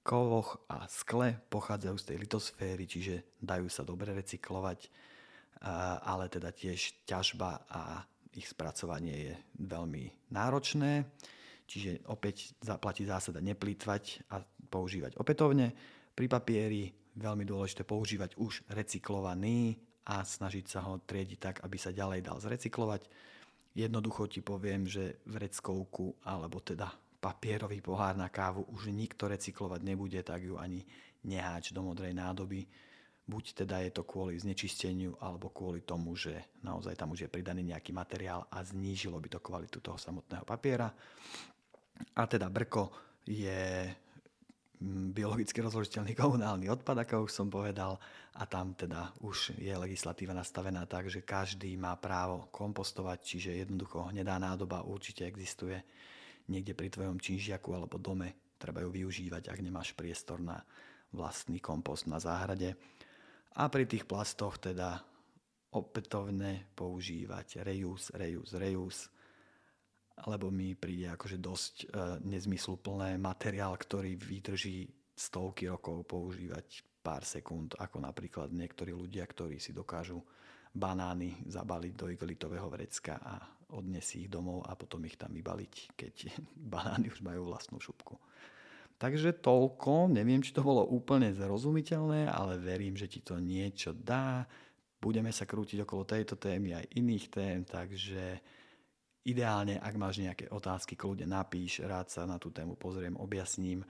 kovoch 0.00 0.64
a 0.68 0.88
skle, 0.88 1.36
pochádzajú 1.52 1.96
z 2.00 2.06
tej 2.08 2.16
litosféry, 2.24 2.84
čiže 2.88 3.36
dajú 3.36 3.68
sa 3.68 3.84
dobre 3.84 4.16
recyklovať, 4.16 4.88
ale 6.08 6.32
teda 6.32 6.50
tiež 6.56 7.04
ťažba 7.04 7.68
a 7.68 8.02
ich 8.32 8.48
spracovanie 8.48 9.16
je 9.28 9.34
veľmi 9.60 10.32
náročné. 10.32 11.04
Čiže 11.70 12.02
opäť 12.10 12.50
zaplatí 12.58 13.06
zásada 13.06 13.38
neplýtvať 13.38 14.26
a 14.34 14.42
používať 14.42 15.14
opätovne. 15.22 15.70
Pri 16.10 16.26
papieri 16.26 16.90
veľmi 17.14 17.46
dôležité 17.46 17.86
používať 17.86 18.34
už 18.42 18.66
recyklovaný 18.74 19.78
a 20.10 20.26
snažiť 20.26 20.66
sa 20.66 20.82
ho 20.90 20.98
triediť 20.98 21.38
tak, 21.38 21.56
aby 21.62 21.78
sa 21.78 21.94
ďalej 21.94 22.26
dal 22.26 22.42
zrecyklovať. 22.42 23.06
Jednoducho 23.78 24.26
ti 24.26 24.42
poviem, 24.42 24.82
že 24.90 25.22
vreckovku 25.30 26.26
alebo 26.26 26.58
teda 26.58 26.90
papierový 27.22 27.78
pohár 27.78 28.18
na 28.18 28.26
kávu 28.26 28.66
už 28.74 28.90
nikto 28.90 29.30
recyklovať 29.30 29.80
nebude, 29.86 30.18
tak 30.26 30.42
ju 30.42 30.58
ani 30.58 30.82
neháč 31.22 31.70
do 31.70 31.86
modrej 31.86 32.16
nádoby. 32.16 32.66
Buď 33.30 33.62
teda 33.62 33.78
je 33.86 33.94
to 33.94 34.02
kvôli 34.02 34.34
znečisteniu, 34.42 35.14
alebo 35.22 35.54
kvôli 35.54 35.86
tomu, 35.86 36.18
že 36.18 36.50
naozaj 36.66 36.98
tam 36.98 37.14
už 37.14 37.28
je 37.28 37.30
pridaný 37.30 37.62
nejaký 37.62 37.94
materiál 37.94 38.42
a 38.50 38.58
znížilo 38.64 39.22
by 39.22 39.28
to 39.30 39.38
kvalitu 39.38 39.78
toho 39.78 39.94
samotného 39.94 40.42
papiera. 40.42 40.90
A 42.16 42.26
teda 42.26 42.48
brko 42.48 42.90
je 43.26 43.86
mm, 44.80 45.12
biologicky 45.14 45.60
rozložiteľný 45.60 46.16
komunálny 46.16 46.66
odpad, 46.72 47.04
ako 47.04 47.28
už 47.28 47.32
som 47.32 47.48
povedal, 47.52 48.00
a 48.36 48.42
tam 48.46 48.72
teda 48.78 49.12
už 49.26 49.58
je 49.58 49.74
legislatíva 49.74 50.32
nastavená 50.32 50.86
tak, 50.86 51.10
že 51.10 51.26
každý 51.26 51.74
má 51.76 51.98
právo 51.98 52.48
kompostovať, 52.54 53.18
čiže 53.20 53.60
jednoducho 53.66 54.10
hnedá 54.10 54.38
nádoba 54.38 54.86
určite 54.86 55.26
existuje. 55.26 55.76
niekde 56.50 56.74
pri 56.74 56.90
tvojom 56.90 57.22
činžiaku 57.22 57.70
alebo 57.78 57.94
dome. 57.94 58.58
Treba 58.58 58.82
ju 58.82 58.90
využívať, 58.90 59.48
ak 59.48 59.62
nemáš 59.62 59.94
priestor 59.94 60.42
na 60.42 60.58
vlastný 61.14 61.62
kompost 61.62 62.10
na 62.10 62.18
záhrade. 62.18 62.74
A 63.54 63.70
pri 63.70 63.86
tých 63.86 64.06
plastoch 64.06 64.58
teda 64.58 64.98
opätovne 65.70 66.66
používať 66.74 67.62
reuse, 67.62 68.10
reuse, 68.14 68.54
reuse, 68.58 69.02
lebo 70.26 70.52
mi 70.52 70.76
príde 70.76 71.08
akože 71.12 71.38
dosť 71.40 71.74
e, 71.80 71.86
nezmysluplné 72.24 73.16
materiál, 73.16 73.76
ktorý 73.76 74.16
vydrží 74.16 74.90
stovky 75.16 75.68
rokov 75.68 76.04
používať 76.08 76.84
pár 77.00 77.24
sekúnd, 77.24 77.76
ako 77.80 78.04
napríklad 78.04 78.52
niektorí 78.52 78.92
ľudia, 78.92 79.24
ktorí 79.24 79.56
si 79.56 79.72
dokážu 79.72 80.20
banány 80.70 81.48
zabaliť 81.48 81.92
do 81.96 82.06
igelitového 82.12 82.68
vrecka 82.68 83.18
a 83.18 83.40
odniesť 83.72 84.26
ich 84.26 84.28
domov 84.30 84.66
a 84.66 84.76
potom 84.76 85.02
ich 85.06 85.16
tam 85.16 85.32
vybaliť, 85.32 85.74
keď 85.96 86.14
banány 86.74 87.08
už 87.10 87.24
majú 87.24 87.48
vlastnú 87.48 87.80
šupku. 87.80 88.18
Takže 89.00 89.40
toľko, 89.40 90.12
neviem, 90.12 90.44
či 90.44 90.52
to 90.52 90.60
bolo 90.60 90.84
úplne 90.84 91.32
zrozumiteľné, 91.32 92.28
ale 92.28 92.60
verím, 92.60 93.00
že 93.00 93.08
ti 93.08 93.24
to 93.24 93.40
niečo 93.40 93.96
dá. 93.96 94.44
Budeme 95.00 95.32
sa 95.32 95.48
krútiť 95.48 95.88
okolo 95.88 96.04
tejto 96.04 96.36
témy 96.36 96.76
aj 96.76 96.84
iných 97.00 97.24
tém, 97.32 97.64
takže 97.64 98.44
ideálne, 99.26 99.80
ak 99.80 99.94
máš 100.00 100.22
nejaké 100.22 100.48
otázky, 100.48 100.96
kľudne 100.96 101.28
napíš, 101.28 101.84
rád 101.84 102.08
sa 102.08 102.24
na 102.24 102.40
tú 102.40 102.52
tému 102.52 102.76
pozriem, 102.76 103.16
objasním. 103.16 103.84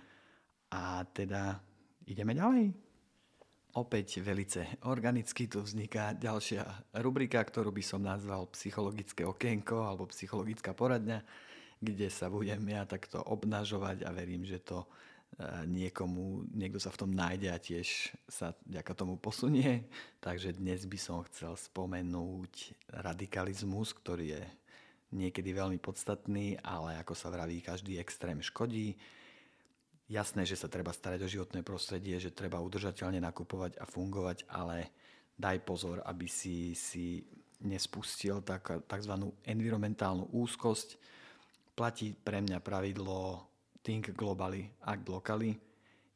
A 0.70 1.02
teda 1.10 1.58
ideme 2.06 2.34
ďalej. 2.34 2.74
Opäť 3.70 4.18
velice 4.18 4.66
organicky 4.90 5.46
tu 5.46 5.62
vzniká 5.62 6.18
ďalšia 6.18 6.90
rubrika, 6.98 7.38
ktorú 7.38 7.70
by 7.70 7.82
som 7.86 8.02
nazval 8.02 8.50
psychologické 8.50 9.22
okienko 9.22 9.86
alebo 9.86 10.10
psychologická 10.10 10.74
poradňa 10.74 11.22
kde 11.80 12.12
sa 12.12 12.28
budem 12.28 12.60
ja 12.68 12.84
takto 12.84 13.24
obnažovať 13.24 14.04
a 14.04 14.12
verím, 14.12 14.44
že 14.44 14.60
to 14.60 14.84
e, 14.84 14.86
niekomu, 15.64 16.44
niekto 16.52 16.76
sa 16.76 16.92
v 16.92 17.00
tom 17.00 17.10
nájde 17.16 17.48
a 17.48 17.56
tiež 17.56 18.12
sa 18.28 18.52
ďaká 18.68 18.92
tomu 18.92 19.16
posunie. 19.16 19.88
Takže 20.20 20.60
dnes 20.60 20.84
by 20.84 20.98
som 21.00 21.24
chcel 21.32 21.56
spomenúť 21.56 22.76
radikalizmus, 23.00 23.96
ktorý 23.96 24.36
je 24.36 24.42
niekedy 25.10 25.50
veľmi 25.50 25.78
podstatný, 25.82 26.58
ale 26.62 26.98
ako 27.02 27.14
sa 27.14 27.30
vraví, 27.30 27.62
každý 27.62 27.98
extrém 27.98 28.38
škodí. 28.38 28.94
Jasné, 30.10 30.42
že 30.42 30.58
sa 30.58 30.66
treba 30.66 30.90
starať 30.90 31.22
o 31.22 31.30
životné 31.30 31.62
prostredie, 31.62 32.18
že 32.18 32.34
treba 32.34 32.58
udržateľne 32.58 33.22
nakupovať 33.22 33.78
a 33.78 33.86
fungovať, 33.86 34.46
ale 34.50 34.90
daj 35.38 35.62
pozor, 35.62 36.02
aby 36.02 36.26
si, 36.26 36.74
si 36.74 37.22
nespustil 37.62 38.42
tak, 38.42 38.86
tzv. 38.90 39.14
environmentálnu 39.46 40.34
úzkosť, 40.34 40.98
platí 41.78 42.12
pre 42.12 42.42
mňa 42.42 42.58
pravidlo 42.60 43.46
think 43.80 44.12
globally, 44.12 44.68
act 44.84 45.08
locally. 45.08 45.56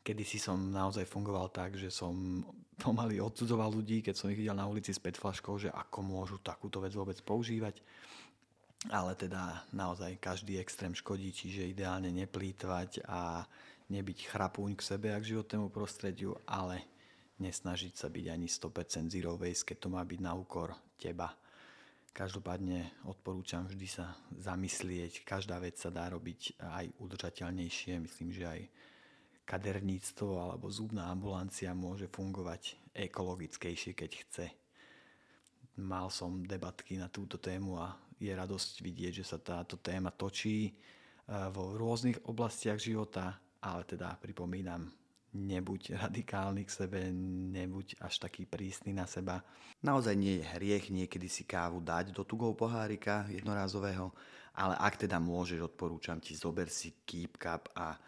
Kedy 0.04 0.22
si 0.26 0.36
som 0.36 0.60
naozaj 0.68 1.08
fungoval 1.08 1.48
tak, 1.48 1.80
že 1.80 1.88
som 1.88 2.44
pomaly 2.84 3.22
odsudzoval 3.22 3.72
ľudí, 3.72 4.04
keď 4.04 4.14
som 4.18 4.28
ich 4.28 4.38
videl 4.38 4.56
na 4.56 4.68
ulici 4.68 4.92
s 4.92 5.00
petflaškou, 5.00 5.56
že 5.56 5.72
ako 5.72 5.98
môžu 6.04 6.36
takúto 6.42 6.82
vec 6.82 6.92
vôbec 6.92 7.16
používať. 7.22 7.80
Ale 8.92 9.16
teda 9.16 9.64
naozaj 9.72 10.20
každý 10.20 10.60
extrém 10.60 10.92
škodí, 10.92 11.32
čiže 11.32 11.72
ideálne 11.72 12.12
neplýtvať 12.12 13.08
a 13.08 13.48
nebyť 13.88 14.28
chrapúň 14.28 14.76
k 14.76 14.86
sebe 14.96 15.08
a 15.12 15.20
k 15.20 15.32
životnému 15.32 15.72
prostrediu, 15.72 16.36
ale 16.44 16.84
nesnažiť 17.40 17.94
sa 17.96 18.12
byť 18.12 18.26
ani 18.28 18.46
100% 18.48 19.08
zero 19.08 19.40
waste, 19.40 19.72
keď 19.72 19.76
to 19.80 19.88
má 19.88 20.04
byť 20.04 20.20
na 20.20 20.32
úkor 20.36 20.76
teba. 21.00 21.32
Každopádne 22.14 23.02
odporúčam 23.10 23.66
vždy 23.66 23.88
sa 23.90 24.14
zamyslieť. 24.38 25.26
Každá 25.26 25.58
vec 25.58 25.74
sa 25.82 25.90
dá 25.90 26.06
robiť 26.14 26.62
aj 26.62 26.86
udržateľnejšie. 27.02 27.98
Myslím, 27.98 28.30
že 28.30 28.44
aj 28.46 28.60
kaderníctvo 29.42 30.38
alebo 30.38 30.70
zubná 30.70 31.10
ambulancia 31.10 31.74
môže 31.74 32.06
fungovať 32.06 32.78
ekologickejšie, 32.94 33.98
keď 33.98 34.10
chce. 34.14 34.46
Mal 35.74 36.06
som 36.10 36.46
debatky 36.46 36.94
na 36.94 37.10
túto 37.10 37.42
tému 37.42 37.78
a 37.82 37.98
je 38.22 38.30
radosť 38.30 38.78
vidieť, 38.78 39.12
že 39.20 39.24
sa 39.26 39.38
táto 39.42 39.82
téma 39.82 40.14
točí 40.14 40.70
eh, 40.70 40.74
vo 41.50 41.74
rôznych 41.74 42.30
oblastiach 42.30 42.78
života, 42.78 43.34
ale 43.58 43.82
teda 43.82 44.14
pripomínam, 44.20 44.86
nebuď 45.34 45.98
radikálny 45.98 46.62
k 46.62 46.70
sebe, 46.70 47.10
nebuď 47.50 47.98
až 47.98 48.22
taký 48.22 48.46
prísny 48.46 48.94
na 48.94 49.04
seba. 49.04 49.42
Naozaj 49.82 50.14
nie 50.14 50.38
je 50.38 50.50
hriech 50.54 50.94
niekedy 50.94 51.26
si 51.26 51.42
kávu 51.42 51.82
dať 51.82 52.14
do 52.14 52.22
tugov 52.22 52.54
pohárika 52.54 53.26
jednorázového, 53.26 54.14
ale 54.54 54.78
ak 54.78 55.04
teda 55.04 55.18
môžeš, 55.18 55.58
odporúčam 55.58 56.22
ti, 56.22 56.38
zober 56.38 56.70
si 56.70 56.94
Keep 57.02 57.42
Cup 57.42 57.74
a 57.74 57.98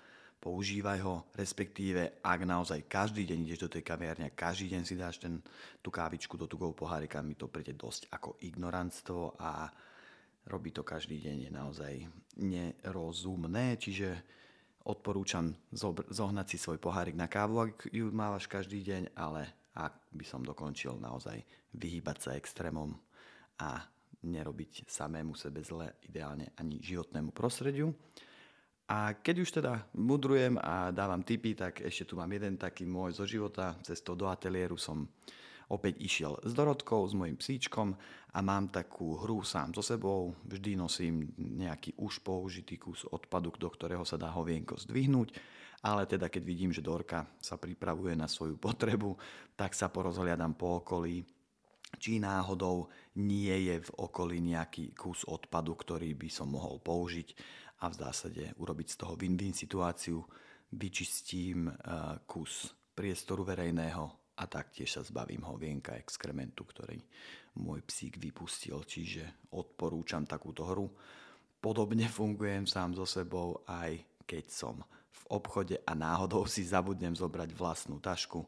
používaj 0.41 0.99
ho, 1.03 1.27
respektíve 1.35 2.23
ak 2.23 2.41
naozaj 2.47 2.87
každý 2.87 3.27
deň 3.27 3.39
ideš 3.47 3.67
do 3.67 3.73
tej 3.73 3.83
kaviarne 3.83 4.31
a 4.31 4.37
každý 4.37 4.77
deň 4.77 4.83
si 4.87 4.95
dáš 4.95 5.19
ten, 5.19 5.43
tú 5.83 5.91
kávičku 5.91 6.39
do 6.39 6.47
tugov 6.47 6.77
pohárika, 6.79 7.25
mi 7.25 7.35
to 7.35 7.51
príde 7.51 7.75
dosť 7.75 8.13
ako 8.15 8.39
ignorantstvo 8.45 9.41
a 9.41 9.67
robí 10.47 10.71
to 10.71 10.87
každý 10.87 11.19
deň 11.19 11.37
je 11.47 11.51
naozaj 11.51 11.93
nerozumné, 12.39 13.81
čiže 13.81 14.09
odporúčam 14.87 15.51
zohnať 16.11 16.47
si 16.47 16.57
svoj 16.63 16.79
pohárik 16.79 17.19
na 17.19 17.27
kávu, 17.27 17.67
ak 17.67 17.91
ju 17.91 18.07
mávaš 18.15 18.47
každý 18.47 18.87
deň, 18.87 19.19
ale 19.19 19.67
ak 19.75 20.15
by 20.15 20.25
som 20.25 20.47
dokončil 20.47 20.97
naozaj 21.03 21.43
vyhýbať 21.75 22.17
sa 22.23 22.31
extrémom 22.39 22.95
a 23.61 23.83
nerobiť 24.25 24.89
samému 24.89 25.35
sebe 25.35 25.61
zle, 25.61 25.99
ideálne 26.07 26.55
ani 26.57 26.81
životnému 26.81 27.35
prostrediu. 27.35 27.93
A 28.87 29.19
keď 29.19 29.37
už 29.43 29.51
teda 29.51 29.83
mudrujem 29.99 30.63
a 30.63 30.95
dávam 30.95 31.27
tipy, 31.27 31.59
tak 31.59 31.83
ešte 31.83 32.07
tu 32.07 32.15
mám 32.15 32.31
jeden 32.31 32.55
taký 32.55 32.87
môj 32.87 33.19
zo 33.19 33.27
života. 33.27 33.75
Cestou 33.83 34.15
do 34.15 34.31
ateliéru 34.31 34.79
som 34.79 35.11
opäť 35.67 35.99
išiel 35.99 36.39
s 36.47 36.55
Dorotkou, 36.55 37.03
s 37.03 37.15
mojim 37.19 37.35
psíčkom 37.35 37.99
a 38.31 38.39
mám 38.47 38.71
takú 38.71 39.19
hru 39.19 39.43
sám 39.43 39.75
so 39.75 39.83
sebou. 39.83 40.39
Vždy 40.47 40.79
nosím 40.79 41.35
nejaký 41.35 41.99
už 41.99 42.23
použitý 42.23 42.79
kus 42.79 43.03
odpadu, 43.11 43.51
do 43.59 43.67
ktorého 43.67 44.07
sa 44.07 44.15
dá 44.15 44.31
hovienko 44.31 44.79
zdvihnúť. 44.79 45.35
Ale 45.83 46.07
teda 46.07 46.31
keď 46.31 46.43
vidím, 46.47 46.71
že 46.71 46.79
Dorka 46.79 47.27
sa 47.43 47.59
pripravuje 47.59 48.15
na 48.15 48.31
svoju 48.31 48.55
potrebu, 48.55 49.19
tak 49.59 49.75
sa 49.75 49.91
porozhliadam 49.91 50.55
po 50.55 50.79
okolí, 50.79 51.27
či 51.99 52.23
náhodou 52.23 52.87
nie 53.19 53.71
je 53.71 53.83
v 53.83 53.91
okolí 53.99 54.39
nejaký 54.43 54.95
kus 54.95 55.27
odpadu, 55.27 55.75
ktorý 55.75 56.15
by 56.15 56.29
som 56.31 56.55
mohol 56.55 56.79
použiť 56.83 57.29
a 57.81 57.93
v 57.93 57.95
zásade 57.95 58.45
urobiť 58.57 58.89
z 58.89 58.97
toho 58.97 59.15
win-win 59.21 59.53
situáciu. 59.53 60.25
Vyčistím 60.73 61.69
eh, 61.69 61.75
kus 62.25 62.73
priestoru 62.97 63.45
verejného 63.45 64.05
a 64.37 64.45
taktiež 64.49 64.97
sa 64.97 65.03
zbavím 65.05 65.45
hovienka 65.45 65.97
exkrementu, 65.97 66.65
ktorý 66.65 67.01
môj 67.61 67.85
psík 67.85 68.21
vypustil, 68.21 68.81
čiže 68.85 69.49
odporúčam 69.53 70.25
takúto 70.25 70.65
hru. 70.69 70.89
Podobne 71.61 72.09
fungujem 72.19 72.65
sám 72.65 72.97
so 72.97 73.05
sebou, 73.05 73.65
aj 73.69 74.01
keď 74.25 74.45
som 74.49 74.77
v 75.13 75.23
obchode 75.33 75.77
a 75.81 75.93
náhodou 75.97 76.45
si 76.45 76.65
zabudnem 76.65 77.17
zobrať 77.17 77.53
vlastnú 77.57 78.01
tašku, 78.01 78.45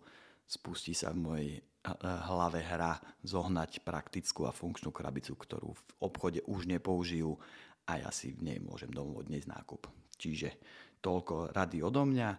spustí 0.48 0.96
sa 0.96 1.12
v 1.12 1.18
mojej 1.20 1.52
eh, 1.56 1.62
hlave 2.02 2.64
hra 2.64 2.96
zohnať 3.24 3.84
praktickú 3.84 4.48
a 4.48 4.56
funkčnú 4.56 4.88
krabicu, 4.88 5.36
ktorú 5.36 5.76
v 5.76 5.82
obchode 6.00 6.40
už 6.48 6.68
nepoužijú 6.68 7.36
a 7.88 8.04
ja 8.04 8.10
si 8.12 8.36
v 8.36 8.52
nej 8.52 8.58
môžem 8.60 8.92
domov 8.92 9.24
odniesť 9.24 9.48
nákup. 9.48 9.88
Čiže 10.20 10.48
toľko 11.00 11.56
rady 11.56 11.80
odo 11.80 12.04
mňa 12.04 12.30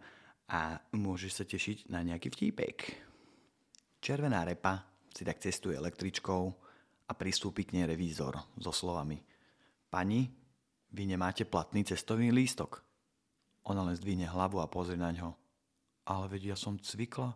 a 0.50 0.78
môžeš 0.94 1.32
sa 1.42 1.44
tešiť 1.46 1.90
na 1.90 2.06
nejaký 2.06 2.30
vtípek. 2.30 2.78
Červená 4.00 4.46
repa 4.46 4.86
si 5.10 5.26
tak 5.26 5.42
cestuje 5.42 5.76
električkou 5.76 6.44
a 7.10 7.12
pristúpi 7.18 7.66
k 7.66 7.82
nej 7.82 7.86
revízor 7.90 8.38
so 8.62 8.70
slovami 8.70 9.18
Pani, 9.90 10.30
vy 10.94 11.04
nemáte 11.10 11.50
platný 11.50 11.82
cestovný 11.82 12.30
lístok. 12.30 12.86
Ona 13.66 13.82
len 13.90 13.98
zdvihne 13.98 14.30
hlavu 14.30 14.62
a 14.62 14.70
pozrie 14.70 15.02
na 15.02 15.10
ňo. 15.10 15.34
Ale 16.06 16.30
veď 16.30 16.54
ja 16.54 16.58
som 16.58 16.78
cvikla. 16.78 17.34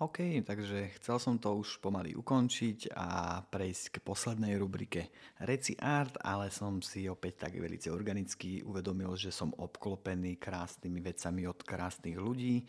OK, 0.00 0.40
takže 0.48 0.96
chcel 0.96 1.20
som 1.20 1.36
to 1.36 1.60
už 1.60 1.76
pomaly 1.76 2.16
ukončiť 2.16 2.96
a 2.96 3.36
prejsť 3.44 3.84
k 3.92 3.96
poslednej 4.00 4.56
rubrike 4.56 5.12
Reci 5.44 5.76
Art, 5.76 6.16
ale 6.24 6.48
som 6.48 6.80
si 6.80 7.04
opäť 7.04 7.44
tak 7.44 7.60
veľmi 7.60 7.76
organicky 7.92 8.64
uvedomil, 8.64 9.12
že 9.20 9.28
som 9.28 9.52
obklopený 9.52 10.40
krásnymi 10.40 11.04
vecami 11.04 11.44
od 11.44 11.60
krásnych 11.60 12.16
ľudí, 12.16 12.64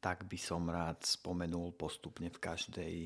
tak 0.00 0.24
by 0.24 0.38
som 0.40 0.64
rád 0.64 1.04
spomenul 1.04 1.76
postupne 1.76 2.32
v 2.32 2.38
každej, 2.40 2.96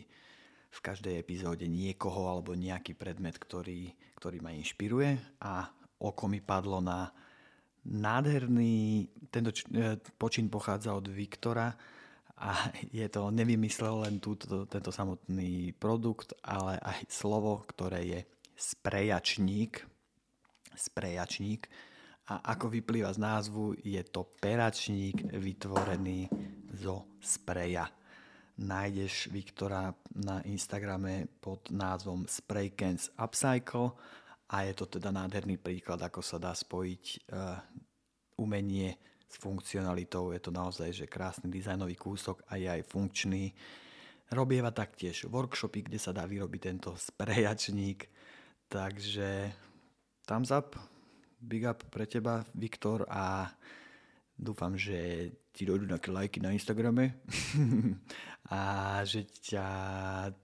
v 0.70 0.78
každej 0.78 1.18
epizóde 1.18 1.66
niekoho 1.66 2.30
alebo 2.30 2.54
nejaký 2.54 2.94
predmet, 2.94 3.34
ktorý, 3.34 3.90
ktorý 4.14 4.46
ma 4.46 4.54
inšpiruje. 4.54 5.42
A 5.42 5.66
oko 6.06 6.30
mi 6.30 6.38
padlo 6.38 6.78
na 6.78 7.10
nádherný, 7.82 9.10
tento 9.26 9.50
počin 10.14 10.46
pochádza 10.46 10.94
od 10.94 11.10
Viktora, 11.10 11.74
A 12.37 12.68
je 12.93 13.09
to, 13.09 13.32
nevymyslel 13.32 14.05
len 14.05 14.20
túto, 14.20 14.68
tento 14.68 14.93
samotný 14.93 15.72
produkt, 15.72 16.37
ale 16.45 16.76
aj 16.76 17.09
slovo, 17.09 17.64
ktoré 17.64 18.01
je 18.05 18.20
sprejačník. 18.53 19.80
Sprejačník. 20.76 21.64
A 22.26 22.53
ako 22.53 22.68
vyplýva 22.68 23.14
z 23.14 23.22
názvu, 23.22 23.78
je 23.80 24.03
to 24.05 24.26
peračník 24.37 25.30
vytvorený 25.32 26.28
zo 26.76 27.16
spreja. 27.22 27.89
Nájdeš 28.57 29.28
Viktora 29.32 29.93
na 30.16 30.41
Instagrame 30.49 31.28
pod 31.41 31.72
názvom 31.72 32.24
Spraykens 32.24 33.12
Upcycle 33.16 33.93
a 34.49 34.57
je 34.64 34.72
to 34.72 34.89
teda 34.89 35.12
nádherný 35.12 35.61
príklad, 35.61 36.01
ako 36.01 36.24
sa 36.24 36.41
dá 36.41 36.57
spojiť 36.57 37.05
uh, 37.32 37.61
umenie 38.41 38.97
s 39.27 39.37
funkcionalitou. 39.43 40.33
Je 40.33 40.41
to 40.41 40.55
naozaj 40.55 40.91
že 40.95 41.11
krásny 41.11 41.51
dizajnový 41.51 41.99
kúsok 41.99 42.47
a 42.47 42.57
je 42.57 42.70
aj 42.70 42.83
funkčný. 42.87 43.53
Robieva 44.31 44.74
taktiež 44.74 45.27
workshopy, 45.31 45.87
kde 45.87 45.99
sa 45.99 46.11
dá 46.11 46.27
vyrobiť 46.27 46.61
tento 46.62 46.91
sprejačník. 46.95 48.11
Takže 48.66 49.55
thumbs 50.27 50.51
up, 50.51 50.74
big 51.39 51.62
up 51.62 51.87
pre 51.91 52.11
teba, 52.11 52.43
Viktor 52.55 53.07
a 53.07 53.47
Dúfam, 54.37 54.77
že 54.77 55.33
ti 55.57 55.64
dojdú 55.64 55.89
nejaké 55.89 56.12
lajky 56.12 56.39
na 56.45 56.53
Instagrame 56.53 57.24
a 58.53 58.61
že 59.01 59.24
ťa, 59.24 59.68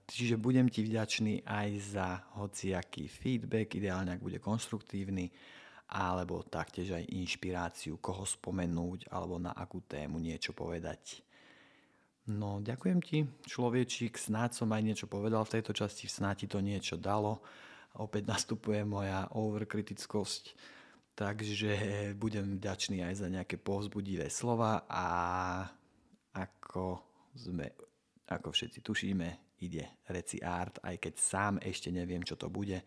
čiže 0.09 0.41
budem 0.41 0.65
ti 0.65 0.81
vďačný 0.81 1.45
aj 1.45 1.69
za 1.93 2.07
hociaký 2.33 3.05
feedback, 3.05 3.77
ideálne 3.77 4.17
ak 4.17 4.25
bude 4.25 4.41
konstruktívny, 4.41 5.29
alebo 5.89 6.45
taktiež 6.45 6.95
aj 6.95 7.11
inšpiráciu, 7.11 7.99
koho 7.99 8.23
spomenúť 8.23 9.11
alebo 9.11 9.37
na 9.37 9.51
akú 9.53 9.83
tému 9.83 10.17
niečo 10.17 10.55
povedať. 10.55 11.21
No, 12.23 12.63
ďakujem 12.63 12.99
ti, 13.03 13.27
človečík, 13.43 14.15
snáď 14.15 14.55
som 14.55 14.71
aj 14.71 14.81
niečo 14.81 15.07
povedal 15.11 15.43
v 15.43 15.59
tejto 15.59 15.75
časti, 15.75 16.07
snáď 16.07 16.35
ti 16.43 16.47
to 16.47 16.59
niečo 16.63 16.95
dalo. 16.95 17.43
Opäť 17.99 18.31
nastupuje 18.31 18.81
moja 18.87 19.27
overkritickosť 19.35 20.55
Takže 21.13 21.77
budem 22.17 22.57
vďačný 22.57 23.05
aj 23.05 23.21
za 23.21 23.27
nejaké 23.29 23.61
povzbudivé 23.61 24.33
slova 24.33 24.89
a 24.89 25.05
ako 26.33 27.05
sme, 27.37 27.69
ako 28.25 28.49
všetci 28.49 28.81
tušíme, 28.81 29.29
ide 29.61 30.01
Reci 30.09 30.41
Art, 30.41 30.81
aj 30.81 30.97
keď 30.97 31.13
sám 31.13 31.53
ešte 31.61 31.93
neviem, 31.93 32.25
čo 32.25 32.33
to 32.33 32.49
bude. 32.49 32.81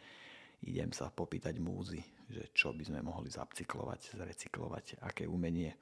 Idem 0.66 0.90
sa 0.90 1.14
popýtať 1.14 1.62
múzy, 1.62 2.02
že 2.30 2.50
čo 2.52 2.74
by 2.74 2.82
sme 2.86 3.00
mohli 3.02 3.30
zapcyklovať, 3.30 4.18
zrecyklovať, 4.18 5.02
aké 5.02 5.26
umenie. 5.26 5.74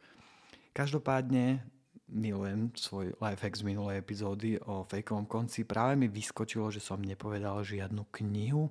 Každopádne 0.74 1.64
milujem 2.10 2.74
svoj 2.76 3.16
lifehack 3.16 3.54
z 3.56 3.64
minulej 3.64 3.96
epizódy 4.00 4.60
o 4.68 4.84
fejkovom 4.84 5.24
konci. 5.24 5.64
Práve 5.64 5.96
mi 5.96 6.10
vyskočilo, 6.10 6.68
že 6.68 6.82
som 6.82 7.00
nepovedal 7.00 7.64
žiadnu 7.64 8.10
knihu 8.12 8.68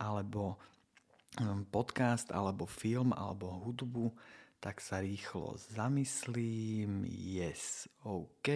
alebo 0.00 0.60
Hm, 1.38 1.70
podcast 1.70 2.34
alebo 2.34 2.66
film 2.66 3.14
alebo 3.14 3.62
hudbu, 3.62 4.10
tak 4.58 4.82
sa 4.82 4.98
rýchlo 4.98 5.54
zamyslím. 5.54 7.06
Yes, 7.06 7.86
OK. 8.02 8.50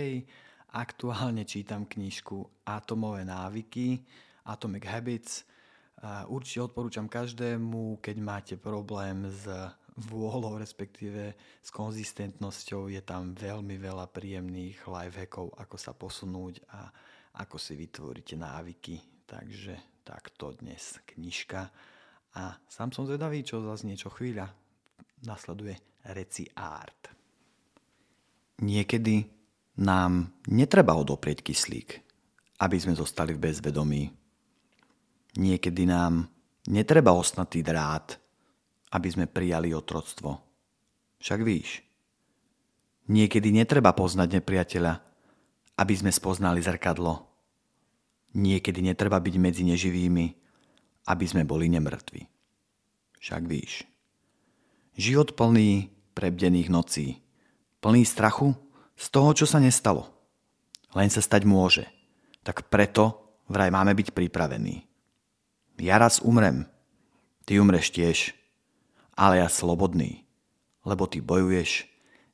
Aktuálne 0.75 1.47
čítam 1.47 1.87
knižku 1.87 2.67
Atomové 2.67 3.23
návyky, 3.23 4.03
Atomic 4.51 4.91
Habits. 4.91 5.47
Určite 6.05 6.69
odporúčam 6.69 7.09
každému, 7.09 8.05
keď 8.05 8.17
máte 8.21 8.55
problém 8.61 9.25
s 9.33 9.49
vôľou, 9.95 10.61
respektíve 10.61 11.33
s 11.63 11.71
konzistentnosťou. 11.73 12.93
Je 12.93 13.01
tam 13.01 13.33
veľmi 13.33 13.79
veľa 13.81 14.11
príjemných 14.13 14.85
lifehackov, 14.85 15.57
ako 15.57 15.77
sa 15.81 15.97
posunúť 15.97 16.61
a 16.75 16.93
ako 17.41 17.57
si 17.57 17.73
vytvoríte 17.79 18.37
návyky. 18.37 19.01
Takže 19.25 20.05
takto 20.05 20.53
dnes 20.61 21.01
knižka. 21.09 21.73
A 22.37 22.43
sám 22.69 22.93
som 22.93 23.09
zvedavý, 23.09 23.41
čo 23.47 23.65
zase 23.65 23.89
niečo 23.89 24.13
chvíľa. 24.13 24.51
Nasleduje 25.25 26.05
reci 26.13 26.45
art. 26.53 27.09
Niekedy 28.61 29.17
nám 29.81 30.43
netreba 30.53 30.95
odoprieť 30.95 31.41
kyslík, 31.41 31.91
aby 32.61 32.77
sme 32.77 32.93
zostali 32.93 33.33
v 33.33 33.43
bezvedomí. 33.51 34.03
Niekedy 35.35 35.83
nám 35.91 36.31
netreba 36.71 37.11
osnatý 37.11 37.61
drát, 37.67 38.19
aby 38.95 39.09
sme 39.11 39.27
prijali 39.27 39.75
otroctvo. 39.75 40.39
Však 41.19 41.41
víš, 41.43 41.83
niekedy 43.11 43.51
netreba 43.51 43.91
poznať 43.91 44.39
nepriateľa, 44.39 44.95
aby 45.75 45.95
sme 45.99 46.15
spoznali 46.15 46.63
zrkadlo. 46.63 47.27
Niekedy 48.35 48.83
netreba 48.83 49.19
byť 49.19 49.35
medzi 49.39 49.63
neživými, 49.67 50.27
aby 51.11 51.25
sme 51.27 51.43
boli 51.43 51.67
nemrtví. 51.71 52.23
Však 53.19 53.43
víš. 53.47 53.83
Život 54.95 55.35
plný 55.35 55.91
prebdených 56.15 56.71
nocí, 56.71 57.19
plný 57.83 58.07
strachu 58.07 58.55
z 58.95 59.07
toho, 59.11 59.35
čo 59.35 59.47
sa 59.51 59.59
nestalo. 59.59 60.07
Len 60.95 61.11
sa 61.11 61.19
stať 61.19 61.43
môže. 61.43 61.91
Tak 62.47 62.71
preto 62.71 63.35
vraj 63.51 63.75
máme 63.75 63.99
byť 63.99 64.15
pripravení. 64.15 64.94
Ja 65.79 65.99
raz 65.99 66.23
umrem, 66.23 66.71
ty 67.45 67.59
umreš 67.59 67.91
tiež, 67.91 68.19
ale 69.19 69.43
ja 69.43 69.49
slobodný, 69.51 70.23
lebo 70.87 71.07
ty 71.11 71.19
bojuješ 71.19 71.87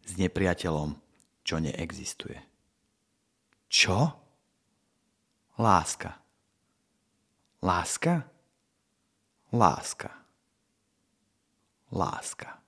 s 0.04 0.10
nepriateľom, 0.20 0.96
čo 1.44 1.56
neexistuje. 1.60 2.40
Čo? 3.70 4.12
Láska. 5.60 6.18
Láska? 7.62 8.24
Láska. 9.52 10.10
Láska. 11.90 12.60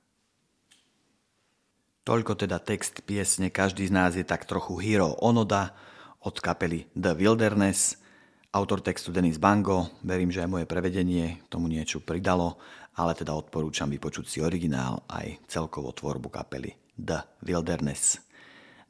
Toľko 2.02 2.34
teda 2.34 2.58
text 2.58 3.06
piesne, 3.06 3.54
každý 3.54 3.86
z 3.86 3.94
nás 3.94 4.18
je 4.18 4.26
tak 4.26 4.42
trochu 4.42 4.74
hero 4.82 5.14
onoda 5.22 5.70
od 6.26 6.34
kapely 6.42 6.90
The 6.98 7.14
Wilderness. 7.14 8.01
Autor 8.52 8.84
textu 8.84 9.08
Denis 9.08 9.40
Bango, 9.40 9.96
verím, 10.04 10.28
že 10.28 10.44
aj 10.44 10.52
moje 10.52 10.68
prevedenie 10.68 11.40
tomu 11.48 11.72
niečo 11.72 12.04
pridalo, 12.04 12.60
ale 13.00 13.16
teda 13.16 13.32
odporúčam 13.32 13.88
vypočuť 13.88 14.28
si 14.28 14.38
originál 14.44 15.08
aj 15.08 15.40
celkovú 15.48 15.88
tvorbu 15.96 16.28
kapely 16.28 16.76
The 16.92 17.40
Wilderness. 17.48 18.20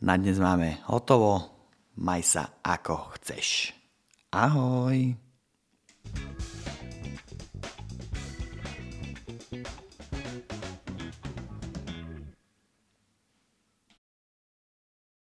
Na 0.02 0.18
dnes 0.18 0.42
máme 0.42 0.82
hotovo, 0.90 1.46
maj 1.94 2.26
sa 2.26 2.58
ako 2.58 3.14
chceš. 3.14 3.70
Ahoj! 4.34 5.14